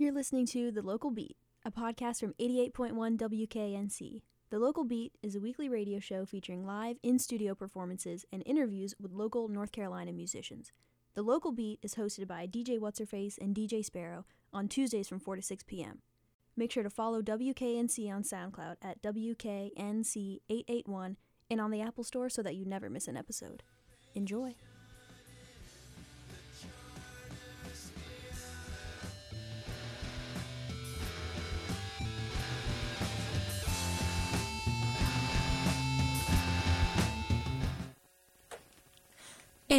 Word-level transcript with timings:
You're 0.00 0.12
listening 0.12 0.46
to 0.46 0.70
The 0.70 0.80
Local 0.80 1.10
Beat, 1.10 1.36
a 1.64 1.72
podcast 1.72 2.20
from 2.20 2.32
88.1 2.34 3.18
WKNC. 3.18 4.22
The 4.48 4.58
Local 4.60 4.84
Beat 4.84 5.18
is 5.24 5.34
a 5.34 5.40
weekly 5.40 5.68
radio 5.68 5.98
show 5.98 6.24
featuring 6.24 6.64
live 6.64 6.98
in 7.02 7.18
studio 7.18 7.56
performances 7.56 8.24
and 8.32 8.44
interviews 8.46 8.94
with 9.00 9.10
local 9.10 9.48
North 9.48 9.72
Carolina 9.72 10.12
musicians. 10.12 10.70
The 11.14 11.22
Local 11.22 11.50
Beat 11.50 11.80
is 11.82 11.96
hosted 11.96 12.28
by 12.28 12.46
DJ 12.46 12.78
What's 12.78 13.00
Her 13.00 13.06
Face 13.06 13.38
and 13.38 13.56
DJ 13.56 13.84
Sparrow 13.84 14.24
on 14.52 14.68
Tuesdays 14.68 15.08
from 15.08 15.18
4 15.18 15.34
to 15.34 15.42
6 15.42 15.64
p.m. 15.64 15.98
Make 16.56 16.70
sure 16.70 16.84
to 16.84 16.90
follow 16.90 17.20
WKNC 17.20 18.08
on 18.08 18.22
SoundCloud 18.22 18.76
at 18.80 19.02
WKNC881 19.02 21.16
and 21.50 21.60
on 21.60 21.72
the 21.72 21.80
Apple 21.80 22.04
Store 22.04 22.28
so 22.28 22.40
that 22.44 22.54
you 22.54 22.64
never 22.64 22.88
miss 22.88 23.08
an 23.08 23.16
episode. 23.16 23.64
Enjoy. 24.14 24.54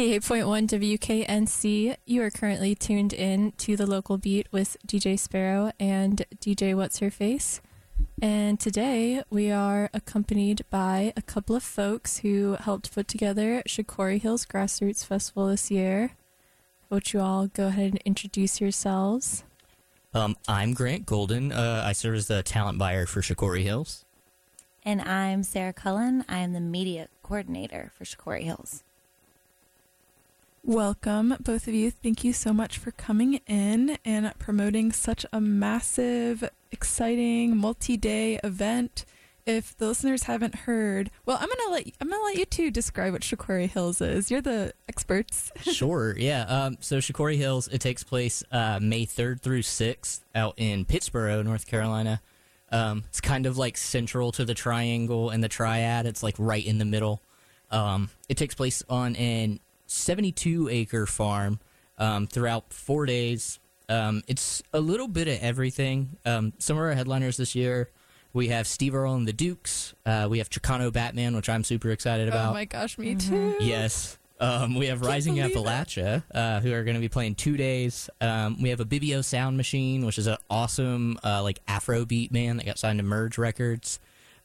Eighty-eight 0.00 0.24
point 0.24 0.46
one 0.46 0.66
WKNC. 0.66 1.94
You 2.06 2.22
are 2.22 2.30
currently 2.30 2.74
tuned 2.74 3.12
in 3.12 3.52
to 3.58 3.76
the 3.76 3.86
local 3.86 4.16
beat 4.16 4.46
with 4.50 4.78
DJ 4.86 5.18
Sparrow 5.18 5.72
and 5.78 6.24
DJ 6.40 6.74
What's 6.74 7.00
Her 7.00 7.10
Face. 7.10 7.60
And 8.22 8.58
today 8.58 9.22
we 9.28 9.50
are 9.50 9.90
accompanied 9.92 10.64
by 10.70 11.12
a 11.18 11.20
couple 11.20 11.54
of 11.54 11.62
folks 11.62 12.20
who 12.20 12.56
helped 12.60 12.94
put 12.94 13.08
together 13.08 13.62
Shakori 13.68 14.22
Hills 14.22 14.46
Grassroots 14.46 15.04
Festival 15.04 15.48
this 15.48 15.70
year. 15.70 16.12
Won't 16.88 17.12
you 17.12 17.20
all 17.20 17.48
go 17.48 17.66
ahead 17.66 17.90
and 17.90 18.02
introduce 18.06 18.58
yourselves? 18.58 19.44
Um, 20.14 20.34
I'm 20.48 20.72
Grant 20.72 21.04
Golden. 21.04 21.52
Uh, 21.52 21.82
I 21.84 21.92
serve 21.92 22.14
as 22.14 22.26
the 22.26 22.42
talent 22.42 22.78
buyer 22.78 23.04
for 23.04 23.20
Shakori 23.20 23.64
Hills. 23.64 24.06
And 24.82 25.02
I'm 25.02 25.42
Sarah 25.42 25.74
Cullen. 25.74 26.24
I 26.26 26.38
am 26.38 26.54
the 26.54 26.60
media 26.60 27.08
coordinator 27.22 27.92
for 27.98 28.04
Shakori 28.04 28.44
Hills. 28.44 28.82
Welcome, 30.62 31.36
both 31.40 31.66
of 31.68 31.74
you. 31.74 31.90
Thank 31.90 32.22
you 32.22 32.34
so 32.34 32.52
much 32.52 32.76
for 32.76 32.90
coming 32.90 33.40
in 33.46 33.96
and 34.04 34.30
promoting 34.38 34.92
such 34.92 35.24
a 35.32 35.40
massive, 35.40 36.48
exciting, 36.70 37.56
multi-day 37.56 38.38
event. 38.44 39.06
If 39.46 39.74
the 39.78 39.86
listeners 39.86 40.24
haven't 40.24 40.54
heard, 40.54 41.10
well, 41.24 41.38
I'm 41.40 41.48
gonna 41.48 41.72
let 41.72 41.86
I'm 41.98 42.10
gonna 42.10 42.22
let 42.22 42.36
you 42.36 42.44
two 42.44 42.70
describe 42.70 43.14
what 43.14 43.22
Shakori 43.22 43.70
Hills 43.70 44.02
is. 44.02 44.30
You're 44.30 44.42
the 44.42 44.74
experts. 44.86 45.50
sure, 45.62 46.14
yeah. 46.18 46.42
Um, 46.42 46.76
so 46.80 46.98
Shakori 46.98 47.36
Hills, 47.38 47.66
it 47.68 47.80
takes 47.80 48.04
place 48.04 48.44
uh, 48.52 48.78
May 48.82 49.06
3rd 49.06 49.40
through 49.40 49.62
6th 49.62 50.20
out 50.34 50.54
in 50.58 50.84
Pittsboro, 50.84 51.42
North 51.42 51.66
Carolina. 51.66 52.20
Um, 52.70 53.04
it's 53.08 53.22
kind 53.22 53.46
of 53.46 53.56
like 53.56 53.78
central 53.78 54.30
to 54.32 54.44
the 54.44 54.54
triangle 54.54 55.30
and 55.30 55.42
the 55.42 55.48
triad. 55.48 56.04
It's 56.04 56.22
like 56.22 56.36
right 56.38 56.64
in 56.64 56.76
the 56.76 56.84
middle. 56.84 57.22
Um, 57.70 58.10
it 58.28 58.36
takes 58.36 58.54
place 58.54 58.82
on 58.90 59.16
an 59.16 59.58
72 59.90 60.68
acre 60.70 61.04
farm 61.04 61.58
um, 61.98 62.26
throughout 62.26 62.72
four 62.72 63.06
days. 63.06 63.58
Um, 63.88 64.22
it's 64.28 64.62
a 64.72 64.80
little 64.80 65.08
bit 65.08 65.26
of 65.26 65.38
everything. 65.40 66.16
Um, 66.24 66.52
some 66.58 66.76
of 66.76 66.82
our 66.82 66.92
headliners 66.92 67.36
this 67.36 67.56
year, 67.56 67.90
we 68.32 68.48
have 68.48 68.68
Steve 68.68 68.94
Earle 68.94 69.16
and 69.16 69.26
the 69.26 69.32
Dukes. 69.32 69.94
Uh, 70.06 70.28
we 70.30 70.38
have 70.38 70.48
Chicano 70.48 70.92
Batman, 70.92 71.34
which 71.34 71.48
I'm 71.48 71.64
super 71.64 71.90
excited 71.90 72.28
about. 72.28 72.50
Oh 72.50 72.54
my 72.54 72.66
gosh, 72.66 72.98
me 72.98 73.16
too. 73.16 73.56
Yes. 73.60 74.16
Um, 74.38 74.76
we 74.76 74.86
have 74.86 75.02
Rising 75.02 75.34
believe 75.34 75.50
it. 75.50 75.58
Appalachia, 75.58 76.22
uh, 76.32 76.60
who 76.60 76.72
are 76.72 76.82
going 76.84 76.94
to 76.94 77.00
be 77.00 77.08
playing 77.08 77.34
two 77.34 77.56
days. 77.58 78.08
Um, 78.20 78.62
we 78.62 78.70
have 78.70 78.78
Ibibio 78.78 79.22
Sound 79.22 79.56
Machine, 79.56 80.06
which 80.06 80.16
is 80.16 80.28
an 80.28 80.38
awesome 80.48 81.18
uh, 81.22 81.42
like 81.42 81.64
Afrobeat 81.66 82.32
band 82.32 82.60
that 82.60 82.66
got 82.66 82.78
signed 82.78 83.00
to 83.00 83.04
Merge 83.04 83.36
Records. 83.36 83.98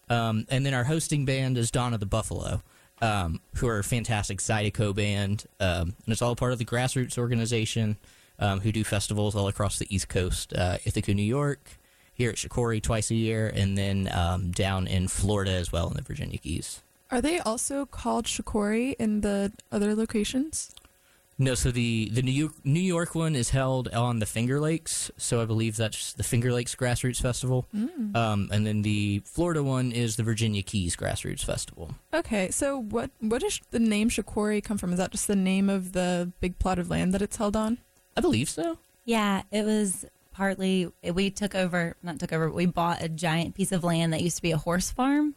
Um, 0.09 0.45
and 0.49 0.65
then 0.65 0.73
our 0.73 0.83
hosting 0.83 1.23
band 1.23 1.57
is 1.57 1.71
Donna 1.71 1.97
the 1.97 2.05
Buffalo, 2.05 2.61
um, 3.01 3.39
who 3.55 3.67
are 3.67 3.80
a 3.80 3.83
fantastic 3.83 4.39
Zydeco 4.39 4.95
band, 4.95 5.45
um, 5.59 5.95
and 6.05 6.14
it's 6.14 6.21
all 6.21 6.36
part 6.36 6.53
of 6.53 6.59
the 6.59 6.65
grassroots 6.65 7.17
organization 7.17 7.97
um, 8.39 8.59
who 8.61 8.71
do 8.71 8.83
festivals 8.83 9.36
all 9.36 9.47
across 9.47 9.80
the 9.80 9.93
East 9.93 10.09
Coast, 10.09 10.53
uh, 10.53 10.77
Ithaca, 10.86 11.14
New 11.14 11.23
York, 11.23 11.77
here 12.14 12.30
at 12.30 12.37
Shakori 12.37 12.81
twice 12.81 13.11
a 13.11 13.15
year, 13.15 13.52
and 13.53 13.77
then 13.77 14.09
um, 14.14 14.52
down 14.52 14.87
in 14.87 15.08
Florida 15.08 15.52
as 15.52 15.71
well 15.71 15.87
in 15.89 15.95
the 15.95 16.02
Virginia 16.02 16.37
Keys. 16.37 16.81
Are 17.11 17.21
they 17.21 17.39
also 17.39 17.86
called 17.86 18.25
Shakori 18.25 18.95
in 18.97 19.21
the 19.21 19.52
other 19.71 19.95
locations? 19.95 20.73
No, 21.37 21.53
so 21.53 21.69
the 21.69 22.09
the 22.13 22.21
New 22.21 22.31
York, 22.31 22.53
New 22.63 22.79
York 22.79 23.13
one 23.13 23.35
is 23.35 23.49
held 23.49 23.89
on 23.89 24.19
the 24.19 24.25
Finger 24.25 24.59
Lakes, 24.59 25.11
so 25.17 25.41
I 25.41 25.45
believe 25.45 25.75
that's 25.75 26.13
the 26.13 26.23
Finger 26.23 26.53
Lakes 26.53 26.75
Grassroots 26.75 27.21
Festival, 27.21 27.67
um, 28.15 28.49
and 28.51 28.65
then 28.65 28.83
the 28.83 29.21
Florida 29.25 29.61
one 29.61 29.91
is 29.91 30.15
the 30.15 30.23
Virginia 30.23 30.63
Keys 30.63 30.95
Grassroots 30.95 31.43
Festival. 31.43 31.95
Okay, 32.13 32.51
so 32.51 32.79
what 32.79 33.11
what 33.19 33.41
does 33.41 33.59
the 33.71 33.79
name 33.79 34.09
Shakori 34.09 34.63
come 34.63 34.77
from? 34.77 34.93
Is 34.93 34.97
that 34.97 35.11
just 35.11 35.27
the 35.27 35.35
name 35.35 35.69
of 35.69 35.91
the 35.91 36.31
big 36.39 36.57
plot 36.57 36.79
of 36.79 36.89
land 36.89 37.13
that 37.13 37.21
it's 37.21 37.35
held 37.35 37.57
on? 37.57 37.79
I 38.15 38.21
believe 38.21 38.49
so. 38.49 38.77
Yeah, 39.03 39.43
it 39.52 39.65
was 39.65 40.05
partly, 40.31 40.91
we 41.03 41.29
took 41.29 41.53
over, 41.53 41.95
not 42.02 42.19
took 42.19 42.33
over, 42.33 42.47
but 42.47 42.55
we 42.55 42.65
bought 42.65 43.02
a 43.02 43.07
giant 43.07 43.55
piece 43.55 43.71
of 43.71 43.83
land 43.83 44.13
that 44.13 44.21
used 44.21 44.35
to 44.37 44.41
be 44.41 44.52
a 44.52 44.57
horse 44.57 44.91
farm. 44.91 45.35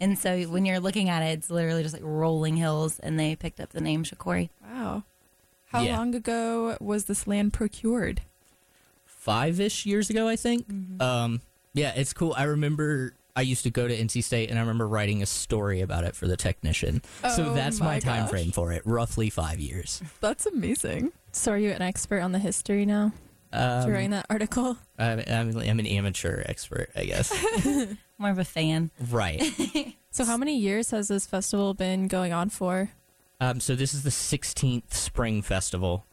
And 0.00 0.18
so 0.18 0.42
when 0.42 0.64
you're 0.64 0.80
looking 0.80 1.08
at 1.08 1.22
it, 1.22 1.38
it's 1.38 1.50
literally 1.50 1.82
just 1.82 1.94
like 1.94 2.02
rolling 2.04 2.56
hills, 2.56 2.98
and 2.98 3.18
they 3.18 3.36
picked 3.36 3.60
up 3.60 3.70
the 3.70 3.80
name 3.80 4.04
Shakori. 4.04 4.50
Wow. 4.62 5.04
How 5.72 5.82
Yeah. 5.82 5.96
long 5.98 6.14
ago 6.14 6.76
was 6.80 7.06
this 7.06 7.26
land 7.26 7.52
procured? 7.52 8.20
Five 9.06 9.60
ish 9.60 9.86
years 9.86 10.10
ago, 10.10 10.28
I 10.28 10.36
think. 10.36 10.66
Um, 11.00 11.40
yeah, 11.74 11.92
it's 11.96 12.12
cool. 12.12 12.34
I 12.36 12.42
remember 12.44 13.14
I 13.34 13.40
used 13.42 13.62
to 13.62 13.70
go 13.70 13.88
to 13.88 13.96
NC 13.96 14.22
State, 14.22 14.50
and 14.50 14.58
I 14.58 14.62
remember 14.62 14.86
writing 14.86 15.22
a 15.22 15.26
story 15.26 15.80
about 15.80 16.04
it 16.04 16.14
for 16.14 16.26
the 16.26 16.36
technician. 16.36 17.00
Oh, 17.24 17.34
so 17.34 17.54
that's 17.54 17.80
my 17.80 17.86
my 17.86 17.98
time 18.00 18.22
gosh. 18.24 18.30
frame 18.30 18.50
for 18.52 18.72
it, 18.72 18.82
roughly 18.84 19.30
five 19.30 19.58
years. 19.60 20.02
That's 20.20 20.44
amazing. 20.44 21.12
So 21.32 21.52
are 21.52 21.58
you 21.58 21.70
an 21.70 21.80
expert 21.80 22.20
on 22.20 22.32
the 22.32 22.38
history 22.38 22.84
now? 22.84 23.12
Um, 23.54 23.60
After 23.60 23.92
writing 23.92 24.10
that 24.10 24.26
article? 24.28 24.76
I'm, 24.98 25.20
I'm, 25.26 25.56
I'm 25.58 25.78
an 25.78 25.86
amateur 25.86 26.42
expert, 26.46 26.90
I 26.96 27.04
guess. 27.04 27.32
More 28.18 28.30
of 28.30 28.38
a 28.38 28.44
fan. 28.44 28.90
right. 29.10 29.42
So 30.14 30.26
how 30.26 30.36
many 30.36 30.58
years 30.58 30.90
has 30.90 31.08
this 31.08 31.24
festival 31.24 31.72
been 31.72 32.06
going 32.06 32.34
on 32.34 32.50
for? 32.50 32.90
Um, 33.42 33.58
so 33.58 33.74
this 33.74 33.92
is 33.92 34.04
the 34.04 34.10
16th 34.10 34.92
spring 34.94 35.42
festival. 35.42 36.06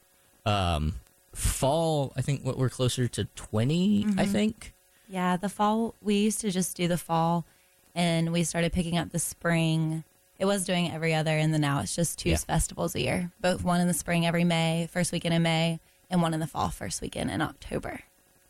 Um, 0.47 0.95
fall, 1.31 2.12
I 2.17 2.22
think 2.22 2.44
what 2.44 2.57
we're 2.57 2.72
closer 2.72 3.07
to 3.07 3.25
20, 3.25 4.07
I 4.17 4.25
think. 4.25 4.73
Yeah, 5.07 5.38
the 5.38 5.47
fall, 5.47 5.94
we 6.01 6.16
used 6.16 6.41
to 6.41 6.50
just 6.50 6.75
do 6.75 6.88
the 6.88 6.97
fall, 6.97 7.45
and 7.94 8.34
we 8.34 8.44
started 8.44 8.73
picking 8.73 8.97
up 8.97 9.12
the 9.12 9.19
spring. 9.19 10.03
It 10.39 10.45
was 10.45 10.66
doing 10.66 10.88
it 10.88 10.94
every 10.95 11.13
other, 11.13 11.38
and 11.38 11.53
then 11.53 11.62
now 11.62 11.81
it's 11.81 11.95
just 11.95 12.18
two 12.18 12.31
Yeah. 12.31 12.38
festivals 12.38 12.95
a 12.95 13.01
year. 13.01 13.31
Both 13.39 13.63
one 13.63 13.79
in 13.79 13.88
the 13.88 13.94
spring 13.94 14.25
every 14.25 14.44
May, 14.44 14.88
first 14.91 15.12
weekend 15.12 15.35
in 15.35 15.44
May, 15.44 15.79
and 16.09 16.23
one 16.23 16.34
in 16.34 16.39
the 16.39 16.47
fall, 16.47 16.69
first 16.69 17.00
weekend 17.00 17.29
in 17.29 17.44
October. 17.44 18.00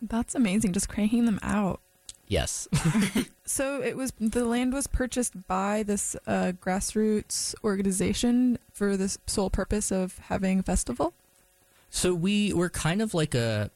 That's 0.01 0.35
amazing. 0.35 0.71
Just 0.71 0.87
cranking 0.87 1.25
them 1.25 1.39
out. 1.43 1.81
Yes. 2.29 2.67
So 3.49 3.81
it 3.81 3.97
was 3.97 4.13
the 4.19 4.45
land 4.45 4.73
was 4.73 4.85
purchased 4.85 5.47
by 5.47 5.81
this 5.81 6.15
uh, 6.27 6.51
grassroots 6.63 7.55
organization 7.63 8.59
for 8.71 8.95
the 8.95 9.17
sole 9.25 9.49
purpose 9.49 9.91
of 9.91 10.19
having 10.19 10.59
a 10.59 10.63
festival. 10.63 11.15
so 11.89 12.13
we 12.13 12.53
we're 12.53 12.69
kind 12.69 13.01
of 13.01 13.15
like 13.15 13.33
a 13.33 13.71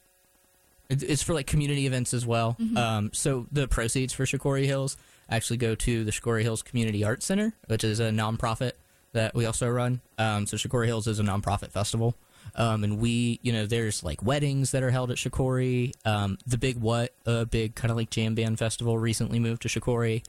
it's 0.88 1.24
for 1.24 1.34
like 1.34 1.48
community 1.48 1.86
events 1.86 2.14
as 2.14 2.24
well. 2.24 2.56
Um, 2.76 3.10
so 3.12 3.46
the 3.50 3.66
proceeds 3.66 4.12
for 4.12 4.26
Shakori 4.26 4.66
Hills 4.66 4.96
actually 5.28 5.56
go 5.56 5.74
to 5.74 6.04
the 6.04 6.12
Shakori 6.12 6.42
Hills 6.42 6.62
Community 6.62 7.02
Arts 7.02 7.26
Center, 7.26 7.54
which 7.66 7.82
is 7.82 7.98
a 7.98 8.10
nonprofit 8.10 8.72
that 9.12 9.34
we 9.34 9.44
also 9.44 9.68
run. 9.68 10.02
Um, 10.18 10.46
so 10.46 10.56
Shakori 10.56 10.86
Hills 10.86 11.08
is 11.08 11.18
a 11.18 11.24
nonprofit 11.24 11.72
festival. 11.72 12.14
Um, 12.56 12.84
and 12.84 12.98
we, 12.98 13.40
you 13.42 13.52
know, 13.52 13.66
there's 13.66 14.02
like 14.04 14.22
weddings 14.22 14.70
that 14.72 14.82
are 14.82 14.90
held 14.90 15.10
at 15.10 15.16
Shakori. 15.16 15.92
Um, 16.04 16.38
the 16.46 16.58
Big 16.58 16.76
What, 16.76 17.12
a 17.26 17.44
big 17.46 17.74
kind 17.74 17.90
of 17.90 17.96
like 17.96 18.10
jam 18.10 18.34
band 18.34 18.58
festival, 18.58 18.98
recently 18.98 19.38
moved 19.40 19.62
to 19.62 19.68
Shakori. 19.68 20.22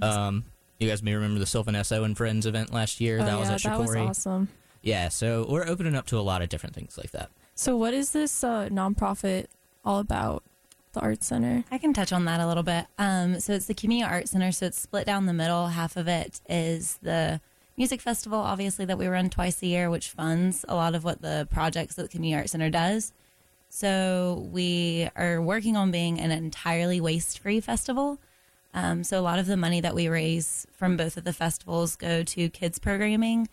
Um, 0.00 0.44
you 0.78 0.88
guys 0.88 1.02
may 1.02 1.14
remember 1.14 1.38
the 1.38 1.46
Sylvan 1.46 1.74
Esso 1.74 2.04
and 2.04 2.16
Friends 2.16 2.46
event 2.46 2.72
last 2.72 3.00
year. 3.00 3.20
oh 3.20 3.24
that 3.24 3.32
yeah, 3.32 3.38
was 3.38 3.50
at 3.50 3.62
that 3.62 3.78
was 3.78 3.90
Shakori. 3.90 4.08
awesome. 4.08 4.48
Yeah, 4.82 5.08
so 5.08 5.46
we're 5.48 5.66
opening 5.68 5.94
up 5.94 6.06
to 6.06 6.18
a 6.18 6.22
lot 6.22 6.42
of 6.42 6.48
different 6.48 6.74
things 6.74 6.98
like 6.98 7.12
that. 7.12 7.30
So 7.54 7.76
what 7.76 7.94
is 7.94 8.10
this 8.10 8.42
uh, 8.42 8.68
nonprofit 8.70 9.46
all 9.84 9.98
about? 10.00 10.42
The 10.94 11.00
art 11.00 11.22
center. 11.22 11.64
I 11.70 11.78
can 11.78 11.94
touch 11.94 12.12
on 12.12 12.26
that 12.26 12.38
a 12.38 12.46
little 12.46 12.62
bit. 12.62 12.84
Um, 12.98 13.40
so 13.40 13.54
it's 13.54 13.64
the 13.64 13.72
Community 13.72 14.06
Arts 14.12 14.32
Center. 14.32 14.52
So 14.52 14.66
it's 14.66 14.78
split 14.78 15.06
down 15.06 15.24
the 15.24 15.32
middle. 15.32 15.68
Half 15.68 15.96
of 15.96 16.06
it 16.06 16.42
is 16.50 16.98
the 17.00 17.40
music 17.82 18.00
festival, 18.00 18.38
obviously, 18.38 18.84
that 18.84 18.96
we 18.96 19.08
run 19.08 19.28
twice 19.28 19.60
a 19.60 19.66
year, 19.66 19.90
which 19.90 20.10
funds 20.10 20.64
a 20.68 20.74
lot 20.76 20.94
of 20.94 21.02
what 21.02 21.20
the 21.20 21.48
projects 21.50 21.96
that 21.96 22.02
the 22.02 22.08
Community 22.08 22.38
Arts 22.38 22.52
Center 22.52 22.70
does. 22.70 23.12
So 23.70 24.48
we 24.52 25.08
are 25.16 25.42
working 25.42 25.76
on 25.76 25.90
being 25.90 26.20
an 26.20 26.30
entirely 26.30 27.00
waste 27.00 27.40
free 27.40 27.58
festival. 27.58 28.20
Um, 28.72 29.02
so 29.02 29.18
a 29.18 29.20
lot 29.20 29.40
of 29.40 29.46
the 29.46 29.56
money 29.56 29.80
that 29.80 29.96
we 29.96 30.06
raise 30.06 30.64
from 30.70 30.96
both 30.96 31.16
of 31.16 31.24
the 31.24 31.32
festivals 31.32 31.96
go 31.96 32.22
to 32.22 32.48
kids 32.50 32.78
programming. 32.78 33.48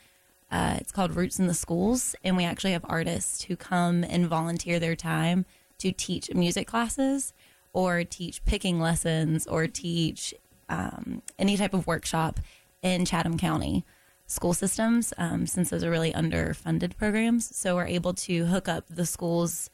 Uh, 0.52 0.76
it's 0.78 0.92
called 0.92 1.16
Roots 1.16 1.40
in 1.40 1.48
the 1.48 1.56
Schools, 1.56 2.14
and 2.24 2.38
we 2.38 2.44
actually 2.44 2.74
have 2.74 2.86
artists 2.88 3.46
who 3.46 3.56
come 3.56 4.04
and 4.04 4.28
volunteer 4.28 4.78
their 4.78 4.96
time 4.96 5.44
to 5.80 5.92
teach 5.92 6.31
music 6.36 6.68
classes 6.68 7.34
or 7.74 8.04
teach 8.04 8.46
picking 8.46 8.80
lessons 8.80 9.48
or 9.48 9.66
teach 9.66 10.36
um, 10.70 11.24
any 11.40 11.58
type 11.58 11.74
of 11.74 11.88
workshop 11.88 12.40
in 12.84 13.06
Chatham 13.06 13.36
County 13.36 13.84
school 14.30 14.54
systems, 14.54 15.12
um, 15.18 15.48
since 15.48 15.72
those 15.72 15.84
are 15.84 15.90
really 15.90 16.14
underfunded 16.14 16.96
programs. 16.96 17.56
So 17.56 17.76
we're 17.76 17.88
able 17.88 18.14
to 18.14 18.46
hook 18.46 18.68
up 18.68 18.86
the 18.88 19.06
schools 19.06 19.70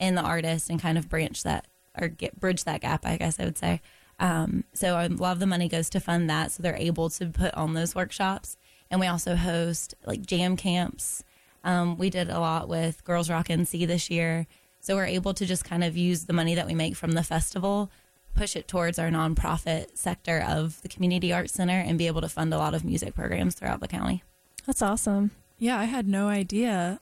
and 0.00 0.16
the 0.16 0.22
artists 0.22 0.70
and 0.70 0.80
kind 0.80 0.96
of 0.96 1.08
branch 1.08 1.42
that 1.42 1.66
or 2.00 2.08
get 2.08 2.40
bridge 2.40 2.64
that 2.64 2.80
gap, 2.80 3.04
I 3.04 3.16
guess 3.16 3.38
I 3.38 3.44
would 3.44 3.58
say. 3.58 3.82
Um, 4.18 4.64
so 4.72 4.96
a 4.96 5.08
lot 5.08 5.32
of 5.32 5.40
the 5.40 5.46
money 5.46 5.68
goes 5.68 5.90
to 5.90 6.00
fund 6.00 6.28
that, 6.30 6.52
so 6.52 6.62
they're 6.62 6.74
able 6.76 7.10
to 7.10 7.26
put 7.26 7.54
on 7.54 7.74
those 7.74 7.94
workshops. 7.94 8.56
And 8.90 8.98
we 8.98 9.06
also 9.06 9.36
host 9.36 9.94
like 10.06 10.22
jam 10.24 10.56
camps. 10.56 11.22
Um, 11.62 11.98
we 11.98 12.08
did 12.08 12.30
a 12.30 12.40
lot 12.40 12.68
with 12.68 13.04
Girls 13.04 13.28
Rock 13.28 13.48
NC 13.48 13.86
this 13.86 14.10
year, 14.10 14.46
so 14.80 14.94
we're 14.94 15.04
able 15.04 15.34
to 15.34 15.44
just 15.44 15.64
kind 15.64 15.84
of 15.84 15.96
use 15.96 16.24
the 16.24 16.32
money 16.32 16.54
that 16.54 16.66
we 16.66 16.74
make 16.74 16.96
from 16.96 17.12
the 17.12 17.22
festival, 17.22 17.90
push 18.38 18.56
it 18.56 18.68
towards 18.68 18.98
our 18.98 19.10
nonprofit 19.10 19.96
sector 19.96 20.44
of 20.46 20.80
the 20.82 20.88
Community 20.88 21.32
Arts 21.32 21.52
Center, 21.52 21.78
and 21.78 21.98
be 21.98 22.06
able 22.06 22.20
to 22.20 22.28
fund 22.28 22.54
a 22.54 22.58
lot 22.58 22.74
of 22.74 22.84
music 22.84 23.14
programs 23.14 23.54
throughout 23.54 23.80
the 23.80 23.88
county. 23.88 24.22
That's 24.66 24.82
awesome. 24.82 25.32
Yeah, 25.58 25.78
I 25.78 25.84
had 25.84 26.06
no 26.06 26.28
idea. 26.28 27.00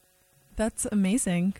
That's 0.56 0.86
amazing. 0.90 1.54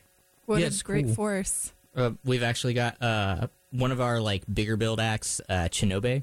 What 0.47 0.61
Yeah, 0.61 0.69
a 0.69 0.83
great 0.85 1.07
cool. 1.07 1.15
force. 1.15 1.73
Uh, 1.95 2.13
we've 2.25 2.43
actually 2.43 2.75
got 2.75 3.01
uh, 3.03 3.49
one 3.71 3.93
of 3.93 4.01
our 4.01 4.21
like 4.21 4.43
bigger 4.53 4.77
build 4.77 5.01
acts, 5.01 5.41
uh, 5.49 5.69
Chinobe, 5.71 6.23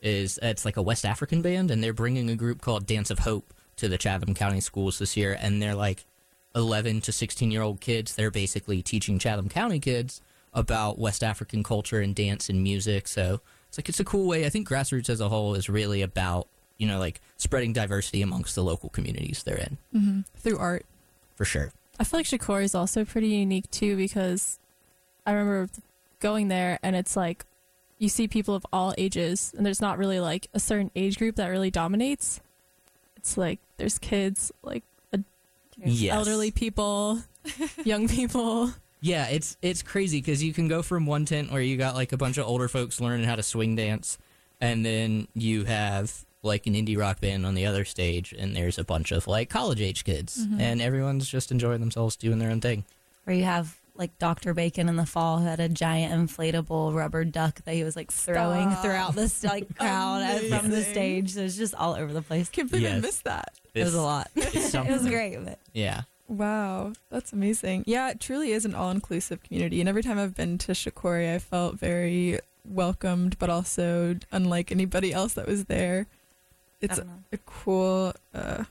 is 0.00 0.38
it's 0.42 0.64
like 0.64 0.76
a 0.76 0.82
West 0.82 1.04
African 1.04 1.42
band, 1.42 1.70
and 1.70 1.82
they're 1.82 1.92
bringing 1.92 2.28
a 2.30 2.36
group 2.36 2.60
called 2.60 2.86
Dance 2.86 3.10
of 3.10 3.20
Hope 3.20 3.52
to 3.76 3.88
the 3.88 3.98
Chatham 3.98 4.34
County 4.34 4.60
schools 4.60 4.98
this 4.98 5.16
year, 5.16 5.36
and 5.40 5.60
they're 5.62 5.74
like 5.74 6.04
11 6.54 7.00
to 7.02 7.12
16 7.12 7.50
year 7.50 7.62
old 7.62 7.80
kids. 7.80 8.14
They're 8.14 8.30
basically 8.30 8.82
teaching 8.82 9.18
Chatham 9.18 9.48
County 9.48 9.80
kids 9.80 10.20
about 10.54 10.98
West 10.98 11.22
African 11.24 11.62
culture 11.62 12.00
and 12.00 12.14
dance 12.14 12.48
and 12.48 12.62
music. 12.62 13.08
So 13.08 13.40
it's 13.68 13.78
like 13.78 13.88
it's 13.88 14.00
a 14.00 14.04
cool 14.04 14.26
way. 14.28 14.44
I 14.46 14.48
think 14.50 14.68
grassroots 14.68 15.08
as 15.08 15.20
a 15.20 15.28
whole 15.28 15.54
is 15.54 15.68
really 15.68 16.02
about 16.02 16.48
you 16.78 16.86
know 16.86 16.98
like 16.98 17.20
spreading 17.36 17.72
diversity 17.72 18.22
amongst 18.22 18.54
the 18.54 18.62
local 18.64 18.88
communities 18.88 19.42
they're 19.44 19.56
in 19.56 19.78
hmm 19.92 20.20
Through 20.36 20.58
art. 20.58 20.84
for 21.36 21.44
sure. 21.44 21.72
I 22.00 22.04
feel 22.04 22.18
like 22.20 22.26
Shakori 22.26 22.64
is 22.64 22.74
also 22.74 23.04
pretty 23.04 23.28
unique 23.28 23.70
too 23.70 23.96
because 23.96 24.58
I 25.26 25.32
remember 25.32 25.70
going 26.20 26.48
there 26.48 26.78
and 26.82 26.96
it's 26.96 27.16
like 27.16 27.44
you 27.98 28.08
see 28.08 28.26
people 28.26 28.54
of 28.54 28.66
all 28.72 28.94
ages 28.98 29.52
and 29.56 29.64
there's 29.64 29.80
not 29.80 29.96
really 29.98 30.18
like 30.18 30.48
a 30.54 30.58
certain 30.60 30.90
age 30.96 31.18
group 31.18 31.36
that 31.36 31.48
really 31.48 31.70
dominates. 31.70 32.40
It's 33.16 33.36
like 33.36 33.60
there's 33.76 33.98
kids, 33.98 34.50
like 34.62 34.82
Yes. 35.84 36.14
elderly 36.14 36.50
people, 36.52 37.22
young 37.84 38.06
people. 38.06 38.72
Yeah, 39.02 39.26
it's 39.26 39.56
it's 39.60 39.82
crazy 39.82 40.18
because 40.18 40.42
you 40.42 40.52
can 40.54 40.68
go 40.68 40.80
from 40.80 41.06
one 41.06 41.26
tent 41.26 41.50
where 41.50 41.60
you 41.60 41.76
got 41.76 41.94
like 41.96 42.12
a 42.12 42.16
bunch 42.16 42.38
of 42.38 42.46
older 42.46 42.68
folks 42.68 43.00
learning 43.00 43.26
how 43.26 43.34
to 43.34 43.42
swing 43.42 43.74
dance, 43.74 44.16
and 44.60 44.86
then 44.86 45.26
you 45.34 45.64
have 45.64 46.24
like 46.42 46.66
an 46.66 46.74
indie 46.74 46.96
rock 46.96 47.20
band 47.20 47.44
on 47.44 47.54
the 47.54 47.66
other 47.66 47.84
stage, 47.84 48.32
and 48.32 48.54
there's 48.54 48.78
a 48.78 48.84
bunch 48.84 49.10
of 49.10 49.26
like 49.26 49.50
college 49.50 49.80
age 49.80 50.04
kids, 50.04 50.46
mm-hmm. 50.46 50.60
and 50.60 50.80
everyone's 50.80 51.28
just 51.28 51.50
enjoying 51.50 51.80
themselves 51.80 52.14
doing 52.14 52.38
their 52.38 52.50
own 52.50 52.60
thing. 52.60 52.84
Where 53.24 53.34
you 53.34 53.42
have 53.44 53.76
like 53.94 54.16
Dr. 54.18 54.54
Bacon 54.54 54.88
in 54.88 54.96
the 54.96 55.04
fall 55.04 55.38
who 55.38 55.46
had 55.46 55.60
a 55.60 55.68
giant 55.68 56.12
inflatable 56.14 56.94
rubber 56.94 57.24
duck 57.24 57.62
that 57.64 57.74
he 57.74 57.84
was 57.84 57.96
like 57.96 58.10
throwing 58.10 58.70
Stop. 58.70 58.82
throughout 58.82 59.14
the 59.14 59.32
like 59.44 59.76
crowd 59.76 60.22
and 60.22 60.60
from 60.60 60.70
the 60.70 60.82
stage. 60.82 61.34
So 61.34 61.40
it's 61.40 61.56
just 61.56 61.74
all 61.74 61.94
over 61.94 62.12
the 62.12 62.22
place. 62.22 62.48
Can't 62.48 62.70
believe 62.70 62.86
I 62.86 62.94
Yes. 62.94 63.02
missed 63.02 63.24
that. 63.24 63.52
It 63.74 63.84
was 63.84 63.94
a 63.94 64.02
lot. 64.02 64.30
It 64.36 64.90
was 64.90 65.06
great, 65.06 65.44
but 65.44 65.58
Yeah, 65.72 66.02
Wow, 66.28 66.92
that's 67.10 67.32
amazing. 67.32 67.84
Yeah, 67.86 68.10
it 68.10 68.20
truly 68.20 68.52
is 68.52 68.64
an 68.64 68.74
all 68.74 68.90
inclusive 68.90 69.42
community. 69.42 69.80
And 69.80 69.88
every 69.88 70.02
time 70.02 70.18
I've 70.18 70.34
been 70.34 70.58
to 70.58 70.72
Shakori, 70.72 71.34
I 71.34 71.38
felt 71.38 71.78
very 71.78 72.38
welcomed, 72.64 73.38
but 73.38 73.50
also 73.50 74.16
unlike 74.30 74.72
anybody 74.72 75.12
else 75.12 75.34
that 75.34 75.46
was 75.46 75.64
there. 75.64 76.06
It's 76.80 76.98
a, 76.98 77.06
a 77.32 77.38
cool, 77.46 78.12
uh, 78.34 78.64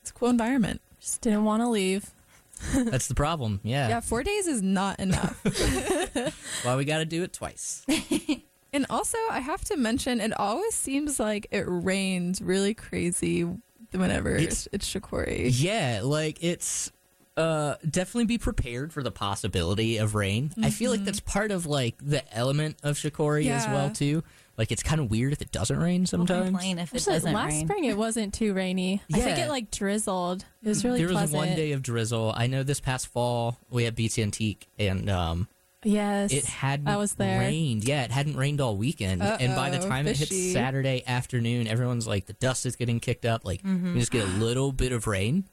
it's 0.00 0.10
a 0.10 0.14
cool 0.14 0.28
environment. 0.28 0.80
Just 1.00 1.22
didn't 1.22 1.44
want 1.44 1.62
to 1.62 1.68
leave. 1.68 2.10
that's 2.74 3.06
the 3.06 3.14
problem. 3.14 3.60
Yeah, 3.62 3.88
Yeah, 3.88 4.00
four 4.00 4.22
days 4.22 4.46
is 4.46 4.62
not 4.62 4.98
enough. 4.98 5.40
why 6.64 6.76
we 6.76 6.84
got 6.84 6.98
to 6.98 7.04
do 7.04 7.22
it 7.22 7.32
twice. 7.32 7.86
and 8.72 8.84
also, 8.90 9.16
I 9.30 9.40
have 9.40 9.64
to 9.64 9.76
mention, 9.76 10.20
it 10.20 10.38
always 10.38 10.74
seems 10.74 11.20
like 11.20 11.46
it 11.50 11.64
rains 11.66 12.42
really 12.42 12.74
crazy 12.74 13.48
whenever 13.92 14.34
It's- 14.36 14.66
it's, 14.72 14.90
it's 14.90 14.94
Shakori. 14.94 15.50
Yeah, 15.52 16.00
like 16.04 16.38
it's 16.42 16.92
uh 17.36 17.76
definitely 17.88 18.24
be 18.26 18.38
prepared 18.38 18.92
for 18.92 19.02
the 19.02 19.12
possibility 19.12 19.98
of 19.98 20.14
rain. 20.16 20.50
I 20.62 20.70
feel 20.70 20.90
like 20.90 21.04
that's 21.04 21.20
part 21.20 21.50
of 21.52 21.66
like 21.66 21.94
the 22.02 22.22
element 22.36 22.78
of 22.82 22.96
Shakori 22.96 23.48
as 23.48 23.66
well 23.66 23.90
too. 23.90 24.24
Like 24.56 24.72
it's 24.72 24.82
kind 24.82 25.00
of 25.00 25.08
weird 25.08 25.32
if 25.32 25.40
it 25.40 25.52
doesn't 25.52 25.78
rain 25.78 26.00
we'll 26.00 26.06
sometimes. 26.08 26.46
complain 26.46 26.78
if 26.80 26.92
it 26.92 26.96
Actually, 26.96 27.12
doesn't 27.12 27.32
last 27.32 27.50
rain. 27.52 27.66
spring 27.68 27.84
it 27.84 27.96
wasn't 27.96 28.34
too 28.34 28.54
rainy. 28.54 29.00
I 29.14 29.20
think 29.20 29.38
it 29.38 29.48
like 29.48 29.70
drizzled. 29.70 30.44
It 30.64 30.68
was 30.68 30.84
really 30.84 31.04
there 31.04 31.14
was 31.14 31.30
one 31.30 31.54
day 31.54 31.70
of 31.70 31.82
drizzle. 31.82 32.32
I 32.36 32.48
know 32.48 32.64
this 32.64 32.80
past 32.80 33.06
fall 33.06 33.56
we 33.70 33.84
had 33.84 33.94
Beats 33.94 34.18
Antique 34.18 34.66
and 34.76 35.08
um 35.08 35.46
Yes. 35.84 36.32
it 36.32 36.44
hadn't 36.44 36.88
I 36.88 36.96
was 36.96 37.14
there. 37.14 37.38
rained. 37.40 37.84
Yeah, 37.84 38.02
it 38.02 38.10
hadn't 38.10 38.36
rained 38.36 38.60
all 38.60 38.76
weekend. 38.76 39.22
Uh-oh, 39.22 39.36
And 39.40 39.54
by 39.54 39.70
the 39.70 39.78
Uh-oh, 39.78 39.88
time 39.88 40.06
it 40.08 40.16
fishy. 40.16 40.42
hits 40.42 40.52
Saturday 40.52 41.02
afternoon, 41.06 41.66
everyone's 41.68 42.06
like 42.06 42.26
the 42.26 42.32
dust 42.34 42.66
is 42.66 42.74
getting 42.76 42.98
kicked 43.00 43.24
up. 43.24 43.44
Like 43.44 43.62
Mm-hmm. 43.62 43.94
we 43.94 44.00
just 44.00 44.10
get 44.12 44.24
a 44.24 44.30
little 44.30 44.72
bit 44.72 44.90
of 44.92 45.06
rain. 45.06 45.44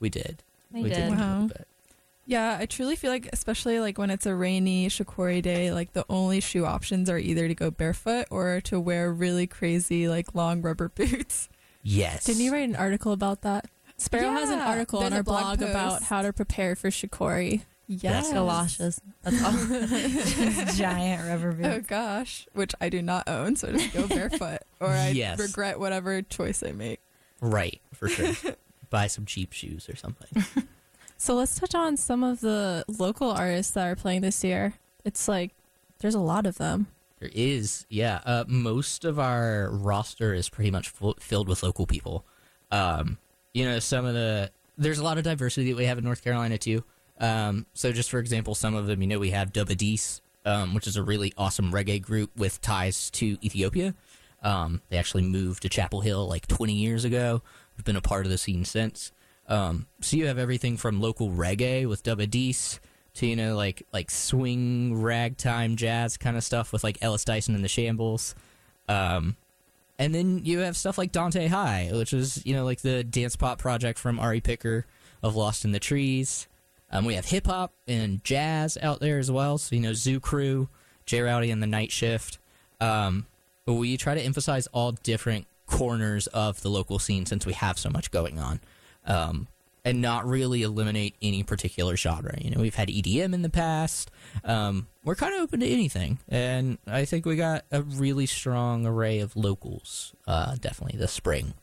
We 0.00 0.08
did. 0.10 0.42
We 0.72 0.82
we 0.82 0.88
did. 0.88 0.96
get 0.96 1.08
a 1.08 1.10
Wow. 1.14 1.32
little 1.34 1.48
bit. 1.48 1.68
Yeah, 2.26 2.58
I 2.60 2.66
truly 2.66 2.94
feel 2.94 3.10
like, 3.10 3.26
especially 3.32 3.80
like 3.80 3.96
when 3.96 4.10
it's 4.10 4.26
a 4.26 4.34
rainy 4.34 4.88
Shakori 4.88 5.40
day, 5.40 5.72
like 5.72 5.94
the 5.94 6.04
only 6.10 6.40
shoe 6.40 6.66
options 6.66 7.08
are 7.08 7.16
either 7.18 7.48
to 7.48 7.54
go 7.54 7.70
barefoot 7.70 8.26
or 8.30 8.60
to 8.62 8.78
wear 8.78 9.10
really 9.10 9.46
crazy, 9.46 10.08
like 10.08 10.34
long 10.34 10.60
rubber 10.60 10.88
boots. 10.94 11.48
Yes. 11.82 12.24
Didn't 12.24 12.42
you 12.42 12.52
write 12.52 12.68
an 12.68 12.76
article 12.76 13.12
about 13.12 13.40
that? 13.42 13.64
Sparrow 13.96 14.30
has 14.32 14.50
an 14.50 14.58
Yeah, 14.58 14.68
article 14.68 14.98
on 14.98 15.04
there's 15.10 15.18
our 15.20 15.22
blog 15.22 15.58
blog 15.58 15.70
about 15.70 16.02
how 16.02 16.20
to 16.22 16.32
prepare 16.32 16.76
for 16.76 16.90
Shakori. 16.90 17.62
Yes. 17.90 18.30
Galoshes. 18.32 19.00
That's 19.22 19.42
all. 19.42 19.52
Giant 20.74 21.26
rubber 21.26 21.52
boots. 21.52 21.68
Oh 21.68 21.80
gosh, 21.80 22.46
which 22.52 22.74
I 22.80 22.90
do 22.90 23.00
not 23.02 23.26
own, 23.28 23.56
so 23.56 23.68
I 23.68 23.72
just 23.72 23.94
go 23.94 24.06
barefoot, 24.08 24.58
or 24.78 24.88
I 24.88 25.08
Yes. 25.08 25.38
regret 25.40 25.80
whatever 25.80 26.20
choice 26.22 26.62
I 26.62 26.72
make. 26.72 27.00
Right, 27.40 27.80
for 27.94 28.08
sure. 28.08 28.34
Buy 28.90 29.06
some 29.06 29.24
cheap 29.26 29.52
shoes 29.52 29.88
or 29.88 29.96
something. 29.96 30.44
So 31.16 31.34
let's 31.34 31.58
touch 31.58 31.74
on 31.74 31.96
some 31.96 32.22
of 32.22 32.40
the 32.40 32.84
local 32.88 33.30
artists 33.30 33.72
that 33.72 33.86
are 33.86 33.96
playing 33.96 34.20
this 34.20 34.44
year. 34.44 34.74
It's 35.04 35.26
like 35.26 35.52
there's 36.00 36.14
a 36.14 36.20
lot 36.20 36.46
of 36.46 36.58
them. 36.58 36.86
There 37.20 37.30
is, 37.34 37.84
yeah. 37.88 38.20
Uh, 38.24 38.44
most 38.46 39.04
of 39.04 39.18
our 39.18 39.70
roster 39.72 40.32
is 40.34 40.48
pretty 40.48 40.70
much 40.70 40.88
full, 40.90 41.16
filled 41.20 41.48
with 41.48 41.62
local 41.62 41.86
people. 41.86 42.24
Um, 42.70 43.18
you 43.54 43.64
know, 43.64 43.78
some 43.78 44.04
of 44.04 44.14
the 44.14 44.50
there's 44.76 44.98
a 45.00 45.04
lot 45.04 45.18
of 45.18 45.24
diversity 45.24 45.70
that 45.72 45.76
we 45.76 45.86
have 45.86 45.98
in 45.98 46.04
North 46.04 46.22
Carolina 46.22 46.58
too. 46.58 46.84
Um, 47.20 47.66
so 47.74 47.92
just 47.92 48.10
for 48.10 48.18
example, 48.18 48.54
some 48.54 48.74
of 48.74 48.86
them, 48.86 49.02
you 49.02 49.08
know, 49.08 49.18
we 49.18 49.30
have 49.30 49.52
Dub 49.52 49.70
Addis, 49.70 50.20
um, 50.44 50.74
which 50.74 50.86
is 50.86 50.96
a 50.96 51.02
really 51.02 51.32
awesome 51.36 51.72
reggae 51.72 52.00
group 52.00 52.30
with 52.36 52.60
ties 52.60 53.10
to 53.12 53.38
Ethiopia. 53.42 53.94
Um, 54.42 54.82
they 54.88 54.96
actually 54.96 55.24
moved 55.24 55.62
to 55.62 55.68
Chapel 55.68 56.00
Hill 56.00 56.28
like 56.28 56.46
20 56.46 56.72
years 56.72 57.04
ago. 57.04 57.42
We've 57.76 57.84
been 57.84 57.96
a 57.96 58.00
part 58.00 58.24
of 58.24 58.30
the 58.30 58.38
scene 58.38 58.64
since. 58.64 59.12
Um, 59.48 59.86
so 60.00 60.16
you 60.16 60.26
have 60.26 60.38
everything 60.38 60.76
from 60.76 61.00
local 61.00 61.30
reggae 61.30 61.88
with 61.88 62.02
Dub 62.02 62.20
Addis 62.20 62.80
to 63.14 63.26
you 63.26 63.34
know 63.34 63.56
like 63.56 63.82
like 63.92 64.10
swing 64.10 65.00
ragtime 65.02 65.74
jazz 65.76 66.16
kind 66.16 66.36
of 66.36 66.44
stuff 66.44 66.72
with 66.72 66.84
like 66.84 66.98
Ellis 67.02 67.24
Dyson 67.24 67.54
and 67.54 67.64
the 67.64 67.68
Shambles. 67.68 68.34
Um, 68.88 69.36
and 69.98 70.14
then 70.14 70.44
you 70.44 70.60
have 70.60 70.76
stuff 70.76 70.98
like 70.98 71.10
Dante 71.10 71.48
High, 71.48 71.90
which 71.92 72.12
is 72.12 72.44
you 72.46 72.54
know 72.54 72.64
like 72.64 72.82
the 72.82 73.02
dance 73.02 73.36
pop 73.36 73.58
project 73.58 73.98
from 73.98 74.20
Ari 74.20 74.40
Picker 74.40 74.86
of 75.22 75.34
Lost 75.34 75.64
in 75.64 75.72
the 75.72 75.80
Trees. 75.80 76.46
Um, 76.90 77.04
we 77.04 77.14
have 77.14 77.26
hip 77.26 77.46
hop 77.46 77.72
and 77.86 78.22
jazz 78.24 78.78
out 78.82 79.00
there 79.00 79.18
as 79.18 79.30
well. 79.30 79.58
So 79.58 79.76
you 79.76 79.82
know 79.82 79.92
Zoo 79.92 80.20
Crew, 80.20 80.68
J 81.06 81.20
Rowdy 81.20 81.50
and 81.50 81.62
the 81.62 81.66
Night 81.66 81.92
Shift. 81.92 82.38
Um, 82.80 83.26
but 83.66 83.74
we 83.74 83.96
try 83.96 84.14
to 84.14 84.20
emphasize 84.20 84.66
all 84.68 84.92
different 84.92 85.46
corners 85.66 86.26
of 86.28 86.62
the 86.62 86.70
local 86.70 86.98
scene 86.98 87.26
since 87.26 87.44
we 87.44 87.52
have 87.52 87.78
so 87.78 87.90
much 87.90 88.10
going 88.10 88.38
on. 88.38 88.60
Um, 89.04 89.48
and 89.84 90.02
not 90.02 90.26
really 90.26 90.62
eliminate 90.62 91.14
any 91.22 91.42
particular 91.42 91.96
genre. 91.96 92.34
You 92.38 92.50
know, 92.50 92.60
we've 92.60 92.74
had 92.74 92.88
EDM 92.88 93.32
in 93.32 93.42
the 93.42 93.48
past. 93.48 94.10
Um, 94.44 94.88
we're 95.02 95.14
kind 95.14 95.34
of 95.34 95.40
open 95.40 95.60
to 95.60 95.66
anything, 95.66 96.18
and 96.28 96.76
I 96.86 97.06
think 97.06 97.24
we 97.24 97.36
got 97.36 97.64
a 97.70 97.82
really 97.82 98.26
strong 98.26 98.84
array 98.84 99.20
of 99.20 99.34
locals. 99.34 100.12
Uh, 100.26 100.56
definitely 100.56 100.98
this 100.98 101.12
spring. 101.12 101.54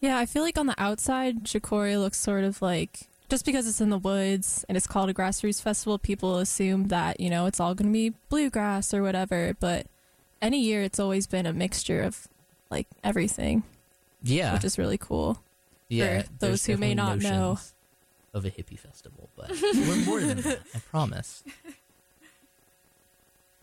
Yeah, 0.00 0.16
I 0.18 0.24
feel 0.24 0.42
like 0.42 0.56
on 0.56 0.66
the 0.66 0.74
outside, 0.78 1.44
Shakori 1.44 2.00
looks 2.00 2.18
sort 2.18 2.44
of 2.44 2.62
like 2.62 3.08
just 3.28 3.44
because 3.44 3.66
it's 3.66 3.80
in 3.80 3.90
the 3.90 3.98
woods 3.98 4.64
and 4.68 4.76
it's 4.76 4.86
called 4.86 5.08
a 5.10 5.14
grassroots 5.14 5.60
festival, 5.62 5.98
people 5.98 6.38
assume 6.38 6.88
that, 6.88 7.20
you 7.20 7.30
know, 7.30 7.46
it's 7.46 7.58
all 7.60 7.74
going 7.74 7.88
to 7.88 7.92
be 7.92 8.12
bluegrass 8.28 8.92
or 8.94 9.02
whatever. 9.02 9.54
But 9.58 9.86
any 10.42 10.60
year, 10.60 10.82
it's 10.82 11.00
always 11.00 11.26
been 11.26 11.46
a 11.46 11.52
mixture 11.52 12.02
of 12.02 12.28
like 12.70 12.86
everything, 13.02 13.62
Yeah, 14.22 14.52
which 14.54 14.64
is 14.64 14.78
really 14.78 14.98
cool. 14.98 15.42
yeah. 15.88 16.22
for 16.22 16.28
those 16.38 16.66
who 16.66 16.76
may 16.76 16.94
not 16.94 17.18
know. 17.18 17.58
Of 18.32 18.44
a 18.44 18.50
hippie 18.50 18.78
festival, 18.78 19.28
but 19.36 19.50
we're 19.50 20.04
more 20.04 20.20
than 20.20 20.40
that. 20.40 20.58
I 20.74 20.78
promise. 20.90 21.44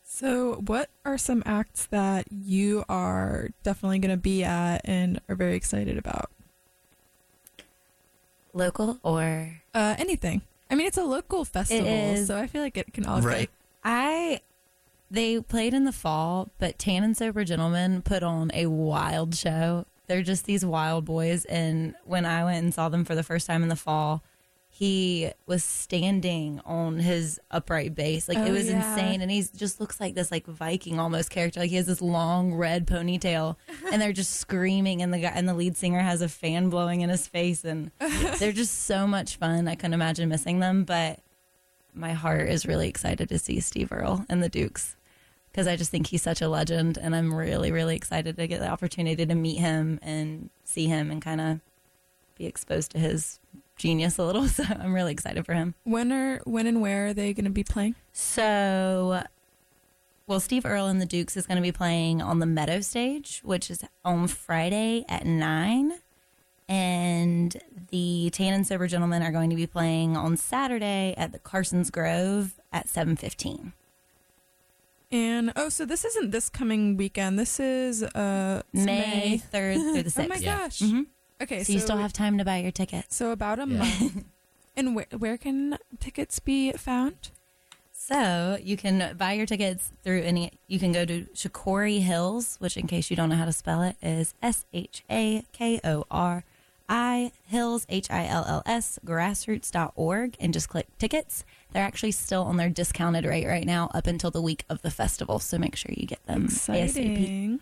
So, 0.03 0.55
what 0.65 0.89
are 1.05 1.17
some 1.17 1.41
acts 1.45 1.85
that 1.87 2.25
you 2.31 2.83
are 2.87 3.49
definitely 3.63 3.99
going 3.99 4.11
to 4.11 4.17
be 4.17 4.43
at 4.43 4.81
and 4.85 5.19
are 5.27 5.35
very 5.35 5.55
excited 5.55 5.97
about? 5.97 6.29
Local 8.53 8.99
or 9.03 9.61
Uh, 9.73 9.95
anything. 9.97 10.41
I 10.69 10.75
mean, 10.75 10.87
it's 10.87 10.97
a 10.97 11.03
local 11.03 11.43
festival, 11.45 11.85
is. 11.87 12.27
so 12.27 12.37
I 12.37 12.47
feel 12.47 12.61
like 12.61 12.77
it 12.77 12.93
can 12.93 13.05
all 13.05 13.21
Right. 13.21 13.49
I 13.83 14.41
they 15.09 15.41
played 15.41 15.73
in 15.73 15.83
the 15.83 15.91
fall, 15.91 16.49
but 16.57 16.79
Tan 16.79 17.03
and 17.03 17.17
Sober 17.17 17.43
Gentlemen 17.43 18.01
put 18.01 18.23
on 18.23 18.49
a 18.53 18.67
wild 18.67 19.35
show. 19.35 19.85
They're 20.07 20.21
just 20.23 20.45
these 20.45 20.65
wild 20.65 21.03
boys 21.05 21.43
and 21.45 21.95
when 22.05 22.25
I 22.25 22.43
went 22.45 22.63
and 22.63 22.73
saw 22.73 22.87
them 22.89 23.03
for 23.03 23.15
the 23.15 23.23
first 23.23 23.45
time 23.47 23.63
in 23.63 23.69
the 23.69 23.75
fall, 23.75 24.23
he 24.81 25.29
was 25.45 25.63
standing 25.63 26.59
on 26.65 26.97
his 26.97 27.39
upright 27.51 27.93
base. 27.93 28.27
Like 28.27 28.39
Oh, 28.39 28.45
it 28.45 28.51
was 28.51 28.67
yeah. 28.67 28.77
insane 28.77 29.21
and 29.21 29.29
he 29.29 29.43
just 29.55 29.79
looks 29.79 29.99
like 29.99 30.15
this 30.15 30.31
like 30.31 30.47
Viking 30.47 30.99
almost 30.99 31.29
character. 31.29 31.59
Like 31.59 31.69
he 31.69 31.75
has 31.75 31.85
this 31.85 32.01
long 32.01 32.55
red 32.55 32.87
ponytail 32.87 33.57
and 33.91 34.01
they're 34.01 34.11
just 34.11 34.37
screaming 34.37 35.03
and 35.03 35.13
the 35.13 35.19
guy 35.19 35.31
and 35.35 35.47
the 35.47 35.53
lead 35.53 35.77
singer 35.77 35.99
has 35.99 36.23
a 36.23 36.27
fan 36.27 36.71
blowing 36.71 37.01
in 37.01 37.11
his 37.11 37.27
face 37.27 37.63
and 37.63 37.91
they're 38.39 38.51
just 38.51 38.85
so 38.85 39.05
much 39.05 39.35
fun. 39.35 39.67
I 39.67 39.75
couldn't 39.75 39.93
imagine 39.93 40.29
missing 40.29 40.61
them, 40.61 40.83
but 40.83 41.19
my 41.93 42.13
heart 42.13 42.49
is 42.49 42.65
really 42.65 42.89
excited 42.89 43.29
to 43.29 43.37
see 43.37 43.59
Steve 43.59 43.91
Earle 43.91 44.25
and 44.29 44.41
the 44.41 44.49
Dukes 44.49 44.95
because 45.51 45.67
I 45.67 45.75
just 45.75 45.91
think 45.91 46.07
he's 46.07 46.23
such 46.23 46.41
a 46.41 46.47
legend, 46.47 46.97
and 46.97 47.13
I'm 47.15 47.31
really, 47.31 47.71
really 47.71 47.95
excited 47.95 48.35
to 48.37 48.47
get 48.47 48.61
the 48.61 48.69
opportunity 48.69 49.25
to 49.27 49.35
meet 49.35 49.57
him 49.59 49.99
and 50.01 50.49
see 50.63 50.87
him 50.87 51.11
and 51.11 51.21
kind 51.21 51.41
of 51.41 51.59
be 52.35 52.45
exposed 52.47 52.91
to 52.91 52.97
his 52.99 53.40
genius 53.81 54.17
a 54.17 54.23
little. 54.23 54.47
So 54.51 54.63
I'm 54.63 54.93
really 54.93 55.11
excited 55.11 55.45
for 55.45 55.53
him. 55.53 55.75
When 55.83 56.11
are 56.11 56.39
when 56.45 56.67
and 56.67 56.81
where 56.81 57.07
are 57.07 57.13
they 57.13 57.33
going 57.33 57.45
to 57.45 57.51
be 57.51 57.63
playing? 57.63 57.95
So, 58.13 59.23
well, 60.27 60.39
Steve 60.39 60.65
Earle 60.65 60.87
and 60.87 61.01
the 61.01 61.05
Dukes 61.05 61.35
is 61.35 61.47
going 61.47 61.55
to 61.57 61.61
be 61.61 61.71
playing 61.71 62.21
on 62.21 62.39
the 62.39 62.45
Meadow 62.45 62.81
stage, 62.81 63.41
which 63.43 63.71
is 63.71 63.83
on 64.05 64.27
Friday 64.27 65.03
at 65.09 65.25
nine. 65.25 65.93
And 66.69 67.57
the 67.89 68.29
Tan 68.31 68.53
and 68.53 68.65
Sober 68.67 68.87
Gentlemen 68.87 69.21
are 69.23 69.31
going 69.31 69.49
to 69.49 69.55
be 69.55 69.67
playing 69.67 70.15
on 70.15 70.37
Saturday 70.37 71.13
at 71.17 71.31
the 71.33 71.39
Carson's 71.39 71.89
Grove 71.89 72.59
at 72.71 72.87
seven 72.87 73.15
fifteen. 73.15 73.73
And 75.11 75.51
oh, 75.57 75.67
so 75.69 75.85
this 75.85 76.05
isn't 76.05 76.31
this 76.31 76.47
coming 76.49 76.95
weekend. 76.95 77.37
This 77.37 77.59
is 77.59 78.03
uh 78.03 78.61
May 78.73 79.37
third 79.37 79.75
through 79.77 80.03
the 80.03 80.09
sixth. 80.09 80.19
Oh 80.25 80.27
my 80.29 80.35
sixth. 80.35 80.45
Yeah. 80.45 80.57
gosh. 80.57 81.05
Okay, 81.41 81.63
So, 81.63 81.73
you 81.73 81.79
still 81.79 81.97
have 81.97 82.13
time 82.13 82.37
to 82.37 82.45
buy 82.45 82.57
your 82.57 82.71
tickets. 82.71 83.15
so 83.15 83.31
about 83.31 83.57
a 83.59 83.63
Yeah. 83.67 83.77
month. 83.79 84.25
and 84.77 84.95
where 84.95 85.07
where 85.17 85.37
can 85.37 85.77
tickets 85.99 86.39
be 86.39 86.71
found? 86.73 87.29
So 87.93 88.57
you 88.61 88.77
can 88.77 89.15
buy 89.17 89.33
your 89.33 89.45
tickets 89.45 89.91
through 90.03 90.21
any. 90.21 90.51
You 90.67 90.79
can 90.79 90.91
go 90.91 91.05
to 91.05 91.25
Shakori 91.35 92.01
Hills, 92.01 92.55
which, 92.59 92.75
in 92.75 92.87
case 92.87 93.09
you 93.09 93.15
don't 93.15 93.29
know 93.29 93.35
how 93.35 93.45
to 93.45 93.53
spell 93.53 93.81
it, 93.83 93.95
is 94.01 94.33
S 94.41 94.65
H 94.73 95.03
A 95.09 95.43
K 95.51 95.79
O 95.83 96.05
R 96.09 96.43
I 96.89 97.31
Hills 97.47 97.85
H 97.89 98.09
I 98.09 98.25
L 98.25 98.43
L 98.47 98.63
S 98.65 98.97
grassroots.org 99.05 100.35
and 100.39 100.51
just 100.53 100.67
click 100.69 100.87
tickets. 100.97 101.43
They're 101.73 101.83
actually 101.85 102.11
still 102.11 102.43
on 102.43 102.57
their 102.57 102.69
discounted 102.69 103.23
rate 103.25 103.47
right 103.47 103.65
now 103.65 103.89
up 103.93 104.07
until 104.07 104.31
the 104.31 104.41
week 104.41 104.65
of 104.69 104.81
the 104.81 104.91
festival. 104.91 105.39
So 105.39 105.57
make 105.57 105.75
sure 105.75 105.93
you 105.95 106.05
get 106.07 106.25
them 106.25 106.47
ASAP. 106.47 107.59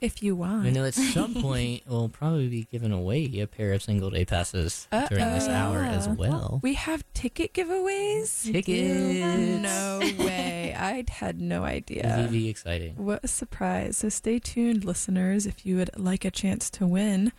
Exciting. 0.00 0.16
If 0.16 0.22
you 0.22 0.36
want. 0.36 0.66
I 0.66 0.70
know 0.70 0.84
at 0.84 0.94
some 0.94 1.34
point 1.34 1.82
we'll 1.86 2.08
probably 2.08 2.48
be 2.48 2.68
giving 2.70 2.92
away 2.92 3.40
a 3.40 3.46
pair 3.46 3.72
of 3.72 3.82
single 3.82 4.10
day 4.10 4.24
passes 4.24 4.86
during 4.90 5.24
this 5.24 5.48
hour 5.48 5.78
as 5.78 6.08
well. 6.08 6.60
We 6.62 6.74
have 6.74 7.04
ticket 7.14 7.52
giveaways. 7.52 8.50
Tickets. 8.50 9.62
No 9.62 9.98
way. 10.24 10.74
I 10.78 11.04
had 11.08 11.40
no 11.40 11.64
idea. 11.64 12.04
VV 12.04 12.48
exciting. 12.48 12.94
What 12.96 13.20
a 13.24 13.28
surprise. 13.28 13.96
So 13.96 14.08
stay 14.08 14.38
tuned, 14.38 14.84
listeners, 14.84 15.46
if 15.46 15.66
you 15.66 15.76
would 15.76 15.90
like 15.96 16.24
a 16.24 16.30
chance 16.30 16.70
to 16.70 16.86
win. 16.86 17.32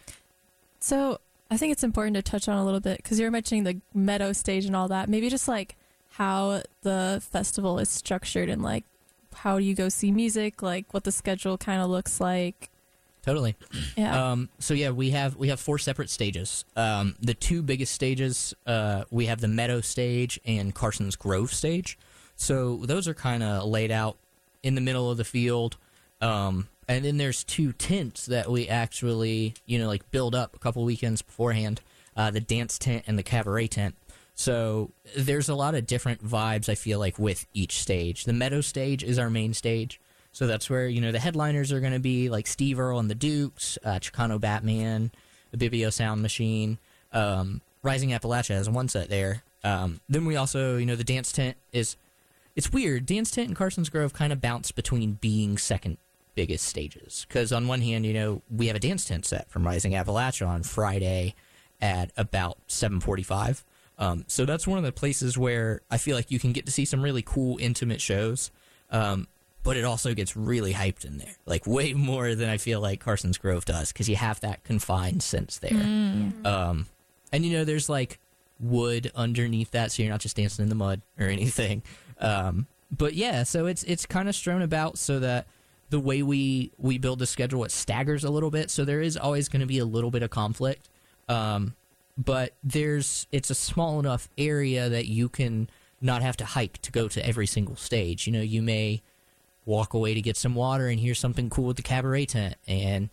So 0.80 1.22
I 1.50 1.58
think 1.58 1.72
it's 1.72 1.84
important 1.84 2.16
to 2.16 2.22
touch 2.22 2.50
on 2.50 2.58
a 2.58 2.66
little 2.66 2.82
bit 2.82 2.98
because 2.98 3.20
you 3.20 3.25
were 3.25 3.32
mentioning 3.32 3.63
the 3.63 3.80
meadow 3.94 4.34
stage 4.34 4.66
and 4.66 4.75
all 4.75 4.89
that. 4.89 5.08
Maybe 5.08 5.30
just 5.30 5.48
like 5.48 5.78
how 6.12 6.63
the 6.82 7.24
festival 7.32 7.80
is 7.80 7.89
structured 7.89 8.50
and 8.50 8.62
like 8.62 8.84
how 9.43 9.58
do 9.58 9.63
you 9.63 9.74
go 9.74 9.89
see 9.89 10.12
music, 10.12 10.62
like 10.62 10.93
what 10.93 11.03
the 11.03 11.12
schedule 11.12 11.58
kind 11.58 11.81
of 11.81 11.89
looks 11.89 12.19
like. 12.19 12.69
Totally. 13.22 13.55
Yeah. 13.98 14.31
Um, 14.31 14.50
so 14.60 14.74
yeah, 14.74 14.91
we 14.91 15.10
have 15.10 15.36
we 15.36 15.50
have 15.50 15.60
four 15.60 15.77
separate 15.77 16.10
stages. 16.10 16.63
Um, 16.75 17.15
the 17.19 17.34
two 17.34 17.62
biggest 17.62 17.93
stages, 17.93 18.53
uh, 18.65 19.03
we 19.12 19.25
have 19.25 19.41
the 19.41 19.48
Meadow 19.48 19.81
stage 19.81 20.39
and 20.46 20.74
Carson's 20.74 21.15
Grove 21.15 21.53
stage. 21.53 21.98
So 22.36 22.77
those 22.77 23.08
are 23.08 23.13
kind 23.13 23.43
of 23.43 23.65
laid 23.65 23.91
out 23.91 24.17
in 24.63 24.75
the 24.75 24.81
middle 24.81 25.12
of 25.12 25.17
the 25.17 25.25
field. 25.25 25.75
Um, 26.22 26.69
and 26.88 27.03
then 27.03 27.17
there's 27.17 27.43
two 27.43 27.74
tents 27.74 28.25
that 28.27 28.50
we 28.50 28.67
actually, 28.67 29.53
you 29.65 29.79
know, 29.79 29.88
like 29.88 30.10
build 30.12 30.34
up 30.34 30.55
a 30.55 30.60
couple 30.60 30.84
weekends 30.86 31.22
beforehand. 31.22 31.81
Uh, 32.15 32.31
the 32.31 32.41
dance 32.41 32.77
tent 32.77 33.03
and 33.08 33.17
the 33.17 33.24
cabaret 33.24 33.67
tent. 33.67 33.96
So 34.39 34.91
there's 35.17 35.50
a 35.50 35.53
lot 35.53 35.75
of 35.75 35.86
different 35.86 36.25
vibes 36.25 36.69
I 36.69 36.75
feel 36.75 36.98
like 36.98 37.19
with 37.19 37.46
each 37.53 37.81
stage. 37.81 38.24
The 38.24 38.31
Meadow 38.31 38.62
stage 38.62 39.03
is 39.03 39.19
our 39.19 39.29
main 39.29 39.53
stage. 39.53 40.00
So 40.31 40.48
that's 40.48 40.69
where, 40.69 40.88
you 40.88 41.01
know, 41.01 41.12
the 41.12 41.19
headliners 41.19 41.74
are 41.74 41.81
going 41.81 41.91
to 41.91 42.00
be 42.00 42.29
like 42.29 42.48
Steve 42.48 42.79
Earle 42.79 43.00
and 43.00 43.10
the 43.10 43.15
Dukes, 43.15 43.77
uh, 43.84 44.00
Chicano 44.00 44.39
Batman, 44.39 45.12
the 45.51 45.58
Ibibio 45.58 45.91
Sound 45.91 46.22
Machine, 46.22 46.77
um, 47.12 47.60
Rising 47.84 48.12
Appalachia 48.12 48.55
has 48.55 48.69
one 48.69 48.88
set 48.88 49.10
there. 49.10 49.43
Um, 49.65 50.00
then 50.08 50.24
we 50.24 50.38
also, 50.38 50.77
you 50.77 50.86
know, 50.86 50.96
the 50.96 51.03
dance 51.03 51.34
tent 51.34 51.58
is, 51.74 51.98
it's 52.55 52.72
weird. 52.72 53.05
Dance 53.05 53.31
tent 53.31 53.50
and 53.50 53.58
Carson's 53.58 53.89
Grove 53.89 54.13
kind 54.13 54.31
of 54.31 54.39
bounce 54.39 54.72
between 54.72 55.15
being 55.19 55.58
second 55.58 55.98
biggest 56.36 56.63
stages. 56.63 57.25
Because 57.27 57.51
on 57.51 57.67
one 57.67 57.81
hand, 57.81 58.05
you 58.05 58.13
know, 58.13 58.41
we 58.50 58.67
have 58.67 58.77
a 58.77 58.79
dance 58.79 59.03
tent 59.03 59.25
set 59.25 59.51
from 59.51 59.65
Rising 59.65 59.91
Appalachia 59.91 60.48
on 60.48 60.63
Friday 60.63 61.36
at 61.81 62.12
about 62.15 62.58
745. 62.67 63.65
Um, 64.00 64.24
so 64.27 64.46
that's 64.46 64.65
one 64.65 64.77
of 64.77 64.84
the 64.86 64.94
places 64.94 65.38
where 65.38 65.82
I 65.91 65.98
feel 65.98 66.15
like 66.15 66.32
you 66.32 66.39
can 66.39 66.53
get 66.53 66.65
to 66.65 66.72
see 66.72 66.86
some 66.86 67.01
really 67.01 67.22
cool, 67.22 67.58
intimate 67.60 68.01
shows. 68.01 68.50
Um, 68.89 69.27
but 69.62 69.75
it 69.75 69.84
also 69.84 70.13
gets 70.13 70.36
really 70.38 70.74
hyped 70.74 71.06
in 71.06 71.18
there, 71.18 71.36
like 71.46 71.68
way 71.68 71.94
more 71.94 72.34
than 72.34 72.50
I 72.50 72.58
feel 72.58 72.79
like 72.79 73.01
Carson's 73.01 73.38
Grove 73.38 73.65
does, 73.65 73.91
because 73.91 74.10
you 74.10 74.15
have 74.15 74.39
that 74.39 74.63
confined 74.63 75.22
sense 75.22 75.60
there. 75.60 75.74
Um, 76.46 76.88
and 77.32 77.46
you 77.46 77.51
know, 77.51 77.65
there's 77.65 77.89
like 77.89 78.20
wood 78.60 79.12
underneath 79.15 79.72
that, 79.72 79.91
so 79.91 80.01
you're 80.01 80.12
not 80.12 80.22
just 80.22 80.38
dancing 80.38 80.63
in 80.63 80.70
the 80.70 80.75
mud 80.75 81.01
or 81.20 81.27
anything. 81.27 81.84
Um, 82.20 82.68
but 82.89 83.13
yeah, 83.13 83.44
so 83.44 83.65
it's 83.65 83.84
it's 83.84 84.06
kind 84.06 84.29
of 84.29 84.36
strewn 84.36 84.62
about 84.62 84.98
so 84.98 85.20
that 85.20 85.46
the 85.89 86.00
way 86.00 86.24
we 86.24 86.72
we 86.77 86.98
build 86.98 87.20
the 87.20 87.27
schedule 87.27 87.63
it 87.63 87.72
staggers 87.72 88.24
a 88.24 88.29
little 88.29 88.51
bit, 88.51 88.72
so 88.72 88.86
there 88.86 89.01
is 89.01 89.18
always 89.18 89.50
going 89.50 89.62
to 89.62 89.68
be 89.68 89.79
a 89.79 89.86
little 89.86 90.10
bit 90.10 90.24
of 90.24 90.29
conflict. 90.29 90.89
Um, 91.27 91.75
but 92.19 92.53
there's 92.61 93.27
it's 93.31 93.49
a 93.49 93.55
small 93.55 93.99
enough 93.99 94.27
area 94.38 94.89
that 94.89 95.07
you 95.07 95.29
can 95.29 95.69
not 96.01 96.21
have 96.21 96.35
to 96.38 96.45
hike 96.45 96.77
to 96.81 96.91
go 96.91 97.07
to 97.07 97.25
every 97.25 97.47
single 97.47 97.77
stage. 97.77 98.27
You 98.27 98.33
know, 98.33 98.41
you 98.41 98.61
may 98.61 99.01
walk 99.65 99.93
away 99.93 100.13
to 100.13 100.21
get 100.21 100.35
some 100.35 100.53
water 100.53 100.88
and 100.88 100.99
hear 100.99 101.15
something 101.15 101.49
cool 101.49 101.65
with 101.65 101.77
the 101.77 101.83
cabaret 101.83 102.25
tent 102.25 102.55
and 102.67 103.09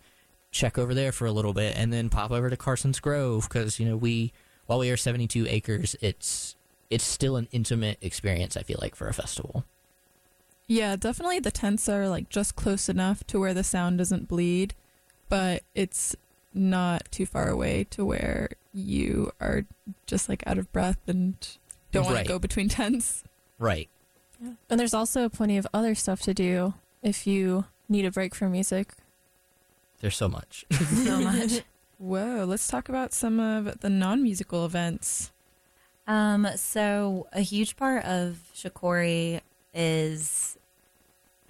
check 0.51 0.77
over 0.77 0.93
there 0.93 1.11
for 1.11 1.25
a 1.25 1.31
little 1.31 1.53
bit 1.53 1.77
and 1.77 1.93
then 1.93 2.09
pop 2.09 2.31
over 2.31 2.49
to 2.49 2.57
Carson's 2.57 2.99
Grove 2.99 3.47
because 3.47 3.79
you 3.79 3.85
know 3.85 3.95
we 3.95 4.33
while 4.65 4.79
we 4.79 4.89
are 4.89 4.97
72 4.97 5.45
acres 5.47 5.95
it's 6.01 6.55
it's 6.89 7.03
still 7.03 7.35
an 7.35 7.47
intimate 7.51 7.97
experience 8.01 8.57
I 8.57 8.63
feel 8.63 8.79
like 8.81 8.95
for 8.95 9.07
a 9.07 9.13
festival. 9.13 9.63
Yeah, 10.67 10.97
definitely 10.97 11.39
the 11.39 11.51
tents 11.51 11.87
are 11.87 12.09
like 12.09 12.27
just 12.29 12.57
close 12.57 12.89
enough 12.89 13.23
to 13.27 13.39
where 13.39 13.53
the 13.53 13.63
sound 13.63 13.99
doesn't 13.99 14.27
bleed, 14.27 14.73
but 15.29 15.63
it's 15.73 16.15
not 16.53 17.09
too 17.11 17.25
far 17.25 17.47
away 17.47 17.85
to 17.91 18.03
where 18.03 18.49
you 18.77 19.31
are 19.41 19.65
just 20.05 20.29
like 20.29 20.43
out 20.45 20.57
of 20.57 20.71
breath 20.71 20.99
and 21.07 21.35
don't 21.91 22.03
want 22.05 22.15
Right. 22.15 22.23
to 22.25 22.29
go 22.29 22.39
between 22.39 22.69
tents. 22.69 23.23
Right. 23.59 23.89
Yeah. 24.41 24.51
and 24.69 24.79
there's 24.79 24.93
also 24.93 25.29
plenty 25.29 25.57
of 25.57 25.65
other 25.73 25.95
stuff 25.95 26.21
to 26.21 26.33
do 26.33 26.75
if 27.01 27.25
you 27.25 27.65
need 27.89 28.05
a 28.05 28.11
break 28.11 28.35
from 28.35 28.51
music. 28.51 28.93
There's 29.99 30.15
so 30.15 30.27
much. 30.29 30.63
so 31.03 31.19
much. 31.21 31.61
Whoa, 31.97 32.45
let's 32.47 32.67
talk 32.67 32.87
about 32.87 33.13
some 33.13 33.39
of 33.39 33.79
the 33.79 33.89
non 33.89 34.21
musical 34.21 34.63
events. 34.65 35.31
Um, 36.05 36.47
so 36.55 37.27
a 37.33 37.41
huge 37.41 37.75
part 37.75 38.05
of 38.05 38.37
Shakori 38.55 39.41
is 39.73 40.55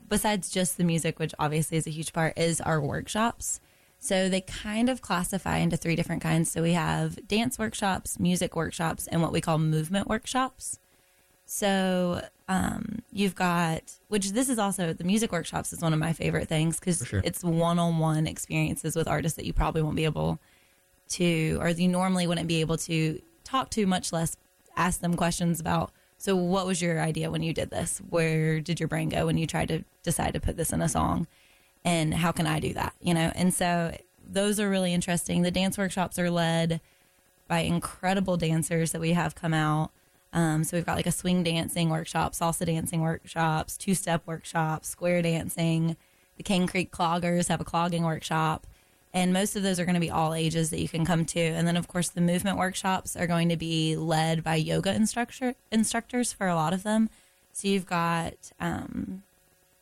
besides 0.09 0.49
just 0.49 0.77
the 0.77 0.85
music, 0.85 1.19
which 1.19 1.33
obviously 1.37 1.77
is 1.77 1.85
a 1.87 1.91
huge 1.91 2.13
part, 2.13 2.37
is 2.37 2.61
our 2.61 2.79
workshops. 2.79 3.59
So 4.07 4.29
they 4.29 4.39
kind 4.39 4.89
of 4.89 5.01
classify 5.01 5.57
into 5.57 5.75
three 5.75 5.97
different 5.97 6.21
kinds. 6.21 6.49
So 6.49 6.61
we 6.61 6.71
have 6.71 7.27
dance 7.27 7.59
workshops, 7.59 8.17
music 8.17 8.55
workshops, 8.55 9.05
and 9.07 9.21
what 9.21 9.33
we 9.33 9.41
call 9.41 9.57
movement 9.57 10.07
workshops. 10.07 10.79
So 11.45 12.21
um, 12.47 13.01
you've 13.11 13.35
got, 13.35 13.81
which 14.07 14.31
this 14.31 14.47
is 14.47 14.59
also 14.59 14.93
the 14.93 15.03
music 15.03 15.33
workshops 15.33 15.73
is 15.73 15.81
one 15.81 15.91
of 15.91 15.99
my 15.99 16.13
favorite 16.13 16.47
things 16.47 16.79
because 16.79 17.05
sure. 17.05 17.21
it's 17.25 17.43
one-on-one 17.43 18.27
experiences 18.27 18.95
with 18.95 19.09
artists 19.09 19.35
that 19.35 19.45
you 19.45 19.51
probably 19.51 19.81
won't 19.81 19.97
be 19.97 20.05
able 20.05 20.39
to, 21.09 21.57
or 21.59 21.67
you 21.67 21.89
normally 21.89 22.27
wouldn't 22.27 22.47
be 22.47 22.61
able 22.61 22.77
to 22.77 23.21
talk 23.43 23.69
to, 23.71 23.85
much 23.85 24.13
less 24.13 24.37
ask 24.77 25.01
them 25.01 25.15
questions 25.15 25.59
about 25.59 25.91
So, 26.17 26.33
what 26.33 26.65
was 26.65 26.81
your 26.81 27.01
idea 27.01 27.29
when 27.29 27.43
you 27.43 27.53
did 27.53 27.71
this? 27.71 28.01
Where 28.09 28.61
did 28.61 28.79
your 28.79 28.87
brain 28.87 29.09
go 29.09 29.25
when 29.25 29.37
you 29.37 29.47
tried 29.47 29.67
to 29.67 29.83
decide 30.01 30.33
to 30.33 30.39
put 30.39 30.55
this 30.55 30.71
in 30.71 30.81
a 30.81 30.87
song? 30.87 31.27
And 31.87 32.13
how 32.13 32.33
can 32.33 32.45
I 32.45 32.59
do 32.59 32.73
that? 32.73 32.95
You 32.99 33.13
know, 33.13 33.31
and 33.33 33.53
so 33.53 33.95
those 34.29 34.59
are 34.59 34.69
really 34.69 34.93
interesting. 34.93 35.43
The 35.43 35.51
dance 35.51 35.77
workshops 35.77 36.19
are 36.19 36.29
led 36.29 36.81
by 37.47 37.59
incredible 37.59 38.35
dancers 38.35 38.91
that 38.91 38.99
we 38.99 39.13
have 39.13 39.35
come 39.35 39.53
out. 39.53 39.91
Um, 40.33 40.65
so 40.65 40.75
we've 40.75 40.85
got 40.85 40.97
like 40.97 41.07
a 41.07 41.13
swing 41.13 41.43
dancing 41.43 41.89
workshop, 41.89 42.33
salsa 42.33 42.65
dancing 42.65 42.99
workshops, 42.99 43.77
two 43.77 43.95
step 43.95 44.21
workshops, 44.25 44.89
square 44.89 45.21
dancing. 45.21 45.95
The 46.35 46.43
Cane 46.43 46.67
Creek 46.67 46.91
Cloggers 46.91 47.47
have 47.47 47.61
a 47.61 47.63
clogging 47.63 48.03
workshop. 48.03 48.67
And 49.13 49.31
most 49.31 49.55
of 49.55 49.63
those 49.63 49.79
are 49.79 49.85
going 49.85 49.95
to 49.95 50.01
be 50.01 50.11
all 50.11 50.33
ages 50.33 50.71
that 50.71 50.81
you 50.81 50.89
can 50.89 51.05
come 51.05 51.23
to. 51.23 51.39
And 51.39 51.65
then, 51.65 51.77
of 51.77 51.87
course, 51.87 52.09
the 52.09 52.19
movement 52.19 52.57
workshops 52.57 53.15
are 53.15 53.27
going 53.27 53.47
to 53.47 53.55
be 53.55 53.95
led 53.95 54.43
by 54.43 54.55
yoga 54.55 54.93
instructor 54.93 55.55
instructors 55.71 56.33
for 56.33 56.47
a 56.47 56.55
lot 56.55 56.73
of 56.73 56.83
them. 56.83 57.09
So 57.53 57.69
you've 57.69 57.85
got 57.85 58.51
um, 58.59 59.23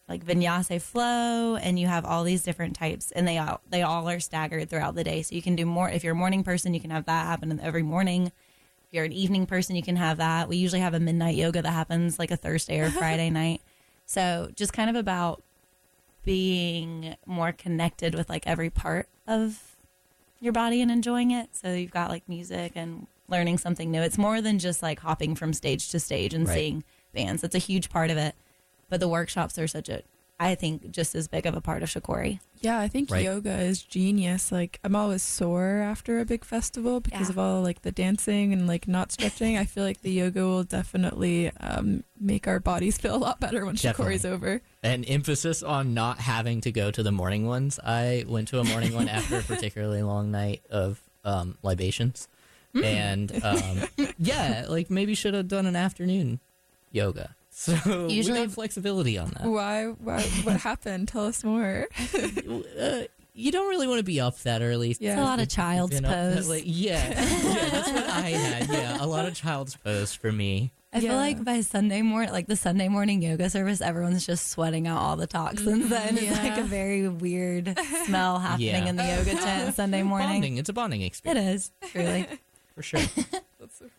like 0.07 0.23
vinyasa 0.25 0.81
flow, 0.81 1.55
and 1.55 1.79
you 1.79 1.87
have 1.87 2.05
all 2.05 2.23
these 2.23 2.43
different 2.43 2.75
types, 2.75 3.11
and 3.11 3.27
they 3.27 3.37
all 3.37 3.61
they 3.69 3.81
all 3.81 4.07
are 4.07 4.19
staggered 4.19 4.69
throughout 4.69 4.95
the 4.95 5.03
day. 5.03 5.21
So 5.23 5.33
you 5.35 5.41
can 5.41 5.55
do 5.55 5.65
more. 5.65 5.89
If 5.89 6.03
you're 6.03 6.13
a 6.13 6.15
morning 6.17 6.43
person, 6.43 6.73
you 6.73 6.79
can 6.79 6.91
have 6.91 7.05
that 7.05 7.25
happen 7.25 7.59
every 7.59 7.83
morning. 7.83 8.27
If 8.27 8.93
you're 8.93 9.05
an 9.05 9.11
evening 9.13 9.45
person, 9.47 9.75
you 9.75 9.81
can 9.83 9.95
have 9.95 10.17
that. 10.17 10.47
We 10.47 10.57
usually 10.57 10.81
have 10.81 10.93
a 10.93 10.99
midnight 10.99 11.35
yoga 11.35 11.61
that 11.63 11.71
happens 11.71 12.19
like 12.19 12.29
a 12.31 12.37
Thursday 12.37 12.79
or 12.79 12.89
Friday 12.91 13.29
night. 13.31 13.61
So 14.05 14.51
just 14.55 14.73
kind 14.73 14.89
of 14.91 14.95
about 14.95 15.41
being 16.23 17.15
more 17.25 17.51
connected 17.51 18.15
with 18.15 18.29
like 18.29 18.47
every 18.47 18.69
part 18.69 19.07
of 19.27 19.75
your 20.39 20.53
body 20.53 20.81
and 20.81 20.91
enjoying 20.91 21.31
it. 21.31 21.49
So 21.55 21.73
you've 21.73 21.91
got 21.91 22.09
like 22.09 22.27
music 22.27 22.73
and 22.75 23.07
learning 23.27 23.57
something 23.57 23.89
new. 23.91 24.01
It's 24.01 24.17
more 24.17 24.41
than 24.41 24.59
just 24.59 24.83
like 24.83 24.99
hopping 24.99 25.35
from 25.35 25.53
stage 25.53 25.89
to 25.89 25.99
stage 25.99 26.33
and 26.33 26.47
Right. 26.47 26.53
seeing 26.55 26.83
bands. 27.13 27.41
That's 27.41 27.55
a 27.55 27.59
huge 27.59 27.89
part 27.89 28.11
of 28.11 28.17
it. 28.17 28.35
But 28.89 28.99
the 28.99 29.07
workshops 29.07 29.57
are 29.57 29.67
such 29.67 29.89
a, 29.89 30.03
I 30.39 30.53
think, 30.55 30.91
just 30.91 31.15
as 31.15 31.27
big 31.27 31.45
of 31.45 31.55
a 31.55 31.61
part 31.61 31.81
of 31.81 31.89
Shakori. 31.89 32.39
Yeah, 32.61 32.79
I 32.79 32.87
think 32.87 33.09
Right. 33.09 33.23
yoga 33.23 33.57
is 33.59 33.81
genius. 33.81 34.51
Like 34.51 34.79
I'm 34.83 34.95
always 34.95 35.21
sore 35.23 35.81
after 35.81 36.19
a 36.19 36.25
big 36.25 36.43
festival 36.43 36.99
because 36.99 37.27
Yeah. 37.27 37.29
of 37.33 37.39
all 37.39 37.61
like 37.61 37.81
the 37.83 37.91
dancing 37.91 38.53
and 38.53 38.67
like 38.67 38.87
not 38.87 39.11
stretching. 39.11 39.57
I 39.57 39.65
feel 39.65 39.83
like 39.83 40.01
the 40.01 40.11
yoga 40.11 40.41
will 40.41 40.63
definitely 40.63 41.51
um, 41.59 42.03
make 42.19 42.47
our 42.47 42.59
bodies 42.59 42.97
feel 42.97 43.15
a 43.15 43.17
lot 43.17 43.39
better 43.39 43.65
when 43.65 43.75
Definitely. 43.75 44.15
Shakori's 44.17 44.25
over. 44.25 44.61
An 44.83 45.03
emphasis 45.05 45.63
on 45.63 45.93
not 45.93 46.19
having 46.19 46.61
to 46.61 46.71
go 46.71 46.91
to 46.91 47.01
the 47.03 47.11
morning 47.11 47.45
ones. 47.47 47.79
I 47.83 48.25
went 48.27 48.47
to 48.49 48.59
a 48.59 48.63
morning 48.63 48.93
one 48.93 49.07
after 49.07 49.37
a 49.39 49.41
particularly 49.43 50.03
long 50.03 50.31
night 50.31 50.61
of 50.69 51.01
um, 51.23 51.57
libations, 51.63 52.27
and 52.73 53.31
um, 53.43 53.83
yeah, 54.19 54.65
like 54.69 54.89
maybe 54.91 55.15
should 55.15 55.33
have 55.33 55.47
done 55.47 55.65
an 55.65 55.75
afternoon 55.75 56.39
yoga. 56.91 57.35
So 57.57 57.71
Usually- 57.85 58.13
usually 58.15 58.39
have 58.41 58.53
flexibility 58.53 59.17
on 59.17 59.29
that. 59.31 59.45
Why? 59.47 59.85
Why? 59.85 60.21
What 60.43 60.57
happened? 60.69 61.07
Tell 61.07 61.25
us 61.25 61.43
more. 61.43 61.87
Uh, 62.79 63.03
you 63.37 63.51
don't 63.51 63.67
really 63.69 63.87
want 63.87 63.99
to 63.99 64.03
be 64.03 64.19
up 64.21 64.37
that 64.39 64.61
early. 64.61 64.95
Yeah. 64.99 65.11
It's 65.13 65.19
a 65.19 65.23
lot 65.23 65.39
of 65.41 65.49
child's 65.49 65.99
that 65.99 66.03
pose. 66.35 66.47
Yeah, 66.63 67.05
yeah, 67.09 67.69
that's 67.69 67.91
what 67.91 68.05
I 68.09 68.29
had. 68.29 68.69
Yeah, 68.69 69.03
a 69.03 69.07
lot 69.07 69.25
of 69.25 69.33
child's 69.33 69.75
pose 69.75 70.13
for 70.13 70.31
me. 70.31 70.71
I 70.93 71.01
feel 71.01 71.15
like 71.15 71.43
by 71.43 71.59
Sunday 71.61 72.01
morning, 72.01 72.31
like 72.31 72.47
the 72.47 72.55
Sunday 72.55 72.87
morning 72.87 73.21
yoga 73.21 73.49
service, 73.49 73.81
everyone's 73.81 74.25
just 74.25 74.47
sweating 74.51 74.87
out 74.87 74.99
all 74.99 75.17
the 75.17 75.27
toxins. 75.27 75.91
And 75.91 76.17
it's 76.17 76.37
like 76.37 76.57
a 76.57 76.63
very 76.63 77.09
weird 77.09 77.77
smell 78.05 78.39
happening 78.39 78.67
Yeah. 78.67 78.85
in 78.87 78.95
the 78.95 79.03
yoga 79.03 79.31
tent 79.35 79.75
Sunday 79.75 80.03
morning. 80.03 80.29
Bonding. 80.29 80.57
It's 80.57 80.69
a 80.69 80.73
bonding 80.73 81.01
experience 81.01 81.71
It 81.83 81.89
is 81.89 81.91
truly. 81.91 82.27
for 82.73 82.83
sure. 82.83 83.01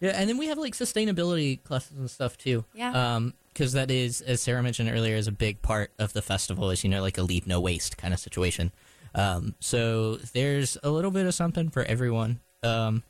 yeah, 0.01 0.13
and 0.15 0.31
then 0.31 0.39
we 0.39 0.47
have 0.47 0.57
like 0.57 0.73
sustainability 0.75 1.63
classes 1.63 1.99
and 1.99 2.11
stuff 2.11 2.39
too. 2.39 2.65
Yeah. 2.75 3.17
Um, 3.17 3.35
because 3.57 3.73
that 3.73 3.91
is, 3.91 4.21
as 4.21 4.43
Sarah 4.43 4.63
mentioned 4.63 4.91
earlier, 4.91 5.17
is 5.17 5.27
a 5.27 5.33
big 5.33 5.63
part 5.63 5.91
of 5.99 6.13
the 6.13 6.21
festival. 6.21 6.71
Is 6.71 6.85
you 6.85 6.91
know 6.91 7.01
like 7.01 7.17
a 7.17 7.23
leave 7.23 7.47
no 7.47 7.59
waste 7.61 7.97
kind 7.97 8.13
of 8.13 8.21
situation. 8.21 8.71
Um, 9.15 9.55
so 9.61 10.17
there's 10.17 10.77
a 10.83 10.91
little 10.91 11.11
bit 11.11 11.25
of 11.25 11.33
something 11.35 11.71
for 11.71 11.83
everyone. 11.85 12.41
Um, 12.63 13.03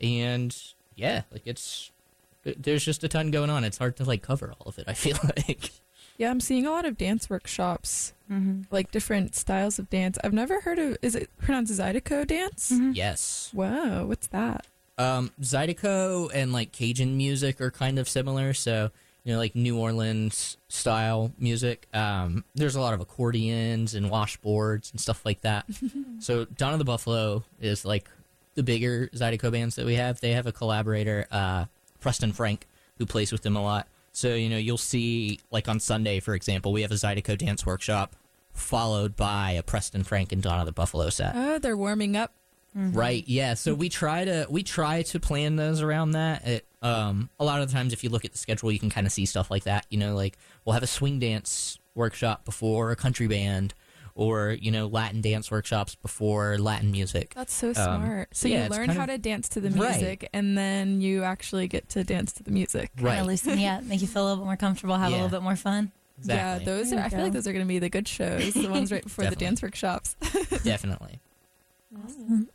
and 0.00 0.56
yeah, 0.94 1.22
like 1.32 1.42
it's 1.44 1.90
there's 2.44 2.84
just 2.84 3.04
a 3.04 3.08
ton 3.08 3.30
going 3.30 3.50
on. 3.50 3.64
It's 3.64 3.78
hard 3.78 3.96
to 3.96 4.04
like 4.04 4.22
cover 4.22 4.54
all 4.60 4.68
of 4.68 4.78
it. 4.78 4.84
I 4.86 4.92
feel 5.04 5.18
like. 5.36 5.70
Yeah, 6.18 6.30
I'm 6.30 6.40
seeing 6.40 6.66
a 6.66 6.70
lot 6.70 6.84
of 6.84 6.96
dance 6.98 7.28
workshops, 7.30 8.12
Mm-hmm. 8.30 8.62
like 8.70 8.90
different 8.90 9.34
styles 9.34 9.78
of 9.78 9.90
dance. 9.90 10.16
I've 10.24 10.32
never 10.32 10.60
heard 10.62 10.78
of. 10.78 10.96
Is 11.02 11.14
it 11.14 11.28
pronounced 11.38 11.72
Zydeco 11.72 12.26
dance? 12.26 12.70
Mm-hmm. 12.72 12.92
Yes. 12.94 13.50
Wow, 13.52 14.04
what's 14.06 14.26
that? 14.28 14.66
Um, 14.96 15.32
Zydeco 15.40 16.30
and 16.32 16.52
like 16.52 16.72
Cajun 16.72 17.16
music 17.16 17.60
are 17.60 17.70
kind 17.70 17.98
of 17.98 18.08
similar. 18.08 18.54
So, 18.54 18.90
you 19.24 19.32
know, 19.32 19.38
like 19.38 19.54
New 19.54 19.78
Orleans 19.78 20.56
style 20.68 21.32
music. 21.38 21.86
Um, 21.94 22.44
there's 22.54 22.74
a 22.74 22.80
lot 22.80 22.94
of 22.94 23.00
accordions 23.00 23.94
and 23.94 24.10
washboards 24.10 24.90
and 24.90 25.00
stuff 25.00 25.24
like 25.24 25.42
that. 25.42 25.66
so, 26.18 26.44
Donna 26.44 26.76
the 26.76 26.84
Buffalo 26.84 27.44
is 27.60 27.84
like 27.84 28.08
the 28.54 28.62
bigger 28.62 29.08
Zydeco 29.14 29.52
bands 29.52 29.76
that 29.76 29.86
we 29.86 29.94
have. 29.94 30.20
They 30.20 30.32
have 30.32 30.46
a 30.46 30.52
collaborator, 30.52 31.26
uh, 31.30 31.66
Preston 32.00 32.32
Frank, 32.32 32.66
who 32.98 33.06
plays 33.06 33.32
with 33.32 33.42
them 33.42 33.56
a 33.56 33.62
lot. 33.62 33.88
So, 34.12 34.34
you 34.34 34.48
know, 34.48 34.58
you'll 34.58 34.76
see, 34.76 35.40
like 35.50 35.68
on 35.68 35.80
Sunday, 35.80 36.20
for 36.20 36.34
example, 36.34 36.72
we 36.72 36.82
have 36.82 36.92
a 36.92 36.96
Zydeco 36.96 37.38
dance 37.38 37.64
workshop 37.64 38.14
followed 38.52 39.16
by 39.16 39.52
a 39.52 39.62
Preston 39.62 40.04
Frank 40.04 40.32
and 40.32 40.42
Donna 40.42 40.64
the 40.64 40.72
Buffalo 40.72 41.08
set. 41.08 41.32
Oh, 41.34 41.58
they're 41.58 41.76
warming 41.76 42.16
up. 42.16 42.34
Right. 42.74 43.22
Yeah. 43.26 43.54
So 43.54 43.74
we 43.74 43.88
try 43.88 44.24
to 44.24 44.46
we 44.48 44.62
try 44.62 45.02
to 45.02 45.20
plan 45.20 45.56
those 45.56 45.82
around 45.82 46.12
that. 46.12 46.46
It, 46.46 46.66
um, 46.82 47.28
a 47.38 47.44
lot 47.44 47.60
of 47.60 47.68
the 47.68 47.72
times, 47.74 47.92
if 47.92 48.02
you 48.02 48.10
look 48.10 48.24
at 48.24 48.32
the 48.32 48.38
schedule, 48.38 48.72
you 48.72 48.78
can 48.78 48.90
kind 48.90 49.06
of 49.06 49.12
see 49.12 49.26
stuff 49.26 49.50
like 49.50 49.64
that. 49.64 49.86
You 49.90 49.98
know, 49.98 50.14
like 50.14 50.38
we'll 50.64 50.74
have 50.74 50.82
a 50.82 50.86
swing 50.88 51.18
dance 51.18 51.78
workshop 51.94 52.44
before 52.44 52.90
a 52.90 52.96
country 52.96 53.26
band, 53.28 53.74
or 54.14 54.52
you 54.52 54.70
know, 54.70 54.86
Latin 54.86 55.20
dance 55.20 55.50
workshops 55.50 55.94
before 55.94 56.56
Latin 56.58 56.90
music. 56.90 57.34
That's 57.34 57.52
so 57.52 57.68
Um, 57.68 57.74
smart. 57.74 58.28
so 58.36 58.48
yeah, 58.48 58.64
you 58.64 58.70
learn 58.70 58.88
how 58.88 59.02
of- 59.02 59.10
to 59.10 59.18
dance 59.18 59.48
to 59.50 59.60
the 59.60 59.70
Right. 59.70 59.90
music, 60.00 60.28
and 60.32 60.56
then 60.56 61.00
you 61.02 61.22
actually 61.24 61.68
get 61.68 61.88
to 61.90 62.02
dance 62.04 62.32
to 62.32 62.42
the 62.42 62.50
music. 62.50 62.90
Kind 62.96 63.08
of 63.08 63.14
Right. 63.18 63.26
loosen 63.26 63.58
you 63.58 63.68
up, 63.68 63.84
make 63.84 64.00
you 64.00 64.06
feel 64.08 64.22
a 64.22 64.26
little 64.28 64.38
bit 64.44 64.46
more 64.46 64.56
comfortable, 64.56 64.96
have 64.96 65.10
a 65.12 65.14
little 65.14 65.28
bit 65.28 65.42
more 65.42 65.56
fun. 65.56 65.92
Exactly. 66.18 66.64
Yeah, 66.64 66.72
those 66.76 66.90
There 66.90 66.98
are. 67.00 67.04
I 67.04 67.08
feel 67.10 67.20
like 67.20 67.32
those 67.32 67.46
are 67.46 67.52
going 67.52 67.64
to 67.64 67.68
be 67.68 67.78
the 67.80 67.88
good 67.90 68.06
shows, 68.08 68.54
the 68.54 68.68
ones 68.68 68.90
right 68.92 69.02
before 69.02 69.26
the 69.26 69.36
dance 69.36 69.60
workshops. 69.62 70.14
Definitely. 70.64 71.20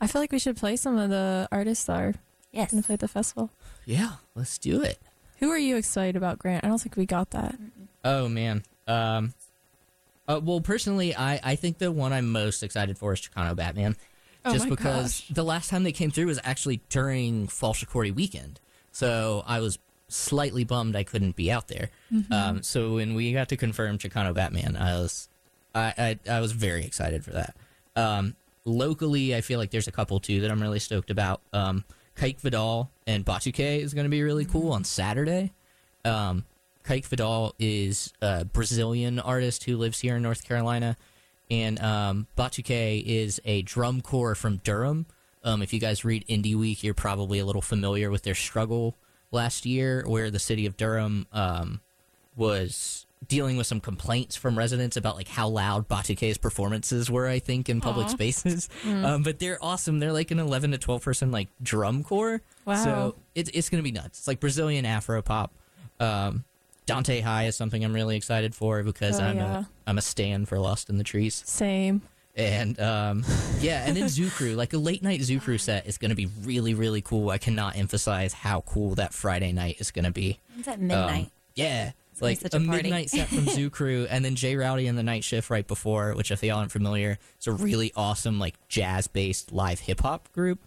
I 0.01 0.07
feel 0.07 0.21
like 0.21 0.31
we 0.31 0.39
should 0.39 0.57
play 0.57 0.75
some 0.75 0.97
of 0.97 1.09
the 1.09 1.47
artists 1.51 1.85
that 1.85 1.99
are 1.99 2.13
Yes. 2.51 2.71
going 2.71 2.81
to 2.81 2.87
play 2.87 2.93
at 2.93 2.99
the 3.01 3.07
festival. 3.07 3.51
Yeah. 3.85 4.13
Let's 4.35 4.57
do 4.57 4.81
it. 4.81 4.99
Who 5.39 5.51
are 5.51 5.57
you 5.57 5.75
excited 5.75 6.15
about, 6.15 6.39
Grant? 6.39 6.63
I 6.65 6.67
don't 6.67 6.81
think 6.81 6.95
we 6.95 7.05
got 7.05 7.29
that. 7.31 7.55
Oh 8.03 8.27
man. 8.27 8.63
Um. 8.87 9.33
Uh, 10.27 10.41
well, 10.43 10.59
personally, 10.61 11.15
I 11.15 11.39
I 11.43 11.55
think 11.55 11.77
the 11.77 11.91
one 11.91 12.11
I'm 12.13 12.31
most 12.31 12.63
excited 12.63 12.97
for 12.97 13.13
is 13.13 13.21
Chicano 13.21 13.55
Batman. 13.55 13.95
Oh 14.45 14.53
just 14.53 14.65
my 14.65 14.69
because 14.71 15.21
gosh. 15.21 15.27
the 15.29 15.43
last 15.43 15.69
time 15.69 15.83
they 15.83 15.91
came 15.91 16.09
through 16.09 16.27
was 16.27 16.39
actually 16.43 16.81
during 16.89 17.47
Fall 17.47 17.73
Shakori 17.73 18.13
weekend. 18.13 18.59
So 18.91 19.43
I 19.45 19.59
was 19.59 19.77
slightly 20.07 20.63
bummed 20.63 20.95
I 20.95 21.03
couldn't 21.03 21.35
be 21.35 21.51
out 21.51 21.67
there. 21.67 21.89
Mm-hmm. 22.11 22.31
Um, 22.33 22.63
so 22.63 22.95
when 22.95 23.13
we 23.13 23.33
got 23.33 23.49
to 23.49 23.57
confirm 23.57 23.97
Chicano 23.97 24.33
Batman, 24.33 24.75
I 24.77 24.93
was 24.95 25.27
I, 25.75 26.17
I, 26.27 26.31
I 26.37 26.39
was 26.39 26.53
very 26.53 26.85
excited 26.85 27.23
for 27.23 27.31
that. 27.31 27.55
Um, 27.95 28.35
locally, 28.67 29.35
I 29.35 29.41
feel 29.41 29.57
like 29.57 29.71
there's 29.71 29.87
a 29.87 29.91
couple 29.91 30.19
too 30.19 30.41
that 30.41 30.51
I'm 30.51 30.61
really 30.61 30.79
stoked 30.79 31.09
about. 31.09 31.41
Um, 31.53 31.85
Kike 32.15 32.41
Vidal 32.41 32.91
and 33.07 33.25
Batuke 33.25 33.81
is 33.81 33.93
going 33.93 34.05
to 34.05 34.09
be 34.09 34.21
really 34.21 34.45
cool 34.45 34.71
on 34.71 34.83
Saturday. 34.83 35.53
Um, 36.03 36.45
Kike 36.83 37.05
Vidal 37.05 37.55
is 37.57 38.13
a 38.21 38.45
Brazilian 38.45 39.19
artist 39.19 39.63
who 39.63 39.77
lives 39.77 39.99
here 39.99 40.15
in 40.17 40.21
North 40.21 40.43
Carolina, 40.43 40.97
and 41.49 41.81
um, 41.81 42.27
Batuke 42.37 43.03
is 43.05 43.41
a 43.45 43.61
drum 43.63 44.01
corps 44.01 44.35
from 44.35 44.57
Durham. 44.57 45.05
Um, 45.43 45.61
if 45.61 45.73
you 45.73 45.79
guys 45.79 46.03
read 46.03 46.25
INDY 46.27 46.55
Week, 46.55 46.83
you're 46.83 46.93
probably 46.93 47.39
a 47.39 47.45
little 47.45 47.61
familiar 47.61 48.11
with 48.11 48.23
their 48.23 48.35
struggle 48.35 48.95
last 49.31 49.65
year, 49.65 50.03
where 50.07 50.29
the 50.29 50.39
city 50.39 50.65
of 50.65 50.77
Durham 50.77 51.27
um, 51.31 51.81
was 52.35 53.06
dealing 53.27 53.57
with 53.57 53.65
some 53.67 53.79
complaints 53.79 54.35
from 54.35 54.57
residents 54.57 54.95
about 54.97 55.15
like 55.15 55.27
how 55.27 55.47
loud 55.47 55.87
Batuke's 55.87 56.37
performances 56.37 57.09
were. 57.09 57.27
I 57.27 57.39
think 57.39 57.69
in 57.69 57.81
public 57.81 58.07
Aw. 58.07 58.09
spaces, 58.09 58.69
um, 58.85 59.23
but 59.23 59.39
they're 59.39 59.57
awesome. 59.63 59.99
They're 59.99 60.13
like 60.13 60.31
an 60.31 60.39
11 60.39 60.71
to 60.71 60.77
12 60.77 61.01
person 61.03 61.31
like 61.31 61.47
drum 61.61 62.03
corps. 62.03 62.41
Wow. 62.65 62.75
So 62.83 63.15
it's 63.35 63.49
it's 63.53 63.69
gonna 63.69 63.83
be 63.83 63.91
nuts. 63.91 64.19
It's 64.19 64.27
like 64.27 64.39
Brazilian 64.39 64.85
Afro 64.85 65.21
pop. 65.21 65.53
Um, 65.99 66.43
Dante 66.85 67.19
High 67.21 67.45
is 67.47 67.55
something 67.55 67.83
I'm 67.83 67.91
really 67.93 68.15
excited 68.15 68.55
for 68.55 68.81
because 68.83 69.19
Oh, 69.19 69.23
I'm 69.25 69.35
yeah. 69.37 69.59
a 69.59 69.65
I'm 69.87 69.97
a 69.97 70.01
stan 70.01 70.45
for 70.45 70.59
Lost 70.59 70.89
in 70.89 70.97
the 70.97 71.03
Trees. 71.03 71.43
Same. 71.45 72.01
And 72.35 72.79
um, 72.79 73.25
yeah, 73.59 73.83
and 73.87 73.97
then 73.97 74.07
Zoo 74.09 74.29
Crew, 74.29 74.53
like 74.53 74.71
a 74.73 74.77
late 74.77 75.01
night 75.01 75.21
Zoo 75.23 75.39
Crew 75.39 75.57
set 75.57 75.87
is 75.87 75.97
going 75.97 76.09
to 76.09 76.15
be 76.15 76.27
really, 76.43 76.75
really 76.75 77.01
cool. 77.01 77.31
I 77.31 77.39
cannot 77.39 77.75
emphasize 77.75 78.31
how 78.31 78.61
cool 78.61 78.93
that 78.95 79.11
Friday 79.11 79.51
night 79.51 79.77
is 79.79 79.89
going 79.89 80.05
to 80.05 80.11
be. 80.11 80.39
It's 80.59 80.67
at 80.67 80.75
Um, 80.75 80.85
midnight. 80.87 81.31
yeah. 81.55 81.93
It's 82.21 82.43
Like 82.43 82.53
a, 82.53 82.57
a 82.57 82.59
party. 82.59 82.83
midnight 82.83 83.09
set 83.09 83.27
from 83.27 83.45
Zoo 83.47 83.69
Crew, 83.71 84.07
and 84.09 84.23
then 84.23 84.35
Jay 84.35 84.55
Rowdy 84.55 84.87
and 84.87 84.97
the 84.97 85.03
night 85.03 85.23
shift 85.23 85.49
right 85.49 85.67
before, 85.67 86.13
which 86.13 86.31
if 86.31 86.43
y'all 86.43 86.57
aren't 86.59 86.71
familiar, 86.71 87.17
it's 87.37 87.47
a 87.47 87.51
really 87.51 87.91
awesome 87.95 88.39
like 88.39 88.55
jazz 88.67 89.07
based 89.07 89.51
live 89.51 89.79
hip 89.79 90.01
hop 90.01 90.31
group. 90.33 90.59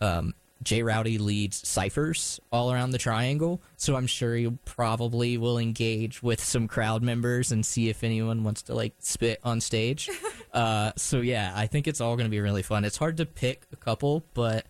Um, 0.00 0.34
Jay 0.62 0.82
Rowdy 0.82 1.18
leads 1.18 1.68
ciphers 1.68 2.40
all 2.50 2.72
around 2.72 2.90
the 2.90 2.98
triangle, 2.98 3.60
so 3.76 3.94
I'm 3.94 4.06
sure 4.06 4.34
he 4.34 4.50
probably 4.64 5.36
will 5.36 5.58
engage 5.58 6.22
with 6.22 6.42
some 6.42 6.66
crowd 6.66 7.02
members 7.02 7.52
and 7.52 7.64
see 7.64 7.88
if 7.90 8.02
anyone 8.02 8.42
wants 8.42 8.62
to 8.62 8.74
like 8.74 8.94
spit 8.98 9.38
on 9.44 9.60
stage. 9.60 10.08
uh, 10.54 10.92
so 10.96 11.20
yeah, 11.20 11.52
I 11.54 11.66
think 11.66 11.86
it's 11.86 12.00
all 12.00 12.16
going 12.16 12.24
to 12.26 12.30
be 12.30 12.40
really 12.40 12.62
fun. 12.62 12.84
It's 12.86 12.96
hard 12.96 13.18
to 13.18 13.26
pick 13.26 13.62
a 13.72 13.76
couple, 13.76 14.24
but 14.34 14.64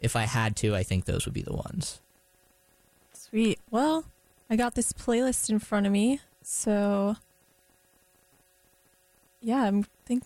if 0.00 0.14
I 0.14 0.22
had 0.22 0.54
to, 0.58 0.76
I 0.76 0.84
think 0.84 1.04
those 1.06 1.24
would 1.24 1.34
be 1.34 1.42
the 1.42 1.54
ones. 1.54 2.00
Sweet. 3.12 3.58
Well, 3.70 4.04
I 4.48 4.56
got 4.56 4.74
this 4.74 4.92
playlist 4.92 5.50
in 5.50 5.58
front 5.58 5.86
of 5.86 5.92
me, 5.92 6.20
so 6.42 7.16
yeah, 9.40 9.62
I'm 9.64 9.86
think 10.04 10.24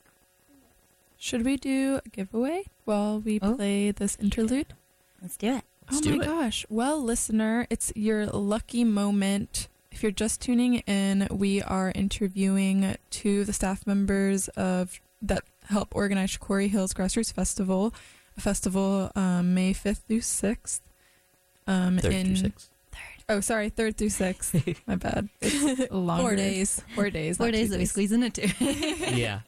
Should 1.18 1.44
we 1.44 1.56
do 1.58 2.00
a 2.04 2.08
giveaway 2.08 2.64
while 2.86 3.20
we 3.20 3.38
Oh. 3.42 3.54
play 3.54 3.90
this 3.90 4.16
interlude? 4.20 4.72
Let's 5.20 5.36
do 5.36 5.48
it. 5.56 5.64
Let's 5.90 5.98
oh 5.98 6.00
do 6.00 6.16
my 6.16 6.22
it. 6.24 6.26
gosh. 6.26 6.64
Well, 6.70 7.02
listener, 7.02 7.66
it's 7.68 7.92
your 7.94 8.24
lucky 8.26 8.84
moment. 8.84 9.68
If 9.92 10.02
you're 10.02 10.12
just 10.12 10.40
tuning 10.40 10.76
in, 10.86 11.26
we 11.30 11.60
are 11.62 11.92
interviewing 11.94 12.96
two 13.10 13.40
of 13.42 13.48
the 13.48 13.52
staff 13.52 13.86
members 13.86 14.48
of 14.48 14.98
that 15.20 15.42
help 15.66 15.94
organize 15.94 16.38
Shakori 16.38 16.70
Hills 16.70 16.94
Grassroots 16.94 17.32
Festival, 17.34 17.92
a 18.38 18.40
festival 18.40 19.10
um, 19.14 19.52
May 19.52 19.74
5th 19.74 20.02
through 20.08 20.20
6th. 20.20 20.80
Um, 21.66 21.98
Third 21.98 22.12
in, 22.14 22.26
through 22.28 22.36
sixth. 22.36 22.70
Oh, 23.30 23.40
sorry, 23.40 23.70
3rd 23.70 23.96
through 23.96 24.08
6th. 24.08 24.76
My 24.86 24.96
bad. 24.96 25.28
It's 25.40 25.90
longer. 25.92 26.22
four 26.22 26.36
days. 26.36 26.82
Four 26.96 27.10
days. 27.10 27.36
Four 27.36 27.50
days 27.52 27.68
two 27.68 27.72
that 27.72 27.78
we 27.78 27.86
squeeze 27.86 28.10
in 28.12 28.22
it 28.24 28.34
too. 28.34 28.48
yeah, 29.16 29.40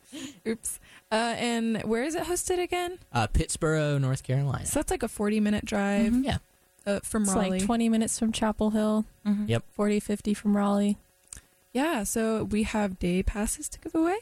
Oops. 0.47 0.79
Uh, 1.11 1.35
and 1.37 1.83
where 1.83 2.05
is 2.05 2.15
it 2.15 2.23
hosted 2.25 2.63
again? 2.63 2.99
uh, 3.13 3.27
Pittsboro, 3.27 4.01
North 4.01 4.23
Carolina. 4.23 4.65
So 4.67 4.79
that's 4.79 4.91
like 4.91 5.03
a 5.03 5.09
40 5.09 5.41
minute 5.41 5.65
drive 5.65 6.13
Mhm. 6.13 6.25
Yeah, 6.25 6.39
uh, 6.87 7.01
from 7.03 7.25
It's 7.25 7.33
Raleigh. 7.35 7.51
like 7.51 7.65
20 7.65 7.89
minutes 7.89 8.19
from 8.19 8.31
Chapel 8.33 8.71
Hill, 8.71 9.05
Mhm. 9.27 9.49
Yep. 9.49 9.65
40, 9.75 10.01
50 10.01 10.33
from 10.33 10.57
Raleigh. 10.57 10.97
Yeah, 11.73 12.05
so 12.05 12.45
we 12.45 12.63
have 12.63 12.99
day 13.01 13.23
passes 13.23 13.69
to 13.71 13.79
give 13.81 13.95
away. 13.95 14.19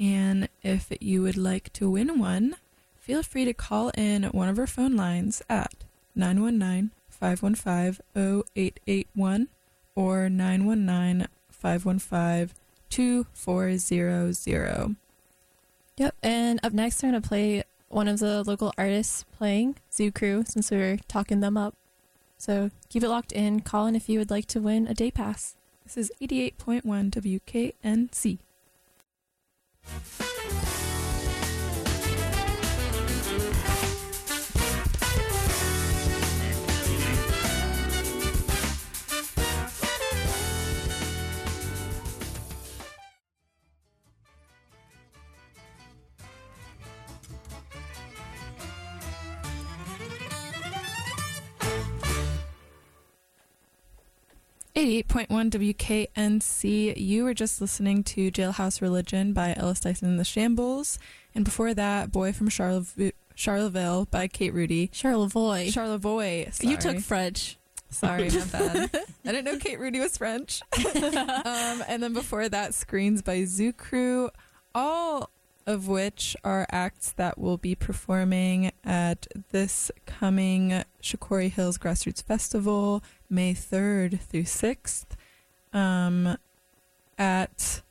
And 0.00 0.48
if 0.62 0.90
you 1.00 1.22
would 1.22 1.36
like 1.36 1.72
to 1.74 1.90
win 1.90 2.18
one, 2.18 2.56
feel 2.98 3.22
free 3.22 3.44
to 3.44 3.52
call 3.52 3.90
in 3.90 4.24
one 4.24 4.48
of 4.48 4.58
our 4.58 4.66
phone 4.66 4.96
lines 4.96 5.42
at 5.50 5.74
919 6.14 6.90
515 7.18 8.04
0881 8.14 9.48
or 9.94 10.28
919 10.28 11.28
515 11.50 12.56
2400. 12.90 14.96
Yep. 15.96 16.14
And 16.22 16.60
up 16.62 16.72
next, 16.72 17.02
we're 17.02 17.10
going 17.10 17.22
to 17.22 17.28
play 17.28 17.64
one 17.88 18.08
of 18.08 18.18
the 18.18 18.42
local 18.44 18.72
artists 18.76 19.24
playing, 19.36 19.76
Zoo 19.92 20.12
Crew, 20.12 20.44
since 20.46 20.70
we 20.70 20.76
were 20.76 20.98
talking 21.08 21.40
them 21.40 21.56
up. 21.56 21.74
So 22.38 22.70
keep 22.88 23.02
it 23.02 23.08
locked 23.08 23.32
in. 23.32 23.60
Call 23.60 23.86
in 23.86 23.96
if 23.96 24.08
you 24.08 24.18
would 24.18 24.30
like 24.30 24.46
to 24.46 24.60
win 24.60 24.86
a 24.86 24.94
day 24.94 25.10
pass. 25.10 25.56
This 25.84 25.96
is 25.96 26.12
88.1 26.20 27.10
WKNC. 27.10 28.38
Eighty-eight 54.78 55.08
point 55.08 55.30
one 55.30 55.50
WKNC. 55.50 56.94
You 56.98 57.24
were 57.24 57.32
just 57.32 57.62
listening 57.62 58.04
to 58.04 58.30
Jailhouse 58.30 58.82
Religion 58.82 59.32
by 59.32 59.54
Ellis 59.56 59.80
Dyson 59.80 60.08
and 60.08 60.20
the 60.20 60.24
Shambles, 60.24 60.98
and 61.34 61.46
before 61.46 61.72
that, 61.72 62.12
Boy 62.12 62.30
from 62.34 62.50
Charlev- 62.50 63.12
Charleville 63.34 64.10
by 64.10 64.28
Kate 64.28 64.52
Rhudy. 64.52 64.88
Charlevoix. 64.92 65.70
Charlevoix. 65.70 66.52
you 66.62 66.76
took 66.76 66.98
French. 67.00 67.56
Sorry, 67.88 68.28
my 68.28 68.44
bad. 68.52 68.90
I 69.24 69.32
didn't 69.32 69.44
know 69.46 69.56
Kate 69.58 69.80
Rhudy 69.80 69.98
was 69.98 70.18
French. 70.18 70.60
um, 70.94 71.82
and 71.88 72.02
then 72.02 72.12
before 72.12 72.46
that, 72.46 72.74
Screens 72.74 73.22
by 73.22 73.44
Zoo 73.44 73.72
Crew, 73.72 74.28
all 74.74 75.30
of 75.66 75.88
which 75.88 76.36
are 76.44 76.66
acts 76.70 77.12
that 77.12 77.38
will 77.38 77.56
be 77.56 77.74
performing 77.74 78.70
at 78.84 79.26
this 79.50 79.90
coming 80.06 80.84
Shakori 81.02 81.50
Hills 81.50 81.76
Grassroots 81.78 82.22
Festival, 82.22 83.02
May 83.28 83.52
3rd 83.52 84.20
through 84.20 84.44
6th. 84.44 85.06
Um, 85.72 86.38
at, 87.18 87.82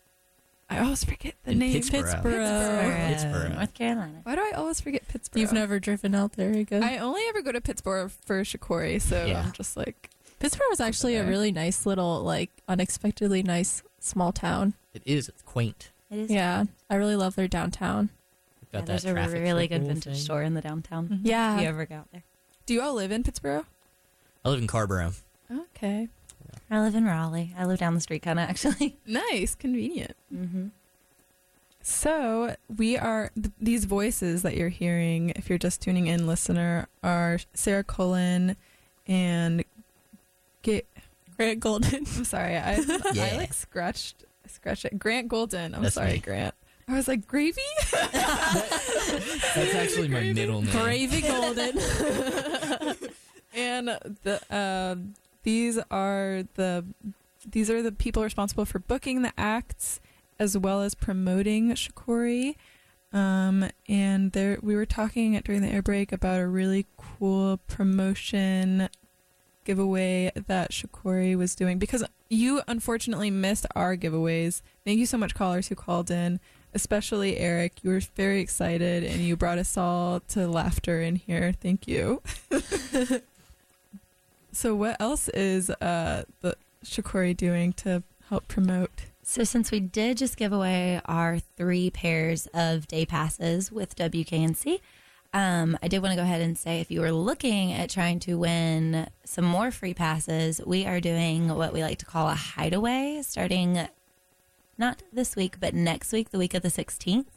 I 0.70 0.80
always 0.80 1.04
forget 1.04 1.36
the 1.44 1.52
In 1.52 1.60
name. 1.60 1.82
Pittsboro. 1.82 2.22
Pittsboro. 2.24 3.08
Pittsboro. 3.14 3.56
North 3.56 3.74
Carolina. 3.74 4.20
Why 4.24 4.36
do 4.36 4.42
I 4.42 4.52
always 4.56 4.80
forget 4.80 5.08
Pittsboro? 5.08 5.40
You've 5.42 5.54
never 5.54 5.80
driven 5.80 6.16
out 6.16 6.34
there, 6.34 6.64
good. 6.64 6.82
I 6.82 6.98
only 7.00 7.22
ever 7.30 7.42
go 7.42 7.52
to 7.52 7.60
Pittsboro 7.62 8.10
for 8.10 8.42
Shakori, 8.44 9.02
so 9.02 9.26
Yeah. 9.26 9.44
I'm 9.46 9.52
just 9.52 9.76
like, 9.76 10.10
Pittsboro 10.40 10.70
was 10.70 10.80
actually 10.80 11.16
a 11.16 11.26
really 11.26 11.52
nice 11.52 11.86
little, 11.86 12.22
like, 12.24 12.52
unexpectedly 12.68 13.44
nice 13.44 13.84
small 14.00 14.32
town. 14.32 14.74
It 14.94 15.02
is. 15.06 15.28
It's 15.28 15.42
quaint. 15.42 15.92
It 16.16 16.22
is. 16.22 16.32
Yeah, 16.32 16.64
I 16.90 16.96
really 16.96 17.16
love 17.16 17.36
their 17.36 17.48
downtown. 17.48 18.10
We've 18.62 18.68
Yeah, 18.74 18.80
got 18.80 18.86
there's 18.88 19.06
a 19.06 19.14
really 19.14 19.68
good 19.68 19.84
vintage 19.84 20.04
thing. 20.04 20.16
store 20.16 20.42
in 20.44 20.54
the 20.54 20.62
downtown. 20.62 21.08
Mhm. 21.10 21.20
Yeah, 21.24 21.56
If 21.56 21.62
you 21.62 21.68
ever 21.68 21.86
go 21.86 21.96
out 21.96 22.12
there. 22.12 22.24
do 22.66 22.74
you 22.74 22.82
all 22.82 22.94
live 22.94 23.12
in 23.12 23.24
Pittsboro? 23.24 23.66
I 24.44 24.50
live 24.50 24.60
in 24.60 24.68
Carrboro. 24.68 25.14
Okay. 25.52 26.08
I 26.72 26.80
live 26.82 26.96
in 26.96 27.06
Raleigh. 27.06 27.54
I 27.58 27.66
live 27.66 27.80
down 27.80 27.94
the 27.96 28.02
street, 28.02 28.22
kind 28.22 28.40
of 28.40 28.50
actually. 28.50 28.98
Nice, 29.06 29.56
convenient. 29.56 30.16
Mm-hmm. 30.34 30.68
So 31.82 32.56
we 32.76 32.98
are 32.98 33.32
th- 33.36 33.54
these 33.60 33.86
voices 33.86 34.42
that 34.42 34.56
you're 34.58 34.70
hearing. 34.70 35.32
If 35.36 35.50
you're 35.50 35.60
just 35.60 35.82
tuning 35.82 36.08
in, 36.08 36.26
listener, 36.26 36.88
are 37.04 37.40
Sarah 37.54 37.84
Cullen 37.84 38.56
and 39.08 39.64
get. 40.64 40.88
Grant 41.38 41.60
Golden. 41.60 41.94
I'm 42.16 42.24
sorry, 42.26 42.56
I 42.58 42.76
I 42.78 43.36
like 43.38 43.54
scratched 43.54 44.24
scratched 44.52 44.86
it. 44.86 45.00
Grant 45.00 45.28
Golden. 45.28 45.76
I'm 45.76 45.84
That's 45.84 45.96
sorry, 45.96 46.14
me. 46.14 46.20
Grant. 46.20 46.56
I 46.88 46.94
was 46.94 47.08
like 47.08 47.26
gravy. 47.26 47.62
That's 47.92 49.76
actually 49.76 50.08
my 50.08 50.34
middle 50.34 50.62
name. 50.62 50.72
Gravy 50.72 51.22
Golden. 51.22 51.80
and 53.56 53.88
the 54.24 54.42
uh, 54.52 54.96
these 55.44 55.80
are 55.90 56.44
the 56.54 56.86
these 57.46 57.70
are 57.70 57.82
the 57.82 57.92
people 57.92 58.24
responsible 58.24 58.66
for 58.66 58.80
booking 58.80 59.24
the 59.24 59.34
acts 59.38 60.00
as 60.40 60.58
well 60.58 60.82
as 60.82 60.94
promoting 60.94 61.72
Shakori. 61.72 62.56
Um, 63.14 63.70
and 63.88 64.34
there 64.34 64.60
we 64.62 64.76
were 64.76 64.86
talking 64.86 65.40
during 65.46 65.62
the 65.62 65.70
air 65.70 65.82
break 65.82 66.12
about 66.12 66.42
a 66.42 66.48
really 66.48 66.86
cool 66.98 67.58
promotion 67.68 68.90
giveaway 69.66 70.32
that 70.48 70.72
Shakori 70.72 71.36
was 71.36 71.56
doing 71.56 71.78
because 71.78 72.04
you 72.30 72.62
unfortunately 72.68 73.30
missed 73.30 73.66
our 73.76 73.98
giveaways. 73.98 74.62
Thank 74.86 75.00
you 75.00 75.06
so 75.06 75.18
much 75.18 75.36
callers 75.36 75.68
who 75.68 75.76
called 75.76 76.10
in, 76.10 76.40
especially 76.74 77.38
Eric. 77.38 77.84
You 77.84 77.90
were 77.92 78.02
very 78.16 78.40
excited 78.40 79.04
and 79.04 79.22
you 79.22 79.36
brought 79.36 79.58
us 79.58 79.76
all 79.76 80.22
to 80.30 80.48
laughter 80.48 81.02
in 81.02 81.18
here. 81.18 81.54
Thank 81.60 81.88
you. 81.88 82.22
so 84.52 84.74
what 84.74 84.96
else 85.02 85.28
is 85.30 85.70
uh 85.70 86.24
the 86.40 86.56
Shakori 86.86 87.36
doing 87.36 87.74
to 87.74 88.04
help 88.30 88.48
promote? 88.48 89.06
So, 89.28 89.44
since 89.44 89.72
we 89.72 89.80
did 89.80 90.18
just 90.18 90.38
give 90.38 90.54
away 90.54 91.02
our 91.06 91.40
three 91.58 91.90
pairs 91.90 92.48
of 92.54 92.88
day 92.88 93.08
passes 93.08 93.72
with 93.72 93.96
WKNC, 93.96 94.80
um, 95.36 95.78
I 95.84 95.88
did 95.88 96.02
want 96.02 96.14
to 96.14 96.16
go 96.16 96.24
ahead 96.24 96.42
and 96.42 96.58
say 96.58 96.80
if 96.80 96.90
you 96.90 97.02
were 97.02 97.12
looking 97.12 97.74
at 97.74 97.90
trying 97.90 98.20
to 98.22 98.40
win 98.40 99.08
some 99.26 99.46
more 99.46 99.70
free 99.70 99.94
passes, 99.94 100.62
we 100.66 100.86
are 100.86 101.00
doing 101.00 101.56
what 101.56 101.74
we 101.74 101.84
like 101.84 102.00
to 102.00 102.06
call 102.06 102.30
a 102.30 102.34
hideaway 102.34 103.20
starting 103.22 103.88
not 104.78 105.04
this 105.12 105.36
week, 105.36 105.60
but 105.60 105.74
next 105.74 106.12
week, 106.12 106.32
the 106.32 106.38
week 106.38 106.54
of 106.54 106.62
the 106.62 106.70
16th. 106.70 107.28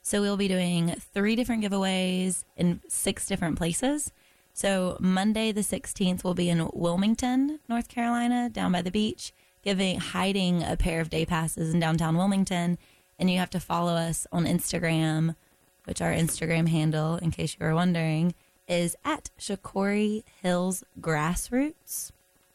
So, 0.00 0.20
we'll 0.20 0.36
be 0.36 0.48
doing 0.48 0.96
three 1.14 1.36
different 1.36 1.62
giveaways 1.62 2.44
in 2.56 2.80
six 2.88 3.26
different 3.26 3.56
places. 3.56 4.10
So, 4.52 4.96
Monday, 5.00 5.52
the 5.52 5.60
16th, 5.60 6.24
will 6.24 6.34
be 6.34 6.48
in 6.48 6.68
Wilmington, 6.72 7.60
North 7.68 7.88
Carolina, 7.88 8.50
down 8.50 8.72
by 8.72 8.82
the 8.82 8.90
beach 8.90 9.32
giving 9.62 9.98
hiding 9.98 10.62
a 10.62 10.76
pair 10.76 11.00
of 11.00 11.10
day 11.10 11.24
passes 11.24 11.72
in 11.72 11.80
downtown 11.80 12.16
Wilmington, 12.16 12.78
and 13.18 13.30
you 13.30 13.38
have 13.38 13.50
to 13.50 13.60
follow 13.60 13.94
us 13.94 14.26
on 14.32 14.44
Instagram, 14.44 15.36
which 15.84 16.00
our 16.00 16.12
Instagram 16.12 16.68
handle, 16.68 17.16
in 17.16 17.30
case 17.30 17.56
you 17.58 17.66
were 17.66 17.74
wondering, 17.74 18.34
is 18.68 18.96
at 19.04 19.30
Shakori 19.38 20.22
Hills 20.42 20.84
Grassroots. 21.00 22.12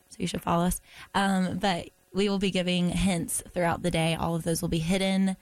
So 0.10 0.16
you 0.18 0.28
should 0.28 0.42
follow 0.42 0.66
us. 0.66 0.80
Um, 1.14 1.58
but 1.58 1.90
we 2.14 2.30
will 2.30 2.40
be 2.40 2.52
giving 2.52 2.90
hints 2.90 3.44
throughout 3.54 3.84
the 3.84 3.92
day. 3.92 4.16
All 4.16 4.36
of 4.36 4.44
those 4.44 4.62
will 4.62 4.70
be 4.70 4.80
hidden. 4.80 5.36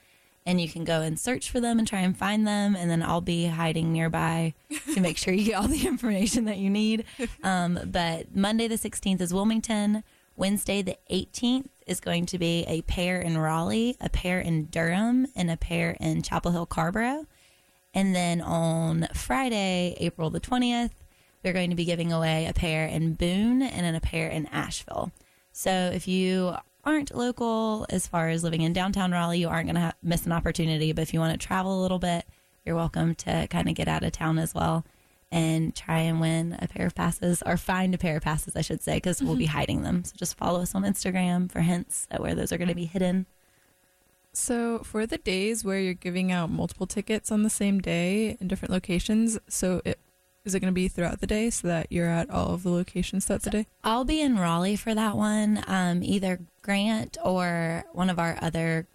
and 0.44 0.60
you 0.60 0.68
can 0.68 0.84
go 0.84 1.00
and 1.00 1.18
search 1.18 1.50
for 1.50 1.58
them 1.60 1.78
and 1.78 1.88
try 1.88 2.00
and 2.00 2.16
find 2.16 2.46
them. 2.46 2.76
And 2.76 2.88
then 2.90 3.02
I'll 3.02 3.20
be 3.20 3.46
hiding 3.46 3.92
nearby 3.92 4.54
to 4.94 5.00
make 5.00 5.16
sure 5.18 5.34
you 5.34 5.44
get 5.44 5.54
all 5.54 5.66
the 5.68 5.86
information 5.92 6.44
that 6.44 6.58
you 6.58 6.70
need. 6.70 7.04
Um, 7.42 7.80
but 7.86 8.34
Monday 8.34 8.68
the 8.68 8.76
16th 8.76 9.20
is 9.20 9.34
Wilmington. 9.34 10.04
Wednesday 10.36 10.82
the 10.82 10.96
18th 11.10 11.66
is 11.86 11.98
going 11.98 12.26
to 12.26 12.38
be 12.38 12.64
a 12.68 12.82
pair 12.82 13.20
in 13.20 13.38
Raleigh, 13.38 13.96
a 14.00 14.08
pair 14.08 14.38
in 14.38 14.66
Durham, 14.66 15.26
and 15.34 15.50
a 15.50 15.56
pair 15.56 15.96
in 15.98 16.22
Chapel 16.22 16.52
Hill 16.52 16.66
Carrboro. 16.66 17.26
And 17.96 18.14
then 18.14 18.42
on 18.42 19.08
Friday, 19.14 19.96
April 20.00 20.28
the 20.28 20.38
20th, 20.38 20.90
we're 21.42 21.54
going 21.54 21.70
to 21.70 21.76
be 21.76 21.86
giving 21.86 22.12
away 22.12 22.44
a 22.44 22.52
pair 22.52 22.86
in 22.86 23.14
Boone 23.14 23.62
and 23.62 23.86
then 23.86 23.94
a 23.94 24.00
pair 24.00 24.28
in 24.28 24.44
Asheville. 24.48 25.12
So 25.52 25.70
if 25.94 26.06
you 26.06 26.54
aren't 26.84 27.16
local 27.16 27.86
as 27.88 28.06
far 28.06 28.28
as 28.28 28.44
living 28.44 28.60
in 28.60 28.74
downtown 28.74 29.12
Raleigh, 29.12 29.38
you 29.38 29.48
aren't 29.48 29.68
going 29.68 29.76
to 29.76 29.80
ha- 29.80 29.92
miss 30.02 30.26
an 30.26 30.32
opportunity. 30.32 30.92
But 30.92 31.02
if 31.02 31.14
you 31.14 31.20
want 31.20 31.40
to 31.40 31.46
travel 31.46 31.80
a 31.80 31.82
little 31.82 31.98
bit, 31.98 32.26
you're 32.66 32.76
welcome 32.76 33.14
to 33.14 33.46
kind 33.48 33.66
of 33.66 33.74
get 33.74 33.88
out 33.88 34.04
of 34.04 34.12
town 34.12 34.38
as 34.38 34.54
well 34.54 34.84
and 35.32 35.74
try 35.74 36.00
and 36.00 36.20
win 36.20 36.54
a 36.60 36.68
pair 36.68 36.84
of 36.84 36.94
passes 36.94 37.42
or 37.46 37.56
find 37.56 37.94
a 37.94 37.98
pair 37.98 38.18
of 38.18 38.22
passes, 38.22 38.56
I 38.56 38.60
should 38.60 38.82
say, 38.82 38.96
because 38.96 39.22
we'll 39.22 39.36
be 39.36 39.46
hiding 39.56 39.84
them. 39.84 40.04
So 40.04 40.12
just 40.18 40.36
follow 40.36 40.60
us 40.60 40.74
on 40.74 40.82
Instagram 40.82 41.50
for 41.50 41.60
hints 41.60 42.06
at 42.10 42.20
where 42.20 42.34
those 42.34 42.52
are 42.52 42.58
going 42.58 42.68
to 42.68 42.74
be 42.74 42.84
hidden. 42.84 43.24
So 44.36 44.80
for 44.80 45.06
the 45.06 45.16
days 45.16 45.64
where 45.64 45.80
you're 45.80 45.94
giving 45.94 46.30
out 46.30 46.50
multiple 46.50 46.86
tickets 46.86 47.32
on 47.32 47.42
the 47.42 47.48
same 47.48 47.80
day 47.80 48.36
in 48.38 48.48
different 48.48 48.70
locations, 48.70 49.38
so 49.48 49.80
it 49.84 49.98
is 50.44 50.54
it 50.54 50.60
going 50.60 50.70
to 50.70 50.74
be 50.74 50.88
throughout 50.88 51.20
the 51.20 51.26
day 51.26 51.48
so 51.48 51.66
that 51.68 51.90
you're 51.90 52.08
at 52.08 52.28
all 52.28 52.52
of 52.52 52.62
the 52.62 52.70
locations 52.70 53.24
throughout 53.24 53.42
the 53.42 53.50
day? 53.50 53.66
I'll 53.82 54.04
be 54.04 54.20
in 54.20 54.38
Raleigh 54.38 54.76
for 54.76 54.94
that 54.94 55.16
one. 55.16 55.64
Um, 55.66 56.02
either 56.04 56.38
Grant 56.60 57.16
or 57.24 57.84
one 57.92 58.10
of 58.10 58.18
our 58.18 58.38
other 58.42 58.86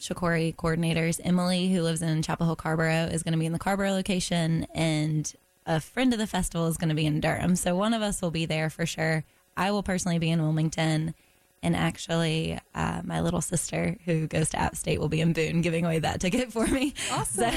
Shakori 0.00 0.56
coordinators, 0.56 1.20
Emily, 1.22 1.70
who 1.70 1.82
lives 1.82 2.00
in 2.00 2.22
Chapel 2.22 2.46
Hill 2.46 2.56
Carrboro, 2.56 3.12
is 3.12 3.22
going 3.22 3.32
to 3.32 3.38
be 3.38 3.46
in 3.46 3.52
the 3.52 3.58
Carrboro 3.58 3.92
location, 3.92 4.66
and 4.74 5.32
a 5.66 5.80
friend 5.80 6.14
of 6.14 6.18
the 6.18 6.26
festival 6.26 6.66
is 6.66 6.78
going 6.78 6.88
to 6.88 6.94
be 6.94 7.06
in 7.06 7.20
Durham. 7.20 7.56
So 7.56 7.76
one 7.76 7.92
of 7.92 8.00
us 8.00 8.22
will 8.22 8.30
be 8.30 8.46
there 8.46 8.70
for 8.70 8.86
sure. 8.86 9.22
I 9.54 9.70
will 9.70 9.82
personally 9.82 10.18
be 10.18 10.30
in 10.30 10.40
Wilmington. 10.40 11.14
And 11.62 11.74
actually, 11.74 12.58
uh, 12.74 13.00
my 13.04 13.20
little 13.20 13.40
sister, 13.40 13.96
who 14.04 14.28
goes 14.28 14.50
to 14.50 14.58
App 14.60 14.76
State, 14.76 15.00
will 15.00 15.08
be 15.08 15.20
in 15.20 15.32
Boone 15.32 15.60
giving 15.60 15.84
away 15.84 15.98
that 15.98 16.20
ticket 16.20 16.52
for 16.52 16.66
me. 16.68 16.94
Awesome. 17.10 17.52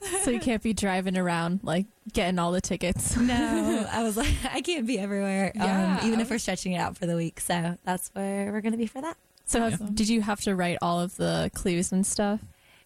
so 0.22 0.30
you 0.30 0.38
can't 0.38 0.62
be 0.62 0.72
driving 0.72 1.18
around 1.18 1.60
like 1.64 1.86
getting 2.12 2.38
all 2.38 2.52
the 2.52 2.60
tickets. 2.60 3.16
No, 3.16 3.86
I 3.92 4.04
was 4.04 4.16
like, 4.16 4.32
I 4.52 4.60
can't 4.60 4.86
be 4.86 4.98
everywhere, 4.98 5.50
Yeah, 5.56 5.98
um, 6.00 6.06
even 6.06 6.20
if 6.20 6.30
we're 6.30 6.38
stretching 6.38 6.72
it 6.72 6.78
out 6.78 6.96
for 6.96 7.06
the 7.06 7.16
week. 7.16 7.40
So 7.40 7.76
that's 7.84 8.10
where 8.14 8.52
we're 8.52 8.60
going 8.60 8.72
to 8.72 8.78
be 8.78 8.86
for 8.86 9.00
that. 9.00 9.16
So 9.44 9.60
have, 9.60 9.74
Awesome. 9.74 9.94
did 9.94 10.08
you 10.08 10.20
have 10.22 10.40
to 10.42 10.54
write 10.54 10.78
all 10.80 11.00
of 11.00 11.16
the 11.16 11.50
clues 11.52 11.90
and 11.90 12.06
stuff? 12.06 12.40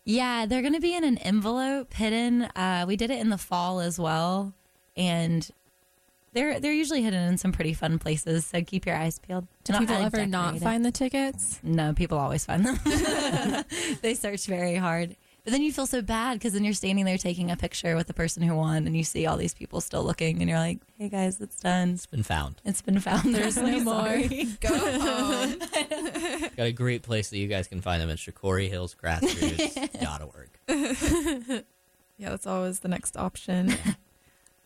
Yeah, 0.05 0.47
they're 0.47 0.63
going 0.63 0.73
to 0.73 0.81
be 0.81 0.95
in 0.95 1.05
an 1.05 1.19
envelope 1.19 1.93
hidden. 1.93 2.43
Uh, 2.57 2.87
we 2.89 2.97
did 2.97 3.11
it 3.11 3.19
in 3.19 3.29
the 3.29 3.37
fall 3.39 3.81
as 3.81 3.99
well, 3.99 4.55
and 4.97 5.51
they're 6.37 6.61
they're 6.61 6.73
usually 6.73 7.03
hidden 7.03 7.29
in 7.29 7.37
some 7.39 7.51
pretty 7.53 7.75
fun 7.75 7.99
places. 7.99 8.47
So 8.47 8.63
keep 8.63 8.87
your 8.87 8.95
eyes 8.97 9.19
peeled. 9.19 9.47
Do 9.65 9.73
Not 9.73 9.81
people 9.81 9.95
really 9.97 10.07
ever 10.07 10.27
not 10.27 10.55
decorated. 10.55 10.65
find 10.65 10.85
the 10.85 10.93
tickets? 10.93 11.59
No, 11.63 11.93
people 11.95 12.19
always 12.19 12.45
find 12.45 12.65
them. 12.65 12.79
they 14.03 14.15
search 14.15 14.47
very 14.47 14.77
hard. 14.77 15.17
But 15.45 15.53
then 15.53 15.63
you 15.63 15.73
feel 15.73 15.87
so 15.87 16.03
bad 16.03 16.35
because 16.41 16.53
then 16.55 16.65
you're 16.65 16.73
standing 16.75 17.05
there 17.05 17.19
taking 17.19 17.53
a 17.53 17.57
picture 17.57 17.95
with 17.95 18.09
the 18.09 18.15
person 18.15 18.43
who 18.43 18.57
won, 18.57 18.85
and 18.87 18.97
you 18.97 19.05
see 19.05 19.27
all 19.27 19.37
these 19.37 19.55
people 19.55 19.81
still 19.81 20.03
looking, 20.03 20.41
and 20.41 20.49
you're 20.51 20.59
like, 20.59 20.81
"Hey 20.99 21.09
guys, 21.09 21.41
it's 21.41 21.61
done. 21.61 21.91
It's 21.91 22.05
been 22.07 22.25
found. 22.25 22.61
It's 22.65 22.83
been 22.83 22.99
found. 22.99 23.33
There's 23.33 23.57
no 23.71 23.79
more." 23.81 24.23
Go 24.61 24.77
home. 25.01 25.55
Got 26.57 26.67
a 26.67 26.73
great 26.73 27.05
place 27.05 27.31
that 27.31 27.39
you 27.39 27.47
guys 27.47 27.69
can 27.69 27.81
find 27.81 28.03
them 28.03 28.11
at 28.11 28.19
ShakoriHillsGrassroots.org. 28.19 30.49
yeah, 32.19 32.31
that's 32.31 32.47
always 32.49 32.81
the 32.81 32.89
next 32.89 33.17
option. 33.17 33.73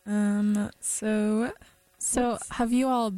Um. 0.07 0.71
So 0.81 1.53
So 1.99 2.39
have 2.53 2.73
you 2.73 2.89
all 2.89 3.15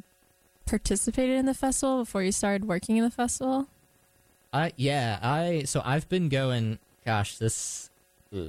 participated 0.66 1.36
in 1.36 1.46
the 1.46 1.54
festival 1.54 1.98
before 1.98 2.22
you 2.22 2.32
started 2.32 2.66
working 2.66 2.96
in 2.96 3.04
the 3.04 3.10
festival? 3.10 3.68
I 4.52 4.72
yeah, 4.76 5.18
I 5.22 5.62
so 5.64 5.82
I've 5.84 6.08
been 6.08 6.28
going. 6.28 6.78
Gosh, 7.04 7.38
this 7.38 7.90
uh, 8.34 8.48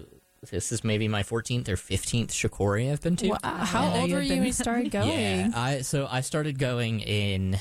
this 0.51 0.71
is 0.71 0.83
maybe 0.83 1.07
my 1.07 1.23
14th 1.23 1.69
or 1.69 1.75
15th 1.75 2.27
Shakori 2.27 2.91
I've 2.91 3.01
been 3.01 3.15
to. 3.17 3.29
Wow. 3.29 3.37
How 3.43 3.93
old 3.95 4.09
you've 4.09 4.17
were 4.17 4.21
you 4.21 4.29
been- 4.29 4.37
when 4.39 4.47
you 4.47 4.53
started 4.53 4.91
going? 4.91 5.09
Yeah, 5.19 5.49
I 5.55 5.81
so 5.81 6.07
I 6.09 6.21
started 6.21 6.59
going 6.59 6.99
in 6.99 7.57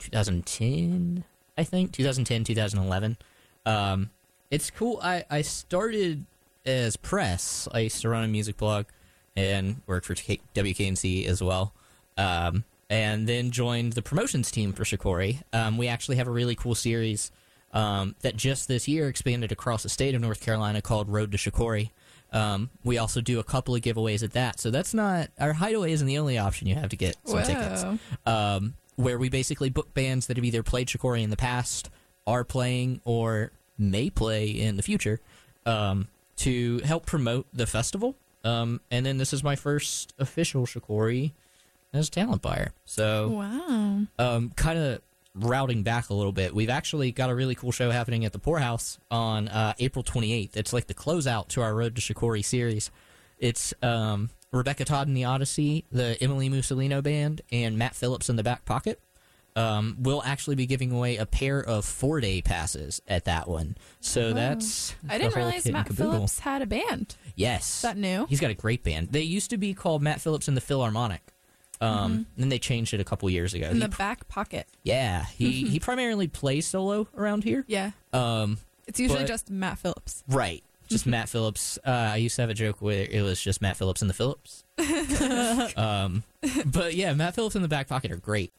2010, 0.00 1.24
I 1.58 1.64
think 1.64 1.92
2010, 1.92 2.44
2011. 2.44 3.16
Um, 3.66 4.10
it's 4.50 4.70
cool. 4.70 5.00
I 5.02 5.24
I 5.30 5.42
started 5.42 6.24
as 6.64 6.96
press. 6.96 7.68
I 7.72 7.80
used 7.80 8.00
to 8.02 8.08
run 8.08 8.24
a 8.24 8.28
music 8.28 8.56
blog 8.56 8.86
and 9.36 9.80
worked 9.86 10.06
for 10.06 10.14
K- 10.14 10.40
WKNC 10.54 11.26
as 11.26 11.42
well. 11.42 11.72
Um, 12.16 12.64
and 12.90 13.26
then 13.26 13.50
joined 13.50 13.94
the 13.94 14.02
promotions 14.02 14.50
team 14.50 14.72
for 14.72 14.84
Shakori. 14.84 15.42
Um, 15.52 15.78
we 15.78 15.88
actually 15.88 16.16
have 16.16 16.28
a 16.28 16.30
really 16.30 16.54
cool 16.54 16.74
series 16.74 17.30
um, 17.72 18.14
that 18.20 18.36
just 18.36 18.68
this 18.68 18.86
year 18.86 19.08
expanded 19.08 19.50
across 19.50 19.82
the 19.82 19.88
state 19.88 20.14
of 20.14 20.20
North 20.20 20.40
Carolina 20.40 20.80
called 20.80 21.08
Road 21.08 21.32
to 21.32 21.38
Shakori. 21.38 21.90
Um, 22.32 22.70
we 22.82 22.98
also 22.98 23.20
do 23.20 23.38
a 23.38 23.44
couple 23.44 23.74
of 23.74 23.80
giveaways 23.80 24.22
at 24.22 24.32
that. 24.32 24.60
So 24.60 24.70
that's 24.70 24.92
not 24.92 25.30
our 25.38 25.52
hideaway 25.52 25.92
isn't 25.92 26.06
the 26.06 26.18
only 26.18 26.36
option 26.36 26.66
you 26.66 26.74
have 26.74 26.90
to 26.90 26.96
get 26.96 27.16
some 27.24 27.42
tickets. 27.42 27.84
Whoa. 27.84 27.98
Um, 28.26 28.74
where 28.96 29.18
we 29.18 29.28
basically 29.28 29.70
book 29.70 29.92
bands 29.94 30.26
that 30.26 30.36
have 30.36 30.44
either 30.44 30.62
played 30.62 30.88
Shakori 30.88 31.22
in 31.22 31.30
the 31.30 31.36
past, 31.36 31.90
are 32.26 32.44
playing, 32.44 33.00
or 33.04 33.50
may 33.76 34.10
play 34.10 34.48
in 34.48 34.76
the 34.76 34.82
future 34.82 35.20
um, 35.66 36.08
to 36.36 36.78
help 36.80 37.06
promote 37.06 37.46
the 37.52 37.66
festival. 37.66 38.16
Um, 38.44 38.80
and 38.90 39.04
then 39.06 39.16
this 39.16 39.32
is 39.32 39.42
my 39.42 39.56
first 39.56 40.12
official 40.18 40.66
Shakori 40.66 41.32
as 41.92 42.10
talent 42.10 42.42
buyer. 42.42 42.72
So 42.84 43.28
Wow. 43.30 44.02
um, 44.18 44.50
kind 44.56 44.78
of 44.78 45.00
routing 45.34 45.82
back 45.82 46.10
a 46.10 46.14
little 46.14 46.32
bit, 46.32 46.54
we've 46.54 46.70
actually 46.70 47.10
got 47.10 47.30
a 47.30 47.34
really 47.34 47.54
cool 47.54 47.72
show 47.72 47.90
happening 47.90 48.24
at 48.24 48.32
the 48.32 48.38
Pour 48.38 48.58
House 48.58 48.98
on 49.10 49.48
uh, 49.48 49.72
April 49.78 50.04
28th. 50.04 50.56
It's 50.56 50.72
like 50.72 50.86
the 50.86 50.94
closeout 50.94 51.48
to 51.48 51.62
our 51.62 51.74
Road 51.74 51.96
to 51.96 52.02
Shakori 52.02 52.44
series. 52.44 52.90
It's 53.38 53.74
um, 53.82 54.30
Rebekah 54.52 54.84
Todd 54.84 55.08
and 55.08 55.16
the 55.16 55.24
Odyssey, 55.24 55.84
the 55.90 56.16
Emily 56.22 56.48
Musolino 56.48 57.02
band, 57.02 57.42
and 57.50 57.76
Matt 57.76 57.94
Phillips 57.96 58.28
in 58.28 58.36
the 58.36 58.42
back 58.44 58.64
pocket. 58.64 59.00
Um, 59.56 59.96
we'll 60.00 60.22
actually 60.24 60.56
be 60.56 60.66
giving 60.66 60.90
away 60.90 61.16
a 61.16 61.26
pair 61.26 61.60
of 61.60 61.84
four 61.84 62.20
day 62.20 62.42
passes 62.42 63.00
at 63.06 63.24
that 63.26 63.46
one. 63.48 63.76
So 64.00 64.32
that's 64.32 64.94
I 65.08 65.16
didn't 65.18 65.36
realize 65.36 65.64
Matt. 65.70 65.92
Phillips 65.92 66.40
had 66.40 66.60
a 66.62 66.66
band. 66.66 67.14
Yes, 67.36 67.76
Is 67.76 67.82
that 67.82 67.96
new? 67.96 68.26
He's 68.28 68.40
got 68.40 68.50
a 68.50 68.54
great 68.54 68.82
band. 68.82 69.08
They 69.12 69.22
used 69.22 69.50
to 69.50 69.56
be 69.56 69.72
called 69.74 70.02
Matt 70.02 70.20
Phillips 70.20 70.48
and 70.48 70.56
the 70.56 70.60
Philharmonic. 70.60 71.20
Um, 71.80 72.26
Then 72.36 72.48
they 72.48 72.58
changed 72.58 72.94
it 72.94 73.00
a 73.00 73.04
couple 73.04 73.28
years 73.30 73.54
ago. 73.54 73.66
Mm-hmm. 73.66 73.76
In 73.76 73.82
He 73.82 73.88
the 73.88 73.96
back 73.96 74.26
pocket. 74.28 74.66
yeah, 74.82 75.24
he 75.26 75.64
he 75.68 75.78
primarily 75.78 76.26
plays 76.28 76.66
solo 76.66 77.06
around 77.16 77.44
here. 77.44 77.64
Yeah. 77.68 77.90
Um, 78.12 78.58
It's 78.86 78.98
usually 78.98 79.20
But- 79.20 79.28
just 79.28 79.50
Matt 79.50 79.78
Phillips. 79.78 80.24
right, 80.28 80.64
just 80.88 81.06
Matt 81.14 81.28
Phillips. 81.28 81.78
Uh, 81.86 81.90
I 81.90 82.16
used 82.16 82.34
to 82.36 82.42
have 82.42 82.50
a 82.50 82.54
joke 82.54 82.80
where 82.80 83.06
it 83.08 83.22
was 83.22 83.40
just 83.40 83.60
Matt 83.62 83.76
Phillips 83.76 84.00
and 84.02 84.08
the 84.10 84.14
Phillips. 84.14 84.64
um, 85.76 86.22
but 86.66 86.94
yeah, 86.94 87.12
Matt 87.14 87.34
Phillips 87.34 87.54
and 87.54 87.62
the 87.64 87.68
Back 87.68 87.88
Pocket 87.88 88.10
are 88.10 88.16
great. 88.16 88.52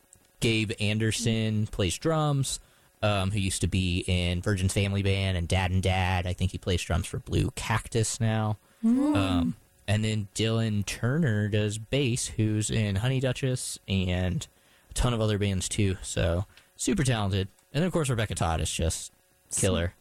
Gabe 0.46 0.72
Anderson 0.80 1.68
plays 1.68 1.98
drums. 1.98 2.60
Um, 3.04 3.30
who 3.30 3.40
used 3.40 3.62
to 3.62 3.68
be 3.68 4.04
in 4.08 4.42
Virgin's 4.42 4.74
Family 4.74 5.04
Band 5.04 5.38
and 5.38 5.48
Dad 5.48 5.70
and 5.70 5.84
Dad. 5.84 6.26
I 6.26 6.34
think 6.34 6.52
he 6.52 6.58
plays 6.58 6.82
drums 6.82 7.06
for 7.06 7.20
Blue 7.20 7.52
Cactus 7.52 8.20
now. 8.20 8.58
Um, 8.84 9.56
and 9.88 10.04
then 10.04 10.28
Dylan 10.34 10.84
Turner 10.86 11.48
does 11.48 11.78
bass, 11.78 12.26
who's 12.28 12.72
in 12.72 12.96
Honey 12.96 13.20
Duchess 13.20 13.78
and 13.88 14.48
a 14.90 14.94
ton 14.94 15.14
of 15.14 15.22
other 15.22 15.38
bands 15.38 15.70
too. 15.70 15.98
So 16.02 16.46
super 16.76 17.04
talented. 17.04 17.48
And 17.74 17.82
then 17.82 17.88
of 17.88 17.94
course 17.94 18.10
Rebekah 18.10 18.36
Todd 18.36 18.60
is 18.60 18.72
just 18.72 19.12
killer. 19.56 19.94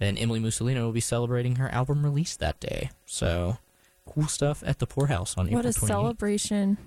And 0.00 0.18
Emily 0.18 0.40
Musolino 0.40 0.82
will 0.82 0.92
be 0.92 1.00
celebrating 1.00 1.56
her 1.56 1.68
album 1.68 2.04
release 2.04 2.34
that 2.36 2.58
day. 2.58 2.90
So 3.06 3.58
cool 4.06 4.26
stuff 4.26 4.64
at 4.66 4.80
the 4.80 4.86
Pour 4.88 5.06
House 5.06 5.36
on 5.36 5.44
What 5.46 5.60
April 5.60 5.62
What 5.62 5.66
a 5.66 5.72
celebration. 5.86 6.78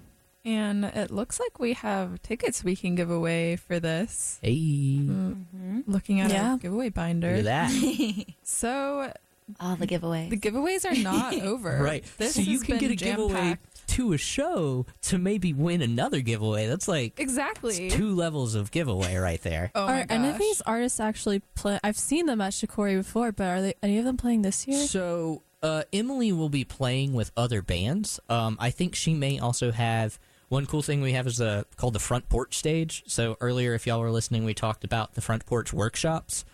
And 0.45 0.83
it 0.83 1.09
looks 1.09 1.39
like 1.39 1.57
we 1.59 1.73
have 1.73 2.21
tickets 2.21 2.63
we 2.63 2.75
can 2.75 2.95
give 2.95 3.09
away 3.09 3.55
for 3.55 3.79
this. 3.79 4.39
Hey, 4.41 4.55
Mm, 4.99 5.45
Mm-hmm. 5.55 5.79
Looking 5.87 6.19
at 6.19 6.31
Yeah. 6.31 6.51
our 6.51 6.57
giveaway 6.57 6.89
binder. 6.89 7.37
look 7.37 7.45
at 7.45 7.69
that. 7.71 8.25
So 8.43 9.11
All 9.59 9.75
the 9.77 9.87
giveaways. 9.87 10.29
the 10.29 10.37
giveaways 10.37 10.85
are 10.89 11.01
not 11.01 11.33
over. 11.41 11.79
right. 11.81 12.03
This 12.17 12.35
so 12.35 12.41
you 12.41 12.59
can 12.59 12.77
get 12.77 12.91
a 12.91 12.95
giveaway 12.95 13.33
jam-packed. 13.33 13.87
to 13.89 14.11
a 14.13 14.17
show 14.17 14.85
to 15.03 15.17
maybe 15.17 15.53
win 15.53 15.81
another 15.81 16.19
giveaway. 16.19 16.67
That's 16.67 16.87
like 16.89 17.19
Exactly. 17.19 17.89
two 17.89 18.13
levels 18.13 18.53
of 18.55 18.71
giveaway 18.71 19.15
right 19.15 19.41
there. 19.43 19.71
oh 19.75 19.85
my 19.87 20.01
are 20.01 20.05
any 20.09 20.27
of 20.29 20.37
these 20.39 20.61
artists 20.65 20.99
actually 20.99 21.39
play? 21.55 21.79
I've 21.85 21.97
seen 21.97 22.25
them 22.25 22.41
at 22.41 22.51
Shakori 22.51 22.97
before, 22.97 23.31
but 23.31 23.45
are 23.47 23.61
they 23.61 23.73
any 23.81 23.97
of 23.97 24.03
them 24.05 24.17
playing 24.17 24.41
this 24.41 24.67
year? 24.67 24.85
So 24.87 25.41
uh, 25.61 25.83
Emily 25.93 26.33
will 26.33 26.49
be 26.49 26.65
playing 26.65 27.13
with 27.13 27.31
other 27.37 27.61
bands. 27.61 28.19
Um, 28.29 28.57
I 28.59 28.69
think 28.71 28.93
she 28.95 29.13
may 29.13 29.39
also 29.39 29.71
have 29.71 30.19
one 30.53 30.65
cool 30.67 30.83
thing 30.83 31.01
we 31.01 31.13
have 31.13 31.25
is 31.27 31.41
uh, 31.41 31.63
called 31.77 31.93
the 31.93 31.99
front 31.99 32.29
porch 32.29 32.55
stage. 32.57 33.03
So 33.07 33.37
earlier, 33.41 33.73
if 33.73 33.87
y'all 33.87 33.99
were 33.99 34.11
listening, 34.11 34.45
we 34.45 34.53
talked 34.53 34.83
about 34.83 35.15
the 35.15 35.21
front 35.21 35.45
porch 35.47 35.73
workshops. 35.73 36.45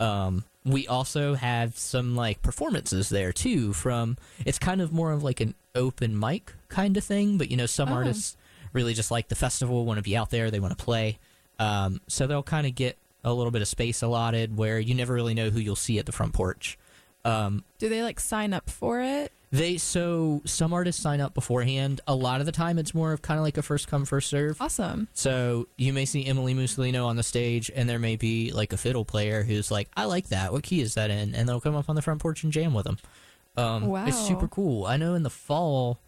Um, 0.00 0.44
we 0.64 0.86
also 0.86 1.34
have 1.34 1.76
some 1.76 2.14
like 2.14 2.40
performances 2.40 3.08
there 3.08 3.32
too. 3.32 3.72
From 3.72 4.16
it's 4.46 4.58
kind 4.60 4.80
of 4.80 4.92
more 4.92 5.10
of 5.10 5.24
like 5.24 5.40
an 5.40 5.54
open 5.74 6.18
mic 6.18 6.54
kind 6.68 6.96
of 6.96 7.02
thing, 7.02 7.36
but 7.36 7.50
you 7.50 7.56
know 7.56 7.66
some 7.66 7.88
Oh. 7.88 7.94
artists 7.94 8.36
really 8.72 8.94
just 8.94 9.10
like 9.10 9.28
the 9.28 9.34
festival, 9.34 9.84
want 9.84 9.98
to 9.98 10.02
be 10.02 10.16
out 10.16 10.30
there, 10.30 10.50
they 10.50 10.60
want 10.60 10.76
to 10.78 10.84
play. 10.84 11.18
Um, 11.58 12.00
so 12.06 12.26
they'll 12.28 12.42
kind 12.44 12.66
of 12.66 12.74
get 12.76 12.96
a 13.24 13.32
little 13.32 13.50
bit 13.50 13.62
of 13.62 13.66
space 13.68 14.02
allotted 14.02 14.56
where 14.56 14.78
you 14.78 14.94
never 14.94 15.14
really 15.14 15.34
know 15.34 15.50
who 15.50 15.58
you'll 15.58 15.74
see 15.74 15.98
at 15.98 16.06
the 16.06 16.12
front 16.12 16.32
porch. 16.32 16.78
Um, 17.24 17.64
Do 17.78 17.88
they 17.88 18.02
like 18.04 18.20
sign 18.20 18.52
up 18.52 18.70
for 18.70 19.00
it? 19.00 19.32
They 19.50 19.78
so 19.78 20.42
some 20.44 20.72
artists 20.74 21.00
sign 21.00 21.20
up 21.20 21.32
beforehand. 21.32 22.00
A 22.06 22.14
lot 22.14 22.40
of 22.40 22.46
the 22.46 22.52
time, 22.52 22.78
it's 22.78 22.94
more 22.94 23.12
of 23.12 23.22
kind 23.22 23.38
of 23.38 23.44
like 23.44 23.56
a 23.56 23.62
first 23.62 23.88
come 23.88 24.04
first 24.04 24.28
serve. 24.28 24.60
Awesome. 24.60 25.08
So 25.14 25.68
you 25.76 25.92
may 25.92 26.04
see 26.04 26.26
Emily 26.26 26.54
Musolino 26.54 27.06
on 27.06 27.16
the 27.16 27.22
stage, 27.22 27.70
and 27.74 27.88
there 27.88 27.98
may 27.98 28.16
be 28.16 28.52
like 28.52 28.72
a 28.72 28.76
fiddle 28.76 29.04
player 29.06 29.42
who's 29.44 29.70
like, 29.70 29.88
"I 29.96 30.04
like 30.04 30.28
that. 30.28 30.52
What 30.52 30.62
key 30.64 30.80
is 30.82 30.94
that 30.94 31.10
in?" 31.10 31.34
And 31.34 31.48
they'll 31.48 31.60
come 31.60 31.76
up 31.76 31.88
on 31.88 31.96
the 31.96 32.02
front 32.02 32.20
porch 32.20 32.44
and 32.44 32.52
jam 32.52 32.74
with 32.74 32.84
them. 32.84 32.98
Um, 33.56 33.90
It's 34.06 34.18
super 34.26 34.48
cool. 34.48 34.84
I 34.84 34.96
know 34.98 35.14
in 35.14 35.22
the 35.22 35.30
fall, 35.30 35.98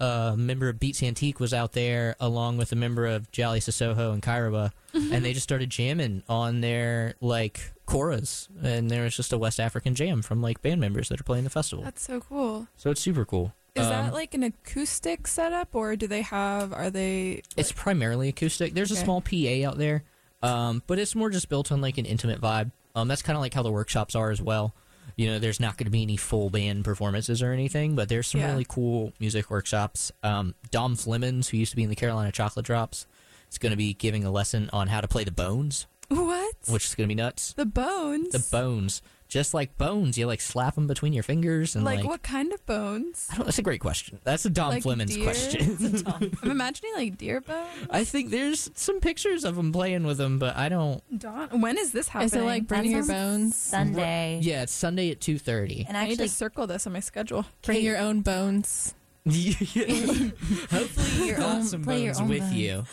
a 0.00 0.34
member 0.36 0.68
of 0.68 0.78
Beats 0.78 1.02
Antique 1.02 1.40
was 1.40 1.54
out 1.54 1.72
there 1.72 2.16
along 2.20 2.58
with 2.58 2.72
a 2.72 2.76
member 2.76 3.06
of 3.06 3.30
Diali 3.32 3.58
Cissokho 3.58 4.12
and 4.12 4.22
Kaira 4.22 4.50
Ba, 4.50 4.72
and 4.94 5.24
they 5.24 5.32
just 5.32 5.44
started 5.44 5.70
jamming 5.70 6.22
on 6.28 6.60
their 6.60 7.14
like 7.20 7.72
koras, 7.86 8.48
and 8.62 8.90
there 8.90 9.04
was 9.04 9.16
just 9.16 9.32
a 9.32 9.38
West 9.38 9.58
African 9.60 9.94
jam 9.94 10.22
from 10.22 10.42
like 10.42 10.60
band 10.62 10.80
members 10.80 11.08
that 11.08 11.20
are 11.20 11.24
playing 11.24 11.44
the 11.44 11.50
festival. 11.50 11.84
That's 11.84 12.02
so 12.02 12.20
cool. 12.20 12.66
so 12.76 12.90
it's 12.90 13.00
super 13.00 13.24
cool. 13.24 13.52
Is 13.74 13.84
Um, 13.86 13.90
that 13.90 14.12
like 14.14 14.32
an 14.34 14.42
acoustic 14.42 15.26
setup, 15.26 15.74
or 15.74 15.96
do 15.96 16.06
they 16.06 16.22
have? 16.22 16.72
Are 16.72 16.90
they? 16.90 17.42
It's 17.56 17.72
primarily 17.72 18.28
acoustic. 18.28 18.72
There's 18.74 18.90
a 18.90 18.94
Okay. 18.94 19.04
small 19.04 19.20
PA 19.20 19.68
out 19.68 19.76
there, 19.78 20.02
um, 20.42 20.82
but 20.86 20.98
it's 20.98 21.14
more 21.14 21.28
just 21.30 21.48
built 21.48 21.70
on 21.70 21.80
like 21.80 21.98
an 21.98 22.06
intimate 22.06 22.40
vibe. 22.40 22.70
Um, 22.94 23.08
that's 23.08 23.20
kind 23.22 23.36
of 23.36 23.42
like 23.42 23.52
how 23.52 23.62
the 23.62 23.70
workshops 23.70 24.14
are 24.14 24.30
as 24.30 24.40
well. 24.40 24.74
You 25.16 25.28
know, 25.28 25.38
there's 25.38 25.60
not 25.60 25.78
going 25.78 25.86
to 25.86 25.90
be 25.90 26.02
any 26.02 26.16
full 26.18 26.50
band 26.50 26.84
performances 26.84 27.42
or 27.42 27.50
anything, 27.52 27.94
but 27.96 28.08
there's 28.10 28.26
some 28.26 28.40
Yeah. 28.42 28.50
really 28.52 28.66
cool 28.68 29.12
music 29.18 29.50
workshops. 29.50 30.12
Um, 30.22 30.54
Dom 30.70 30.94
Flemons, 30.94 31.48
who 31.48 31.56
used 31.56 31.70
to 31.72 31.76
be 31.76 31.82
in 31.84 31.88
the 31.88 31.96
Carolina 31.96 32.30
Chocolate 32.32 32.66
Drops, 32.66 33.06
is 33.50 33.56
going 33.58 33.70
to 33.70 33.76
be 33.76 33.94
giving 33.94 34.24
a 34.24 34.30
lesson 34.30 34.68
on 34.74 34.88
how 34.88 35.00
to 35.00 35.08
play 35.08 35.24
the 35.24 35.30
bones, 35.32 35.86
what? 36.08 36.54
which 36.68 36.84
is 36.84 36.94
going 36.94 37.08
to 37.08 37.14
be 37.14 37.20
nuts. 37.20 37.54
the 37.54 37.64
bones. 37.64 38.30
The 38.32 38.46
bones, 38.50 39.00
just 39.36 39.52
like 39.52 39.76
bones, 39.76 40.16
you 40.16 40.26
like 40.26 40.40
slap 40.40 40.74
them 40.76 40.86
between 40.86 41.12
your 41.12 41.22
fingers 41.22 41.76
and 41.76 41.84
like, 41.84 41.98
like. 42.00 42.08
what 42.08 42.22
kind 42.22 42.52
of 42.54 42.64
bones? 42.64 43.28
I 43.30 43.36
don't. 43.36 43.44
That's 43.44 43.58
a 43.58 43.62
great 43.62 43.80
question. 43.82 44.18
That's 44.24 44.46
a 44.46 44.50
Dom 44.50 44.70
Like 44.70 44.82
Flemons 44.82 45.08
deer? 45.08 45.24
question. 45.24 46.02
I'm 46.42 46.50
imagining 46.50 46.92
like 46.96 47.18
deer 47.18 47.42
bones. 47.42 47.68
I 47.90 48.04
think 48.04 48.30
there's 48.30 48.70
some 48.74 49.00
pictures 49.00 49.44
of 49.44 49.56
them 49.56 49.72
playing 49.72 50.04
with 50.06 50.16
them, 50.16 50.38
but 50.38 50.56
I 50.56 50.70
don't. 50.70 51.02
Dawn. 51.18 51.60
When 51.60 51.76
is 51.76 51.92
this 51.92 52.08
happening? 52.08 52.26
Is 52.26 52.34
it 52.34 52.42
like 52.44 52.66
bring 52.66 52.90
your 52.90 53.04
bones? 53.06 53.54
Sunday. 53.56 54.40
Yeah, 54.42 54.62
it's 54.62 54.72
Sunday 54.72 55.10
at 55.10 55.20
two 55.20 55.38
thirty. 55.38 55.84
And 55.86 55.96
I 55.98 56.04
need 56.04 56.12
actually, 56.12 56.28
to 56.28 56.34
circle 56.34 56.66
this 56.66 56.86
on 56.86 56.94
my 56.94 57.00
schedule. 57.00 57.44
Bring 57.62 57.82
your 57.84 57.98
own 57.98 58.22
bones. 58.22 58.94
Hopefully, 59.26 61.18
your 61.18 61.26
you 61.26 61.34
got 61.36 61.56
own- 61.56 61.62
some 61.64 61.82
play 61.84 62.06
bones 62.06 62.20
own 62.20 62.28
with 62.28 62.40
bones. 62.40 62.54
you. 62.54 62.84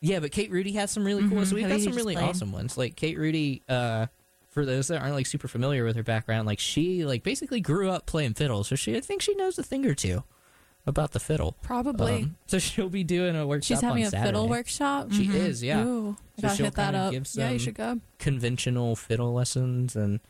Yeah, 0.00 0.20
but 0.20 0.32
Kate 0.32 0.50
Rhudy 0.50 0.72
has 0.72 0.90
some 0.90 1.04
really 1.04 1.22
cool 1.22 1.30
Mhm. 1.30 1.36
ones. 1.36 1.48
So 1.48 1.54
we've 1.56 1.66
Have 1.66 1.78
got 1.78 1.80
some 1.84 1.94
really 1.94 2.14
played? 2.14 2.28
awesome 2.28 2.52
ones. 2.52 2.76
Like 2.76 2.94
Kate 2.96 3.16
Rhudy, 3.18 3.62
uh, 3.68 4.06
for 4.54 4.64
those 4.64 4.86
that 4.88 5.02
aren't 5.02 5.14
like 5.14 5.26
super 5.26 5.48
familiar 5.48 5.84
with 5.84 5.96
her 5.96 6.02
background, 6.02 6.46
like 6.46 6.58
she 6.60 7.04
like 7.04 7.22
basically 7.22 7.60
grew 7.60 7.90
up 7.90 8.06
playing 8.06 8.34
fiddle, 8.34 8.64
so 8.64 8.76
she 8.76 8.96
I 8.96 9.00
think 9.00 9.20
she 9.20 9.34
knows 9.34 9.58
a 9.58 9.62
thing 9.62 9.84
or 9.84 9.94
two 9.94 10.22
about 10.86 11.10
the 11.12 11.20
fiddle. 11.20 11.56
Probably. 11.62 12.22
Um, 12.22 12.36
so 12.46 12.58
she'll 12.58 12.88
be 12.90 13.04
doing 13.04 13.34
a 13.36 13.46
workshop. 13.46 13.66
She's 13.66 13.80
having 13.80 14.02
on 14.04 14.08
a 14.08 14.10
Saturday. 14.10 14.28
fiddle 14.28 14.48
workshop. 14.48 15.12
She 15.12 15.26
Mhm. 15.26 15.34
is, 15.34 15.62
yeah. 15.62 15.82
Ooh, 15.82 16.10
I 16.10 16.40
So 16.40 16.42
gotta 16.42 16.56
she'll 16.56 16.64
hit 16.66 16.74
that 16.74 16.84
kinda 16.92 16.98
up. 17.00 17.12
Give 17.12 17.26
some 17.26 17.40
yeah, 17.42 17.50
you 17.50 17.58
should 17.58 17.74
go. 17.74 18.00
conventional 18.18 18.94
fiddle 18.96 19.32
lessons 19.32 19.96
and 19.96 20.20